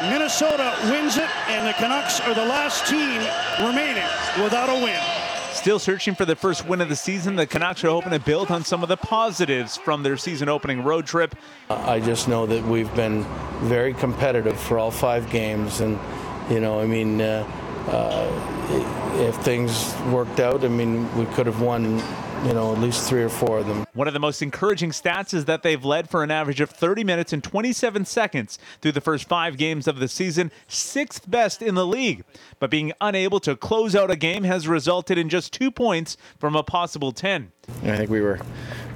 Minnesota 0.00 0.76
wins 0.84 1.16
it, 1.16 1.28
and 1.48 1.66
the 1.66 1.72
Canucks 1.72 2.20
are 2.20 2.34
the 2.34 2.44
last 2.44 2.86
team 2.86 3.20
remaining 3.64 4.04
without 4.42 4.68
a 4.68 4.74
win. 4.74 5.00
Still 5.52 5.78
searching 5.78 6.14
for 6.14 6.24
the 6.24 6.36
first 6.36 6.66
win 6.68 6.80
of 6.80 6.88
the 6.88 6.96
season, 6.96 7.34
the 7.34 7.46
Canucks 7.46 7.82
are 7.82 7.88
hoping 7.88 8.12
to 8.12 8.20
build 8.20 8.50
on 8.50 8.64
some 8.64 8.82
of 8.82 8.88
the 8.88 8.96
positives 8.96 9.76
from 9.76 10.04
their 10.04 10.16
season 10.16 10.48
opening 10.48 10.84
road 10.84 11.04
trip. 11.04 11.34
I 11.68 11.98
just 11.98 12.28
know 12.28 12.46
that 12.46 12.64
we've 12.64 12.94
been 12.94 13.24
very 13.62 13.92
competitive 13.92 14.58
for 14.58 14.78
all 14.78 14.92
five 14.92 15.28
games, 15.30 15.80
and, 15.80 15.98
you 16.48 16.60
know, 16.60 16.80
I 16.80 16.86
mean, 16.86 17.20
uh, 17.20 17.44
Uh, 17.88 19.14
if 19.20 19.34
things 19.36 19.94
worked 20.12 20.40
out, 20.40 20.64
I 20.64 20.68
mean, 20.68 21.12
we 21.16 21.24
could 21.34 21.46
have 21.46 21.60
won 21.60 22.00
you 22.44 22.52
know, 22.52 22.72
at 22.72 22.80
least 22.80 23.08
three 23.08 23.22
or 23.22 23.28
four 23.28 23.58
of 23.58 23.66
them. 23.66 23.84
One 23.94 24.06
of 24.06 24.14
the 24.14 24.20
most 24.20 24.42
encouraging 24.42 24.90
stats 24.90 25.34
is 25.34 25.46
that 25.46 25.62
they've 25.62 25.84
led 25.84 26.08
for 26.08 26.22
an 26.22 26.30
average 26.30 26.60
of 26.60 26.70
30 26.70 27.04
minutes 27.04 27.32
and 27.32 27.42
27 27.42 28.04
seconds 28.04 28.58
through 28.80 28.92
the 28.92 29.00
first 29.00 29.28
five 29.28 29.56
games 29.56 29.88
of 29.88 29.98
the 29.98 30.08
season, 30.08 30.52
sixth 30.68 31.28
best 31.28 31.62
in 31.62 31.74
the 31.74 31.86
league. 31.86 32.24
But 32.58 32.70
being 32.70 32.92
unable 33.00 33.40
to 33.40 33.56
close 33.56 33.96
out 33.96 34.10
a 34.10 34.16
game 34.16 34.44
has 34.44 34.68
resulted 34.68 35.18
in 35.18 35.28
just 35.28 35.52
two 35.52 35.70
points 35.70 36.16
from 36.38 36.54
a 36.54 36.62
possible 36.62 37.12
10. 37.12 37.50
I 37.82 37.96
think 37.96 38.10
we 38.10 38.20
were 38.20 38.38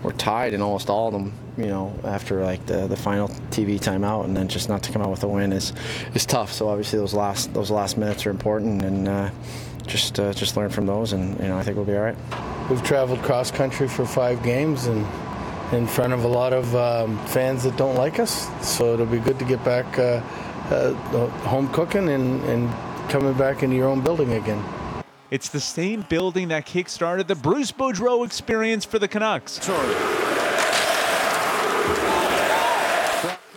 were 0.03 0.13
tied 0.13 0.53
in 0.53 0.63
almost 0.63 0.91
all 0.91 1.09
of 1.09 1.13
them, 1.13 1.33
you 1.57 1.67
know, 1.67 1.97
after 2.05 2.43
like 2.43 2.65
the, 2.67 2.87
the 2.87 2.97
final 2.97 3.29
TV 3.51 3.79
timeout, 3.79 4.25
and 4.25 4.37
then 4.37 4.49
just 4.49 4.69
not 4.69 4.83
to 4.83 4.93
come 4.93 5.03
out 5.03 5.11
with 5.11 5.23
a 5.23 5.29
win 5.29 5.53
is 5.53 5.73
is 6.15 6.27
tough. 6.27 6.53
So 6.53 6.69
obviously 6.69 6.99
those 6.99 7.15
last 7.15 7.53
those 7.55 7.71
last 7.71 7.97
minutes 7.97 8.27
are 8.27 8.31
important, 8.31 8.83
and 8.83 9.09
uh, 9.09 9.31
just 9.87 10.19
uh, 10.19 10.33
just 10.33 10.57
learn 10.57 10.71
from 10.71 10.87
those, 10.87 11.13
and 11.13 11.39
you 11.41 11.49
know 11.49 11.59
I 11.59 11.63
think 11.63 11.77
we'll 11.77 11.87
be 11.87 11.97
all 11.97 12.03
right. 12.03 12.17
We've 12.71 12.83
traveled 12.83 13.23
cross 13.23 13.51
country 13.51 13.89
for 13.89 14.07
five 14.07 14.43
games 14.43 14.87
and 14.87 15.07
in 15.73 15.87
front 15.87 16.13
of 16.13 16.25
a 16.25 16.29
lot 16.29 16.53
of 16.53 16.75
um, 16.77 17.19
fans 17.27 17.63
that 17.63 17.77
don't 17.77 17.97
like 17.97 18.19
us. 18.19 18.49
So 18.67 18.93
it'll 18.95 19.07
be 19.07 19.19
good 19.19 19.39
to 19.39 19.45
get 19.45 19.65
back 19.65 19.99
uh, 19.99 20.23
uh, 20.71 20.93
home 21.49 21.69
cooking 21.73 22.11
and, 22.11 22.43
and 22.45 22.71
coming 23.11 23.33
back 23.35 23.63
into 23.63 23.77
your 23.77 23.89
own 23.89 24.03
building 24.03 24.35
again. 24.35 24.63
It's 25.33 25.49
the 25.49 25.61
same 25.61 26.03
building 26.11 26.49
that 26.49 26.67
kickstarted 26.67 27.27
the 27.27 27.35
Bruce 27.35 27.73
Boudreau 27.73 28.27
experience 28.27 28.85
for 28.85 28.99
the 28.99 29.09
Canucks. 29.09 29.57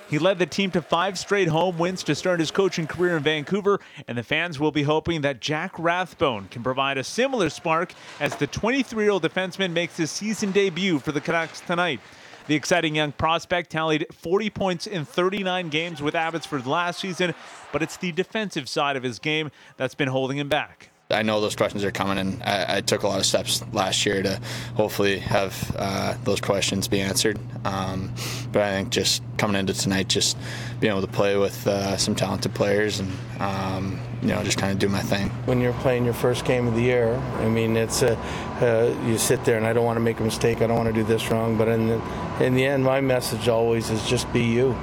He 0.10 0.18
led 0.18 0.40
the 0.40 0.46
team 0.46 0.72
to 0.72 0.82
five 0.82 1.20
straight 1.20 1.50
home 1.50 1.78
wins 1.78 2.02
to 2.04 2.16
start 2.16 2.40
his 2.40 2.50
coaching 2.50 2.88
career 2.88 3.18
in 3.18 3.24
Vancouver, 3.24 3.82
and 4.08 4.18
the 4.18 4.24
fans 4.24 4.58
will 4.58 4.72
be 4.72 4.84
hoping 4.84 5.20
that 5.24 5.42
Jack 5.42 5.78
Rathbone 5.78 6.48
can 6.48 6.64
provide 6.64 6.98
a 6.98 7.04
similar 7.04 7.50
spark 7.50 7.94
as 8.22 8.38
the 8.38 8.48
23 8.48 9.04
year 9.04 9.12
old 9.12 9.24
defenseman 9.24 9.74
makes 9.74 9.98
his 9.98 10.10
season 10.10 10.52
debut 10.52 11.00
for 11.00 11.12
the 11.12 11.20
Canucks 11.20 11.60
tonight. 11.60 12.00
The 12.48 12.56
exciting 12.56 12.96
young 12.96 13.12
prospect 13.12 13.70
tallied 13.70 14.06
40 14.14 14.50
points 14.52 14.88
in 14.88 15.04
39 15.04 15.68
games 15.68 16.02
with 16.02 16.16
Abbotsford 16.16 16.66
last 16.66 17.02
season, 17.02 17.34
but 17.74 17.84
it's 17.84 17.98
the 17.98 18.14
defensive 18.14 18.70
side 18.70 18.96
of 18.96 19.04
his 19.04 19.20
game 19.20 19.52
that's 19.76 19.96
been 19.96 20.08
holding 20.08 20.38
him 20.38 20.48
back. 20.48 20.92
I 21.12 21.22
know 21.22 21.40
those 21.40 21.56
questions 21.56 21.84
are 21.84 21.92
coming, 21.92 22.18
and 22.18 22.42
I, 22.42 22.78
I, 22.78 22.82
took 22.82 23.04
a 23.04 23.08
lot 23.08 23.20
of 23.20 23.28
steps 23.28 23.64
last 23.72 24.08
year 24.08 24.24
to 24.24 24.40
hopefully 24.74 25.20
have 25.20 25.76
uh, 25.78 26.16
those 26.24 26.42
questions 26.42 26.88
be 26.88 27.00
answered. 27.00 27.38
Um, 27.64 28.12
but 28.52 28.64
I 28.64 28.72
think 28.72 28.90
just 28.90 29.22
coming 29.38 29.56
into 29.56 29.76
tonight, 29.76 30.08
just 30.08 30.36
being 30.80 30.92
able 30.92 31.06
to 31.06 31.14
play 31.14 31.38
with 31.38 31.68
uh, 31.68 31.96
some 31.98 32.16
talented 32.16 32.56
players 32.56 33.00
and 33.00 33.12
um, 33.40 34.00
you 34.24 34.30
know 34.30 34.44
just 34.44 34.58
kind 34.58 34.74
of 34.74 34.80
do 34.80 34.90
my 34.90 35.02
thing. 35.02 35.30
When 35.46 35.62
you're 35.62 35.74
playing 35.74 36.06
your 36.06 36.16
first 36.16 36.44
game 36.44 36.66
of 36.68 36.74
the 36.74 36.82
year, 36.82 37.14
I 37.14 37.50
mean, 37.50 37.78
it's 37.78 38.02
a, 38.02 38.18
uh, 38.62 39.06
you 39.06 39.20
sit 39.20 39.46
there 39.46 39.58
and 39.58 39.68
I 39.68 39.74
don't 39.74 39.86
want 39.86 39.98
to 39.98 40.04
make 40.04 40.20
a 40.20 40.24
mistake. 40.24 40.64
I 40.64 40.68
don't 40.68 40.78
want 40.78 40.90
to 40.90 40.94
do 40.94 41.04
this 41.04 41.30
wrong. 41.30 41.56
But 41.56 41.68
in 41.68 41.88
the 41.88 42.02
in 42.44 42.56
the 42.56 42.66
end, 42.66 42.84
my 42.84 43.00
message 43.00 43.48
always 43.48 43.92
is 43.92 44.04
just 44.08 44.32
be 44.34 44.42
you. 44.42 44.76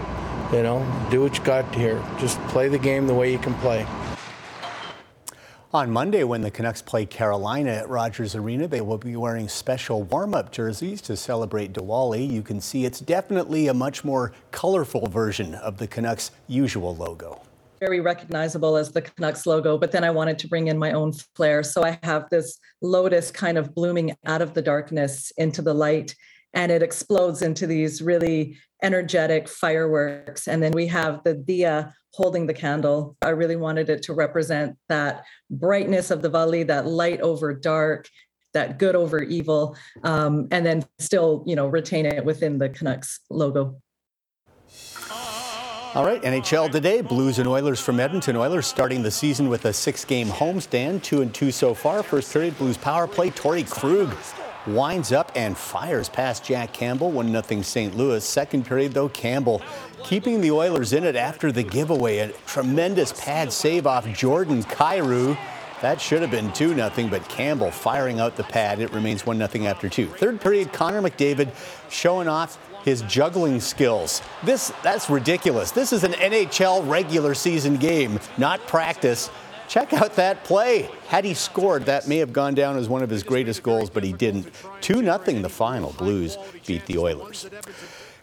You 0.53 0.63
know, 0.63 1.09
do 1.11 1.21
what 1.21 1.37
you 1.37 1.43
got 1.43 1.75
here. 1.75 2.01
Just 2.21 2.39
play 2.49 2.69
the 2.69 2.79
game 2.79 3.09
the 3.09 3.15
way 3.15 3.33
you 3.33 3.39
can 3.39 3.55
play. 3.55 3.87
On 5.75 5.91
Monday, 5.91 6.23
when 6.23 6.43
the 6.43 6.51
Canucks 6.51 6.83
play 6.83 7.07
Carolina 7.07 7.71
at 7.71 7.89
Rogers 7.89 8.35
Arena, 8.35 8.69
they 8.69 8.83
will 8.83 8.99
be 8.99 9.17
wearing 9.17 9.49
special 9.49 10.03
warm-up 10.03 10.53
jerseys 10.53 11.01
to 11.01 11.17
celebrate 11.17 11.73
Diwali. 11.73 12.31
You 12.31 12.43
can 12.43 12.61
see 12.61 12.85
it's 12.85 13.01
definitely 13.01 13.69
a 13.69 13.73
much 13.73 14.05
more 14.05 14.33
colorful 14.51 15.07
version 15.07 15.55
of 15.55 15.79
the 15.79 15.87
Canucks' 15.87 16.31
usual 16.47 16.95
logo. 16.95 17.41
Very 17.81 18.01
recognizable 18.01 18.77
as 18.77 18.93
the 18.93 19.01
Canucks 19.01 19.47
logo, 19.47 19.79
but 19.79 19.93
then 19.93 20.05
I 20.05 20.11
wanted 20.11 20.39
to 20.41 20.47
bring 20.47 20.67
in 20.67 20.77
my 20.77 20.93
own 20.93 21.15
flair. 21.35 21.63
So 21.63 21.83
I 21.83 21.99
have 22.03 22.29
this 22.29 22.59
lotus 22.83 23.31
kind 23.31 23.57
of 23.57 23.75
blooming 23.75 24.15
out 24.27 24.43
of 24.43 24.53
the 24.53 24.61
darkness 24.61 25.33
into 25.39 25.63
the 25.63 25.73
light 25.73 26.15
and 26.55 26.71
it 26.71 26.83
explodes 26.83 27.43
into 27.43 27.67
these 27.67 28.03
really 28.03 28.59
energetic 28.83 29.49
fireworks. 29.49 30.49
And 30.49 30.63
then 30.63 30.73
we 30.73 30.87
have 30.89 31.23
the 31.25 31.35
diya 31.35 31.93
holding 32.15 32.47
the 32.47 32.55
candle. 32.55 33.17
I 33.23 33.31
really 33.31 33.57
wanted 33.57 33.89
it 33.89 34.03
to 34.05 34.15
represent 34.15 34.77
that 34.89 35.25
brightness 35.51 36.11
of 36.11 36.21
the 36.21 36.29
valley, 36.29 36.63
that 36.65 36.87
light 36.87 37.21
over 37.21 37.55
dark, 37.55 38.09
that 38.53 38.79
good 38.79 38.95
over 38.95 39.23
evil, 39.23 39.77
um, 40.05 40.49
and 40.51 40.67
then 40.67 40.85
still, 40.99 41.43
you 41.47 41.57
know, 41.57 41.67
retain 41.67 42.05
it 42.05 42.25
within 42.25 42.59
the 42.59 42.69
Canucks 42.69 43.21
logo. 43.31 43.81
All 45.95 46.07
right, 46.07 46.23
NHL 46.23 46.71
today, 46.71 47.03
Blues 47.03 47.39
and 47.39 47.47
Oilers 47.47 47.79
from 47.79 48.01
Edmonton. 48.01 48.35
Oilers 48.35 48.67
starting 48.67 49.03
the 49.03 49.11
season 49.11 49.51
with 49.51 49.67
a 49.67 49.75
six-game 49.75 50.29
homestand, 50.29 51.03
two 51.03 51.21
and 51.21 51.35
two 51.35 51.51
so 51.51 51.75
far. 51.75 52.03
First 52.03 52.33
period, 52.33 52.57
Blues 52.57 52.79
power 52.79 53.07
play. 53.07 53.31
Torey 53.31 53.69
Krug 53.69 54.11
winds 54.67 55.13
up 55.13 55.33
and 55.35 55.57
fires 55.57 56.09
past 56.09 56.45
Jack 56.45 56.73
Campbell, 56.73 57.11
1 57.11 57.43
0 57.43 57.63
St. 57.63 57.97
Louis. 57.97 58.25
Second 58.25 58.67
period, 58.67 58.93
though, 58.93 59.09
Campbell 59.09 59.63
keeping 60.05 60.41
the 60.41 60.51
Oilers 60.51 60.93
in 60.93 61.05
it 61.05 61.17
after 61.17 61.53
the 61.53 61.63
giveaway. 61.63 62.19
A 62.19 62.29
tremendous 62.47 63.13
pad 63.13 63.53
save 63.53 63.87
off 63.87 64.07
Jordan 64.13 64.63
Kyrou. 64.63 65.37
That 65.81 66.01
should 66.01 66.23
have 66.23 66.31
been 66.31 66.53
2 66.53 66.75
0, 66.75 67.09
but 67.11 67.29
Campbell 67.29 67.71
firing 67.71 68.21
out 68.21 68.37
the 68.37 68.45
pad. 68.45 68.79
It 68.81 68.93
remains 68.93 69.27
1 69.27 69.37
0 69.37 69.65
after 69.67 69.89
two. 69.89 70.07
Third 70.07 70.41
period, 70.41 70.73
Connor 70.73 71.03
McDavid 71.03 71.51
showing 71.91 72.29
off 72.29 72.59
his 72.85 73.03
juggling 73.03 73.61
skills. 73.61 74.23
This 74.45 74.73
that's 74.83 75.11
ridiculous. 75.11 75.71
This 75.71 75.93
is 75.93 76.05
an 76.05 76.13
NHL 76.13 76.89
regular 76.89 77.35
season 77.35 77.77
game, 77.77 78.21
not 78.39 78.65
practice. 78.67 79.31
Check 79.73 79.95
out 79.95 80.17
that 80.17 80.45
play. 80.45 80.91
Had 81.09 81.25
he 81.25 81.33
scored, 81.33 81.87
that 81.87 82.07
may 82.07 82.19
have 82.19 82.31
gone 82.31 82.53
down 82.53 82.77
as 82.77 82.91
one 82.91 83.03
of 83.03 83.09
his 83.09 83.23
greatest 83.23 83.63
goals, 83.63 83.89
but 83.89 84.05
he 84.05 84.13
didn't. 84.13 84.51
2 84.83 84.97
0 84.97 85.19
the 85.41 85.49
final. 85.49 85.95
Blues 85.95 86.37
beat 86.67 86.85
the 86.85 86.99
Oilers. 86.99 87.49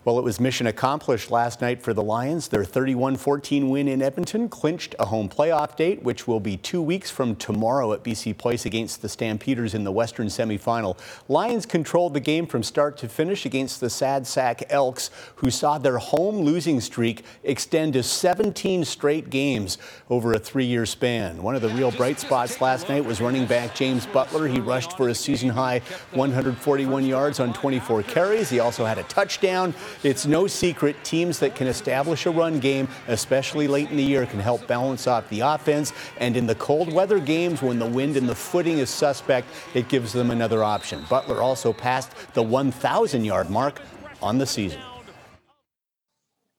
Well, 0.06 0.18
it 0.18 0.24
was 0.24 0.40
mission 0.40 0.66
accomplished 0.66 1.30
last 1.30 1.60
night 1.60 1.82
for 1.82 1.94
the 1.94 2.02
Lions. 2.02 2.48
Their 2.48 2.64
31 2.64 3.18
14 3.18 3.70
win 3.70 3.90
in 3.90 4.02
Edmonton 4.02 4.48
clinched 4.48 4.96
a 4.98 5.06
home 5.06 5.28
playoff 5.28 5.76
date, 5.76 6.02
which 6.04 6.26
will 6.26 6.40
be 6.40 6.56
two 6.56 6.82
weeks 6.82 7.12
from 7.12 7.36
tomorrow 7.36 7.92
at 7.92 8.02
BC 8.02 8.38
Place 8.38 8.66
against 8.66 9.02
the 9.02 9.10
Stampeders 9.10 9.74
in 9.74 9.84
the 9.84 9.92
Western 9.92 10.28
semifinal. 10.28 10.98
Lions 11.28 11.66
controlled 11.66 12.14
the 12.14 12.22
game 12.22 12.48
from 12.48 12.64
start 12.64 12.96
to 13.00 13.10
finish 13.10 13.46
against 13.46 13.82
the 13.82 13.90
Sad 13.90 14.26
Sack 14.26 14.64
Elks, 14.70 15.12
who 15.36 15.52
saw 15.52 15.78
their 15.78 15.98
home 15.98 16.38
losing 16.40 16.80
streak 16.80 17.26
extend 17.44 17.92
to 17.92 18.02
17 18.02 18.86
straight 18.86 19.30
games 19.30 19.78
over 20.10 20.32
a 20.32 20.40
three 20.40 20.66
year 20.66 20.86
span. 20.86 21.44
One 21.44 21.56
of 21.56 21.62
the 21.62 21.70
real 21.70 21.92
bright 21.92 22.22
spots 22.22 22.62
last 22.62 22.88
night 22.88 23.04
was 23.04 23.20
running 23.20 23.46
back 23.46 23.76
James 23.76 24.06
Butler. 24.06 24.48
He 24.48 24.62
rushed 24.62 24.96
for 24.96 25.10
a 25.10 25.16
season 25.16 25.50
high 25.50 25.80
141 26.14 27.06
yards 27.06 27.42
on 27.42 27.52
24 27.52 28.04
carries. 28.04 28.50
He 28.50 28.62
also 28.62 28.86
had 28.86 28.98
a 28.98 29.04
touchdown. 29.04 29.74
It's 30.04 30.26
no 30.26 30.48
secret 30.48 30.96
teams 31.04 31.40
that 31.40 31.56
can 31.56 31.68
establish 31.68 32.26
a 32.26 32.32
run 32.32 32.60
game, 32.60 32.88
especially 33.08 33.68
late 33.68 33.90
in 33.90 33.98
the 33.98 34.04
year, 34.04 34.26
can 34.26 34.40
help 34.40 34.66
balance 34.68 35.08
off 35.08 35.28
the 35.30 35.42
offense. 35.42 35.94
And 36.18 36.36
in 36.38 36.48
the 36.48 36.56
cold 36.56 36.92
weather 36.92 37.20
games, 37.20 37.62
when 37.62 37.80
the 37.80 37.86
wind 37.86 38.18
and 38.18 38.28
the 38.28 38.36
footing 38.36 38.80
is 38.80 38.90
suspect, 38.90 39.48
it 39.74 39.90
gives 39.90 40.14
them 40.14 40.32
another 40.32 40.64
option. 40.64 41.04
Butler 41.10 41.42
also 41.42 41.74
passed 41.74 42.12
the 42.34 42.44
1,000 42.44 43.24
yard 43.26 43.50
mark 43.50 43.82
on 44.22 44.38
the 44.38 44.46
season. 44.46 44.82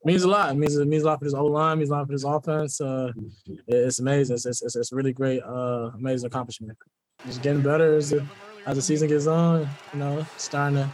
means 0.05 0.23
a 0.23 0.29
lot. 0.29 0.51
It 0.51 0.55
means 0.55 0.77
it 0.77 0.89
means 0.89 1.03
a 1.03 1.07
lot 1.07 1.19
for 1.19 1.25
this 1.25 1.35
O 1.35 1.45
line. 1.45 1.79
Means 1.79 1.91
a 1.91 1.95
lot 1.95 2.07
for 2.07 2.13
this 2.13 2.25
offense. 2.25 2.81
Uh, 2.81 3.13
it's 3.67 3.99
amazing. 3.99 4.35
It's 4.35 4.47
it's, 4.47 4.77
it's, 4.77 4.93
really 4.93 5.13
great, 5.13 5.43
uh, 5.43 5.91
amazing 5.95 6.27
accomplishment. 6.27 6.77
Just 7.27 7.43
getting 7.43 7.63
better 7.63 7.97
as 7.97 8.11
the, 8.11 8.25
as 8.67 8.77
the 8.77 8.83
season 8.83 9.09
gets 9.09 9.27
on. 9.27 9.69
You 9.93 9.99
know, 9.99 10.27
starting 10.39 10.79
to 10.79 10.91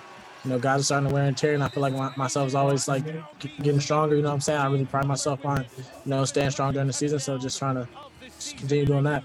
you 0.47 0.53
know, 0.53 0.61
guys 0.61 0.81
are 0.81 0.85
starting 0.85 1.09
to 1.09 1.15
wear 1.15 1.25
and 1.25 1.37
tear, 1.37 1.55
and 1.55 1.65
I 1.65 1.69
feel 1.69 1.81
like 1.81 1.93
my, 1.93 2.13
myself 2.17 2.47
is 2.47 2.55
always 2.55 2.87
like 2.87 3.05
getting 3.41 3.81
stronger. 3.81 4.15
You 4.15 4.23
know 4.23 4.29
what 4.29 4.35
I'm 4.35 4.41
saying? 4.41 4.61
I 4.61 4.67
really 4.67 4.85
pride 4.85 5.05
myself 5.05 5.45
on, 5.45 5.67
you 5.77 5.85
know, 6.07 6.25
staying 6.25 6.51
strong 6.51 6.73
during 6.73 6.87
the 6.87 6.93
season. 6.93 7.19
So 7.19 7.37
just 7.37 7.59
trying 7.59 7.75
to 7.75 7.89
continue 8.57 8.87
doing 8.87 9.03
that. 9.05 9.25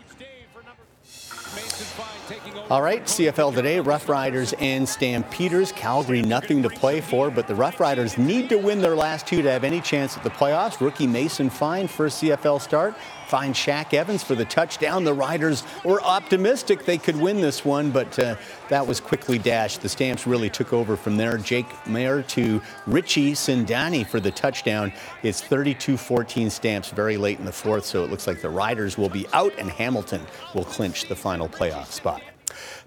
All 2.72 2.82
right, 2.82 3.03
CFL 3.03 3.53
today, 3.53 3.82
Rough 3.82 4.07
Riders 4.07 4.53
and 4.53 4.88
Stampeders. 4.88 5.74
Calgary 5.74 6.22
nothing 6.22 6.63
to 6.63 6.69
play 6.69 7.01
for, 7.01 7.30
but 7.30 7.45
the 7.45 7.53
Rough 7.53 7.82
Riders 7.82 8.17
need 8.17 8.47
to 8.47 8.55
win 8.55 8.80
their 8.80 8.95
last 8.95 9.28
two 9.28 9.41
to 9.41 9.51
have 9.51 9.65
any 9.65 9.82
chance 9.82 10.15
at 10.15 10.24
the 10.24 10.30
playoffs. 10.30 10.80
Rookie 10.80 11.05
Mason 11.05 11.49
Fine, 11.49 11.89
first 11.89 12.24
CFL 12.24 12.61
start, 12.61 12.95
find 13.28 13.53
Shaq 13.53 13.93
Evans 13.93 14.24
for 14.24 14.36
the 14.36 14.45
touchdown. 14.45 15.03
The 15.03 15.13
Riders 15.13 15.65
were 15.84 16.01
optimistic 16.01 16.86
they 16.86 16.97
could 16.97 17.17
win 17.17 17.41
this 17.41 17.65
one, 17.65 17.91
but 17.91 18.17
uh, 18.17 18.38
that 18.69 18.88
was 18.88 19.01
quickly 19.01 19.38
dashed. 19.38 19.82
The 19.82 19.89
Stamps 19.89 20.26
really 20.26 20.49
took 20.49 20.72
over 20.72 20.95
from 20.95 21.17
there. 21.17 21.38
Jake 21.38 21.67
Maier 21.84 22.26
to 22.28 22.61
Richie 22.88 23.34
Sindani 23.34 24.07
for 24.07 24.22
the 24.22 24.32
touchdown. 24.32 24.93
It's 25.24 25.41
32-14 25.41 26.49
Stamps 26.49 26.91
very 26.91 27.17
late 27.17 27.38
in 27.38 27.43
the 27.43 27.51
fourth, 27.51 27.84
so 27.84 28.05
it 28.05 28.09
looks 28.09 28.28
like 28.28 28.41
the 28.41 28.49
Riders 28.49 28.97
will 28.97 29.09
be 29.09 29.28
out 29.34 29.51
and 29.57 29.69
Hamilton 29.69 30.22
will 30.55 30.63
clinch 30.63 31.09
the 31.09 31.17
final 31.17 31.49
playoff 31.49 31.88
spot. 31.88 32.22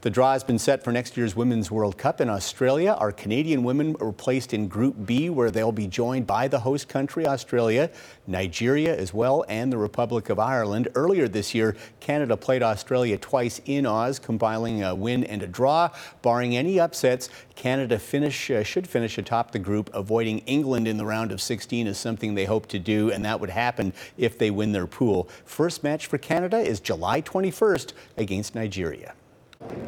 The 0.00 0.10
draw 0.10 0.32
has 0.32 0.44
been 0.44 0.58
set 0.58 0.84
for 0.84 0.92
next 0.92 1.16
year's 1.16 1.34
Women's 1.34 1.70
World 1.70 1.96
Cup 1.96 2.20
in 2.20 2.28
Australia. 2.28 2.96
Our 2.98 3.12
Canadian 3.12 3.64
women 3.64 3.94
were 3.94 4.12
placed 4.12 4.52
in 4.54 4.68
Group 4.68 5.06
B, 5.06 5.30
where 5.30 5.50
they'll 5.50 5.72
be 5.72 5.86
joined 5.86 6.26
by 6.26 6.48
the 6.48 6.60
host 6.60 6.88
country, 6.88 7.26
Australia, 7.26 7.90
Nigeria 8.26 8.96
as 8.96 9.14
well, 9.14 9.44
and 9.48 9.72
the 9.72 9.78
Republic 9.78 10.30
of 10.30 10.38
Ireland. 10.38 10.88
Earlier 10.94 11.28
this 11.28 11.54
year, 11.54 11.76
Canada 12.00 12.36
played 12.36 12.62
Australia 12.62 13.16
twice 13.16 13.60
in 13.64 13.86
Oz, 13.86 14.18
compiling 14.18 14.82
a 14.82 14.94
win 14.94 15.24
and 15.24 15.42
a 15.42 15.46
draw. 15.46 15.90
Barring 16.22 16.56
any 16.56 16.78
upsets, 16.78 17.28
Canada 17.54 17.98
finish, 17.98 18.50
uh, 18.50 18.62
should 18.62 18.86
finish 18.86 19.18
atop 19.18 19.52
the 19.52 19.58
group. 19.58 19.90
Avoiding 19.94 20.40
England 20.40 20.88
in 20.88 20.96
the 20.96 21.06
round 21.06 21.32
of 21.32 21.40
16 21.40 21.86
is 21.86 21.98
something 21.98 22.34
they 22.34 22.44
hope 22.44 22.66
to 22.68 22.78
do, 22.78 23.10
and 23.10 23.24
that 23.24 23.40
would 23.40 23.50
happen 23.50 23.92
if 24.16 24.38
they 24.38 24.50
win 24.50 24.72
their 24.72 24.86
pool. 24.86 25.28
First 25.44 25.82
match 25.82 26.06
for 26.06 26.18
Canada 26.18 26.58
is 26.58 26.80
July 26.80 27.22
21st 27.22 27.92
against 28.16 28.54
Nigeria. 28.54 29.14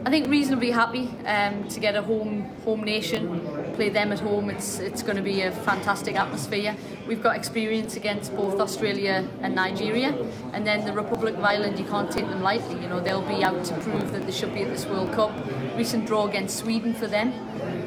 I 0.07 0.11
think 0.11 0.29
reasonably 0.29 0.71
happy 0.71 1.11
um, 1.27 1.67
to 1.69 1.81
get 1.81 1.97
a 1.97 2.03
home 2.03 2.55
home 2.65 2.85
nation, 2.85 3.41
play 3.75 3.89
them 3.89 4.13
at 4.13 4.21
home. 4.21 4.51
It's 4.51 4.79
it's 4.79 5.03
going 5.03 5.17
to 5.17 5.23
be 5.23 5.43
a 5.43 5.51
fantastic 5.51 6.15
atmosphere. 6.15 6.77
We've 7.09 7.21
got 7.21 7.35
experience 7.35 7.97
against 7.97 8.37
both 8.37 8.61
Australia 8.61 9.29
and 9.43 9.57
Nigeria, 9.57 10.15
and 10.53 10.65
then 10.65 10.85
the 10.85 10.93
Republic 10.93 11.35
of 11.35 11.43
Ireland. 11.43 11.77
You 11.79 11.87
can't 11.87 12.09
take 12.09 12.29
them 12.29 12.41
lightly. 12.41 12.81
You 12.81 12.89
know 12.89 13.01
they'll 13.01 13.29
be 13.37 13.43
out 13.43 13.65
to 13.65 13.75
prove 13.79 14.13
that 14.13 14.27
they 14.27 14.33
should 14.33 14.55
be 14.55 14.63
at 14.63 14.71
this 14.71 14.87
World 14.87 15.13
Cup. 15.13 15.33
Recent 15.77 16.07
draw 16.07 16.29
against 16.29 16.57
Sweden 16.57 16.95
for 16.95 17.09
them. 17.09 17.33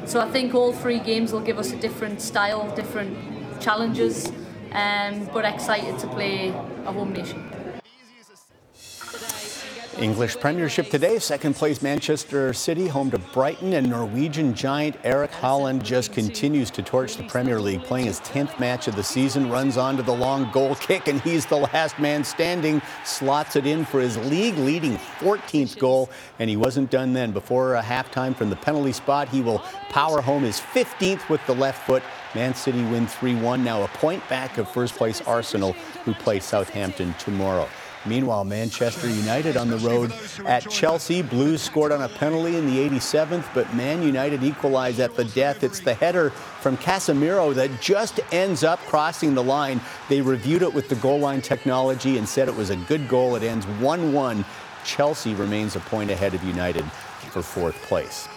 So 0.06 0.20
I 0.20 0.30
think 0.30 0.54
all 0.54 0.72
three 0.74 0.98
games 0.98 1.32
will 1.32 1.40
give 1.40 1.58
us 1.58 1.72
a 1.72 1.76
different 1.76 2.20
style, 2.20 2.70
different 2.76 3.16
challenges, 3.62 4.30
um, 4.72 5.28
but 5.32 5.46
excited 5.46 5.98
to 6.00 6.06
play 6.08 6.50
a 6.84 6.92
home 6.92 7.14
nation. 7.14 7.59
English 10.00 10.40
Premiership 10.40 10.88
today, 10.88 11.18
second 11.18 11.54
place 11.54 11.82
Manchester 11.82 12.54
City, 12.54 12.88
home 12.88 13.10
to 13.10 13.18
Brighton, 13.18 13.74
and 13.74 13.90
Norwegian 13.90 14.54
giant 14.54 14.96
Erik 15.04 15.30
Haaland 15.30 15.82
just 15.82 16.14
continues 16.14 16.70
to 16.70 16.82
torch 16.82 17.18
the 17.18 17.24
Premier 17.24 17.60
League, 17.60 17.82
playing 17.82 18.06
his 18.06 18.18
10th 18.20 18.58
match 18.58 18.88
of 18.88 18.96
the 18.96 19.02
season, 19.02 19.50
runs 19.50 19.76
on 19.76 19.98
to 19.98 20.02
the 20.02 20.14
long 20.14 20.50
goal 20.52 20.74
kick, 20.76 21.06
and 21.08 21.20
he's 21.20 21.44
the 21.44 21.58
last 21.58 21.98
man 21.98 22.24
standing, 22.24 22.80
slots 23.04 23.56
it 23.56 23.66
in 23.66 23.84
for 23.84 24.00
his 24.00 24.16
league-leading 24.30 24.96
14th 25.18 25.78
goal, 25.78 26.08
and 26.38 26.48
he 26.48 26.56
wasn't 26.56 26.90
done 26.90 27.12
then. 27.12 27.30
Before 27.30 27.74
a 27.74 27.82
halftime 27.82 28.34
from 28.34 28.48
the 28.48 28.56
penalty 28.56 28.92
spot, 28.92 29.28
he 29.28 29.42
will 29.42 29.58
power 29.90 30.22
home 30.22 30.44
his 30.44 30.58
15th 30.58 31.28
with 31.28 31.44
the 31.46 31.54
left 31.54 31.86
foot. 31.86 32.02
Man 32.34 32.54
City 32.54 32.82
win 32.84 33.06
3-1, 33.06 33.62
now 33.62 33.82
a 33.82 33.88
point 33.88 34.26
back 34.30 34.56
of 34.56 34.66
first 34.70 34.94
place 34.94 35.20
Arsenal, 35.22 35.74
who 36.04 36.14
play 36.14 36.40
Southampton 36.40 37.14
tomorrow. 37.18 37.68
Meanwhile, 38.06 38.44
Manchester 38.44 39.08
United 39.08 39.56
on 39.56 39.68
the 39.68 39.76
road 39.78 40.12
at 40.46 40.68
Chelsea. 40.70 41.20
Blues 41.20 41.60
scored 41.60 41.92
on 41.92 42.02
a 42.02 42.08
penalty 42.08 42.56
in 42.56 42.66
the 42.66 42.88
87th, 42.88 43.44
but 43.52 43.72
Man 43.74 44.02
United 44.02 44.42
equalized 44.42 45.00
at 45.00 45.16
the 45.16 45.24
death. 45.26 45.62
It's 45.62 45.80
the 45.80 45.92
header 45.92 46.30
from 46.30 46.78
Casemiro 46.78 47.54
that 47.54 47.80
just 47.80 48.20
ends 48.32 48.64
up 48.64 48.78
crossing 48.80 49.34
the 49.34 49.42
line. 49.42 49.80
They 50.08 50.22
reviewed 50.22 50.62
it 50.62 50.72
with 50.72 50.88
the 50.88 50.96
goal 50.96 51.18
line 51.18 51.42
technology 51.42 52.16
and 52.16 52.26
said 52.26 52.48
it 52.48 52.56
was 52.56 52.70
a 52.70 52.76
good 52.76 53.06
goal. 53.06 53.36
It 53.36 53.42
ends 53.42 53.66
1 53.66 54.12
1. 54.12 54.44
Chelsea 54.84 55.34
remains 55.34 55.76
a 55.76 55.80
point 55.80 56.10
ahead 56.10 56.32
of 56.32 56.42
United 56.42 56.84
for 57.30 57.42
fourth 57.42 57.76
place. 57.82 58.28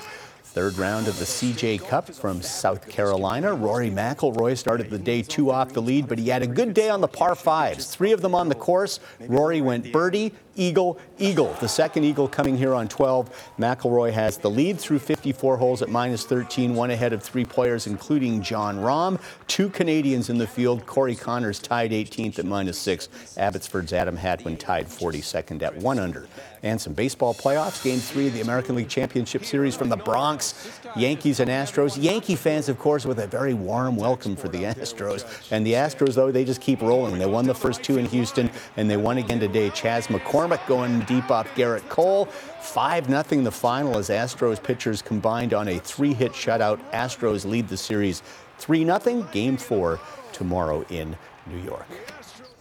Third 0.53 0.77
round 0.77 1.07
of 1.07 1.17
the 1.17 1.25
CJ 1.25 1.87
Cup 1.87 2.07
from 2.13 2.43
South 2.43 2.87
Carolina. 2.87 3.55
Rory 3.55 3.89
McIlroy 3.89 4.55
started 4.55 4.91
the 4.91 4.99
day 4.99 5.23
two 5.23 5.49
off 5.49 5.73
the 5.73 5.81
lead, 5.81 6.07
but 6.07 6.19
he 6.19 6.29
had 6.29 6.43
a 6.43 6.47
good 6.47 6.75
day 6.75 6.89
on 6.89 7.01
the 7.01 7.07
par 7.07 7.33
fives. 7.33 7.87
Three 7.87 8.11
of 8.11 8.21
them 8.21 8.35
on 8.35 8.49
the 8.49 8.55
course. 8.55 8.99
Rory 9.21 9.61
went 9.61 9.91
birdie, 9.91 10.31
eagle, 10.55 10.99
eagle. 11.17 11.55
The 11.59 11.67
second 11.67 12.03
eagle 12.03 12.27
coming 12.27 12.57
here 12.57 12.73
on 12.73 12.87
12. 12.87 13.53
McIlroy 13.57 14.11
has 14.11 14.37
the 14.37 14.49
lead 14.49 14.79
through 14.79 14.99
54 14.99 15.57
holes 15.57 15.81
at 15.81 15.89
minus 15.89 16.25
13, 16.25 16.75
one 16.75 16.91
ahead 16.91 17.13
of 17.13 17.23
three 17.23 17.45
players, 17.45 17.87
including 17.87 18.41
Jon 18.41 18.77
Rahm. 18.77 19.19
Two 19.47 19.69
Canadians 19.69 20.29
in 20.29 20.37
the 20.37 20.47
field. 20.47 20.85
Corey 20.85 21.15
Conners 21.15 21.59
tied 21.59 21.91
18th 21.91 22.39
at 22.39 22.45
minus 22.45 22.77
six. 22.77 23.09
Abbotsford's 23.37 23.93
Adam 23.93 24.15
Hadwin 24.15 24.57
tied 24.57 24.87
42nd 24.87 25.61
at 25.61 25.75
one 25.77 25.99
under. 25.99 26.27
And 26.61 26.79
some 26.79 26.93
baseball 26.93 27.33
playoffs. 27.33 27.83
Game 27.83 27.99
three 27.99 28.27
of 28.27 28.33
the 28.33 28.41
American 28.41 28.75
League 28.75 28.87
Championship 28.87 29.43
Series 29.43 29.75
from 29.75 29.89
the 29.89 29.97
Bronx. 29.97 30.79
Yankees 30.95 31.41
and 31.41 31.49
Astros. 31.49 32.01
Yankee 32.01 32.37
fans, 32.37 32.69
of 32.69 32.79
course, 32.79 33.05
with 33.05 33.19
a 33.19 33.27
very 33.27 33.53
warm 33.53 33.97
welcome 33.97 34.35
for 34.35 34.47
the 34.47 34.63
Astros. 34.63 35.51
And 35.51 35.65
the 35.65 35.73
Astros, 35.73 36.15
though, 36.15 36.31
they 36.31 36.45
just 36.45 36.61
keep 36.61 36.81
rolling. 36.81 37.17
They 37.17 37.25
won 37.25 37.45
the 37.45 37.53
first 37.53 37.83
two 37.83 37.97
in 37.97 38.05
Houston, 38.05 38.49
and 38.77 38.89
they 38.89 38.95
won 38.95 39.17
again 39.17 39.41
today. 39.41 39.71
Chas 39.71 40.07
McCormick 40.07 40.42
going 40.67 41.01
deep 41.01 41.29
off 41.31 41.47
Gerrit 41.55 41.87
Cole. 41.89 42.25
5 42.25 43.07
0 43.07 43.43
the 43.43 43.51
final 43.51 43.97
as 43.97 44.09
Astros 44.09 44.61
pitchers 44.61 45.01
combined 45.01 45.53
on 45.53 45.67
a 45.67 45.79
three 45.79 46.13
hit 46.13 46.31
shutout. 46.31 46.79
Astros 46.91 47.45
lead 47.45 47.67
the 47.67 47.77
series 47.77 48.23
3 48.59 48.85
0. 48.85 49.23
Game 49.31 49.57
four 49.57 49.99
tomorrow 50.31 50.85
in 50.89 51.15
New 51.47 51.61
York. 51.61 51.85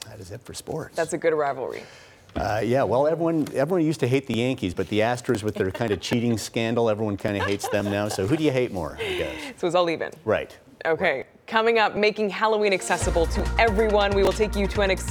That 0.06 0.20
is 0.20 0.30
it 0.30 0.42
for 0.42 0.54
sports. 0.54 0.96
That's 0.96 1.12
a 1.12 1.18
good 1.18 1.34
rivalry. 1.34 1.82
Uh, 2.34 2.62
yeah, 2.64 2.82
well, 2.82 3.06
everyone 3.06 3.46
everyone 3.54 3.84
used 3.84 4.00
to 4.00 4.08
hate 4.08 4.26
the 4.26 4.36
Yankees, 4.36 4.72
but 4.72 4.88
the 4.88 5.00
Astros 5.00 5.42
with 5.42 5.54
their 5.54 5.70
kind 5.70 5.90
of 5.90 6.00
cheating 6.00 6.38
scandal, 6.38 6.88
everyone 6.88 7.16
kind 7.16 7.36
of 7.36 7.44
hates 7.44 7.68
them 7.68 7.84
now. 7.86 8.08
So 8.08 8.26
who 8.26 8.36
do 8.36 8.44
you 8.44 8.52
hate 8.52 8.72
more? 8.72 8.96
I 8.98 9.18
guess. 9.18 9.52
So 9.58 9.66
it's 9.66 9.76
all 9.76 9.90
even. 9.90 10.12
Right. 10.24 10.56
Okay. 10.86 11.24
Coming 11.46 11.78
up, 11.78 11.94
making 11.94 12.30
Halloween 12.30 12.72
accessible 12.72 13.26
to 13.26 13.54
everyone. 13.58 14.12
We 14.14 14.22
will 14.22 14.32
take 14.32 14.56
you 14.56 14.66
to 14.68 14.80
an 14.80 14.90
ex- 14.90 15.04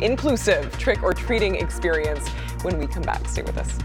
inclusive 0.00 0.76
trick 0.78 1.02
or 1.02 1.12
treating 1.12 1.56
experience 1.56 2.28
when 2.62 2.78
we 2.78 2.86
come 2.86 3.02
back. 3.02 3.26
Stay 3.28 3.42
with 3.42 3.58
us. 3.58 3.78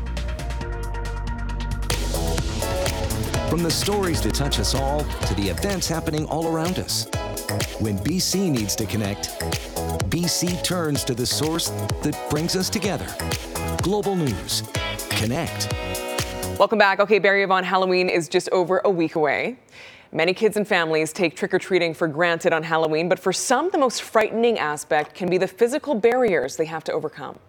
From 3.49 3.63
the 3.63 3.71
stories 3.71 4.21
that 4.21 4.33
touch 4.33 4.59
us 4.59 4.73
all 4.73 5.03
to 5.03 5.33
the 5.35 5.49
events 5.49 5.87
happening 5.87 6.25
all 6.25 6.47
around 6.47 6.79
us. 6.79 7.07
When 7.79 7.97
BC 7.97 8.49
needs 8.49 8.75
to 8.77 8.85
connect, 8.85 9.37
BC 10.09 10.63
turns 10.63 11.03
to 11.03 11.13
the 11.13 11.25
source 11.25 11.69
that 12.01 12.17
brings 12.29 12.55
us 12.55 12.69
together. 12.69 13.07
Global 13.81 14.15
News. 14.15 14.63
Connect. 15.09 15.73
Welcome 16.57 16.79
back. 16.79 16.99
Okay, 16.99 17.19
Barry 17.19 17.43
Yvonne, 17.43 17.63
Halloween 17.63 18.07
is 18.07 18.29
just 18.29 18.47
over 18.51 18.81
a 18.85 18.89
week 18.89 19.15
away. 19.15 19.57
Many 20.13 20.33
kids 20.33 20.57
and 20.57 20.67
families 20.67 21.13
take 21.13 21.37
trick 21.37 21.53
or 21.53 21.59
treating 21.59 21.93
for 21.93 22.05
granted 22.05 22.51
on 22.51 22.63
Halloween, 22.63 23.07
but 23.07 23.17
for 23.17 23.31
some, 23.31 23.69
the 23.69 23.77
most 23.77 24.01
frightening 24.01 24.59
aspect 24.59 25.15
can 25.15 25.29
be 25.29 25.37
the 25.37 25.47
physical 25.47 25.95
barriers 25.95 26.57
they 26.57 26.65
have 26.65 26.83
to 26.83 26.91
overcome. 26.91 27.39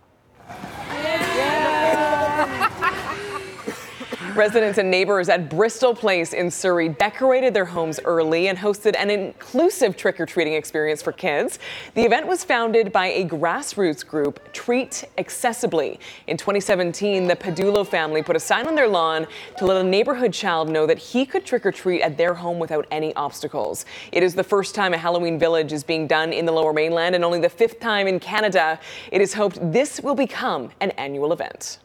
Residents 4.34 4.78
and 4.78 4.90
neighbors 4.90 5.28
at 5.28 5.50
Bristol 5.50 5.94
Place 5.94 6.32
in 6.32 6.50
Surrey 6.50 6.88
decorated 6.88 7.52
their 7.52 7.66
homes 7.66 8.00
early 8.02 8.48
and 8.48 8.56
hosted 8.56 8.94
an 8.96 9.10
inclusive 9.10 9.94
trick 9.94 10.18
or 10.18 10.24
treating 10.24 10.54
experience 10.54 11.02
for 11.02 11.12
kids. 11.12 11.58
The 11.94 12.02
event 12.02 12.26
was 12.26 12.42
founded 12.42 12.92
by 12.92 13.08
a 13.08 13.26
grassroots 13.26 14.06
group, 14.06 14.40
Treat 14.54 15.04
Accessibly. 15.18 15.98
In 16.28 16.38
2017, 16.38 17.28
the 17.28 17.36
Padulo 17.36 17.86
family 17.86 18.22
put 18.22 18.34
a 18.34 18.40
sign 18.40 18.66
on 18.66 18.74
their 18.74 18.88
lawn 18.88 19.26
to 19.58 19.66
let 19.66 19.76
a 19.76 19.86
neighborhood 19.86 20.32
child 20.32 20.70
know 20.70 20.86
that 20.86 20.98
he 20.98 21.26
could 21.26 21.44
trick 21.44 21.66
or 21.66 21.72
treat 21.72 22.00
at 22.00 22.16
their 22.16 22.32
home 22.32 22.58
without 22.58 22.86
any 22.90 23.14
obstacles. 23.16 23.84
It 24.12 24.22
is 24.22 24.34
the 24.34 24.44
first 24.44 24.74
time 24.74 24.94
a 24.94 24.98
Halloween 24.98 25.38
village 25.38 25.74
is 25.74 25.84
being 25.84 26.06
done 26.06 26.32
in 26.32 26.46
the 26.46 26.52
lower 26.52 26.72
mainland 26.72 27.14
and 27.14 27.22
only 27.22 27.40
the 27.40 27.50
fifth 27.50 27.80
time 27.80 28.06
in 28.06 28.18
Canada. 28.18 28.80
It 29.10 29.20
is 29.20 29.34
hoped 29.34 29.58
this 29.72 30.00
will 30.00 30.14
become 30.14 30.70
an 30.80 30.92
annual 30.92 31.34
event. 31.34 31.80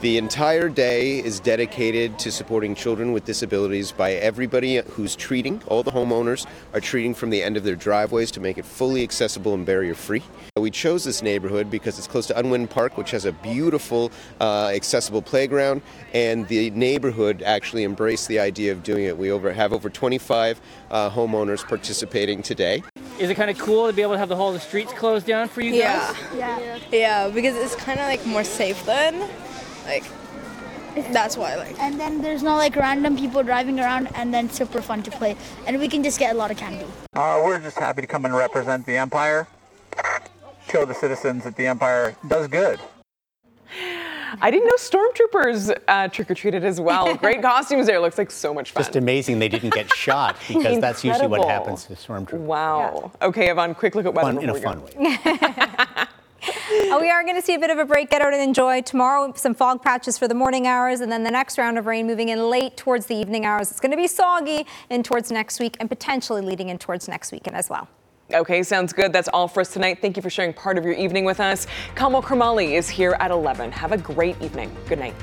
The 0.00 0.18
entire 0.18 0.68
day 0.68 1.18
is 1.20 1.38
dedicated 1.38 2.18
to 2.20 2.32
supporting 2.32 2.74
children 2.74 3.12
with 3.12 3.24
disabilities 3.24 3.92
by 3.92 4.14
everybody 4.14 4.78
who's 4.78 5.14
treating. 5.14 5.62
All 5.68 5.84
the 5.84 5.92
homeowners 5.92 6.44
are 6.74 6.80
treating 6.80 7.14
from 7.14 7.30
the 7.30 7.40
end 7.40 7.56
of 7.56 7.62
their 7.62 7.76
driveways 7.76 8.32
to 8.32 8.40
make 8.40 8.58
it 8.58 8.64
fully 8.64 9.04
accessible 9.04 9.54
and 9.54 9.64
barrier 9.64 9.94
free. 9.94 10.24
We 10.56 10.72
chose 10.72 11.04
this 11.04 11.22
neighborhood 11.22 11.70
because 11.70 11.98
it's 11.98 12.08
close 12.08 12.26
to 12.26 12.38
Unwin 12.38 12.66
Park, 12.66 12.98
which 12.98 13.12
has 13.12 13.24
a 13.26 13.30
beautiful, 13.32 14.10
uh, 14.40 14.72
accessible 14.74 15.22
playground, 15.22 15.82
and 16.12 16.48
the 16.48 16.70
neighborhood 16.70 17.40
actually 17.44 17.84
embraced 17.84 18.26
the 18.26 18.40
idea 18.40 18.72
of 18.72 18.82
doing 18.82 19.04
it. 19.04 19.16
We 19.16 19.30
over, 19.30 19.52
have 19.52 19.72
over 19.72 19.88
25 19.88 20.60
uh, 20.90 21.10
homeowners 21.10 21.66
participating 21.66 22.42
today. 22.42 22.82
Is 23.20 23.30
it 23.30 23.36
kind 23.36 23.50
of 23.50 23.58
cool 23.58 23.86
to 23.86 23.92
be 23.92 24.02
able 24.02 24.14
to 24.14 24.18
have 24.18 24.28
the 24.28 24.36
whole 24.36 24.52
the 24.52 24.58
streets 24.58 24.92
closed 24.94 25.26
down 25.28 25.46
for 25.46 25.60
you 25.60 25.74
Yeah. 25.74 26.12
guys? 26.12 26.16
Yeah. 26.36 26.78
Yeah, 26.90 27.28
because 27.28 27.54
it's 27.54 27.76
kind 27.76 28.00
of 28.00 28.06
like 28.06 28.26
more 28.26 28.42
safe 28.42 28.84
then. 28.84 29.30
Like, 29.84 30.04
that's 31.12 31.36
why 31.36 31.52
I 31.52 31.56
like. 31.56 31.78
And 31.80 31.98
then 31.98 32.20
there's 32.20 32.42
no 32.42 32.56
like 32.56 32.76
random 32.76 33.16
people 33.16 33.42
driving 33.42 33.80
around, 33.80 34.08
and 34.14 34.32
then 34.32 34.50
super 34.50 34.82
fun 34.82 35.02
to 35.04 35.10
play. 35.10 35.36
And 35.66 35.78
we 35.78 35.88
can 35.88 36.02
just 36.02 36.18
get 36.18 36.34
a 36.34 36.38
lot 36.38 36.50
of 36.50 36.56
candy. 36.56 36.86
Uh, 37.14 37.40
we're 37.44 37.60
just 37.60 37.78
happy 37.78 38.02
to 38.02 38.06
come 38.06 38.24
and 38.24 38.34
represent 38.34 38.86
the 38.86 38.96
Empire, 38.96 39.46
show 40.70 40.84
the 40.84 40.94
citizens 40.94 41.44
that 41.44 41.56
the 41.56 41.66
Empire 41.66 42.16
does 42.28 42.48
good. 42.48 42.78
I 44.40 44.50
didn't 44.50 44.66
know 44.66 44.76
stormtroopers 44.76 45.76
uh, 45.88 46.08
trick 46.08 46.30
or 46.30 46.34
treated 46.34 46.64
as 46.64 46.80
well. 46.80 47.14
Great 47.16 47.42
costumes 47.42 47.86
there. 47.86 48.00
Looks 48.00 48.16
like 48.16 48.30
so 48.30 48.54
much 48.54 48.70
fun. 48.70 48.82
Just 48.82 48.96
amazing 48.96 49.38
they 49.38 49.48
didn't 49.48 49.74
get 49.74 49.92
shot 49.94 50.36
because 50.48 50.80
that's 50.80 51.04
usually 51.04 51.26
what 51.26 51.46
happens 51.46 51.84
to 51.84 51.94
stormtroopers. 51.94 52.38
Wow. 52.38 53.12
Okay, 53.20 53.50
Yvonne, 53.50 53.74
quick 53.74 53.94
look 53.94 54.06
at 54.06 54.14
weather. 54.14 54.32
Fun, 54.32 54.42
in 54.42 54.50
a 54.50 54.54
fun 54.54 54.82
way. 54.82 56.06
We 57.02 57.10
are 57.10 57.24
going 57.24 57.36
to 57.36 57.42
see 57.42 57.54
a 57.54 57.58
bit 57.58 57.70
of 57.70 57.78
a 57.78 57.84
break. 57.84 58.10
Get 58.10 58.22
out 58.22 58.32
and 58.32 58.42
enjoy. 58.42 58.82
Tomorrow, 58.82 59.32
some 59.36 59.54
fog 59.54 59.82
patches 59.82 60.18
for 60.18 60.28
the 60.28 60.34
morning 60.34 60.66
hours, 60.66 61.00
and 61.00 61.10
then 61.10 61.24
the 61.24 61.30
next 61.30 61.58
round 61.58 61.78
of 61.78 61.86
rain 61.86 62.06
moving 62.06 62.28
in 62.28 62.48
late 62.48 62.76
towards 62.76 63.06
the 63.06 63.14
evening 63.14 63.44
hours. 63.44 63.70
It's 63.70 63.80
going 63.80 63.90
to 63.90 63.96
be 63.96 64.06
soggy 64.06 64.66
in 64.90 65.02
towards 65.02 65.32
next 65.32 65.58
week 65.58 65.76
and 65.80 65.88
potentially 65.88 66.42
leading 66.42 66.68
in 66.68 66.78
towards 66.78 67.08
next 67.08 67.32
weekend 67.32 67.56
as 67.56 67.68
well. 67.68 67.88
Okay, 68.32 68.62
sounds 68.62 68.92
good. 68.92 69.12
That's 69.12 69.28
all 69.28 69.48
for 69.48 69.60
us 69.60 69.72
tonight. 69.72 69.98
Thank 70.00 70.16
you 70.16 70.22
for 70.22 70.30
sharing 70.30 70.52
part 70.52 70.78
of 70.78 70.84
your 70.84 70.94
evening 70.94 71.24
with 71.24 71.40
us. 71.40 71.66
Kamal 71.96 72.22
Kramali 72.22 72.72
is 72.72 72.88
here 72.88 73.16
at 73.20 73.30
11. 73.30 73.72
Have 73.72 73.92
a 73.92 73.98
great 73.98 74.40
evening. 74.40 74.74
Good 74.88 75.00
night. 75.00 75.14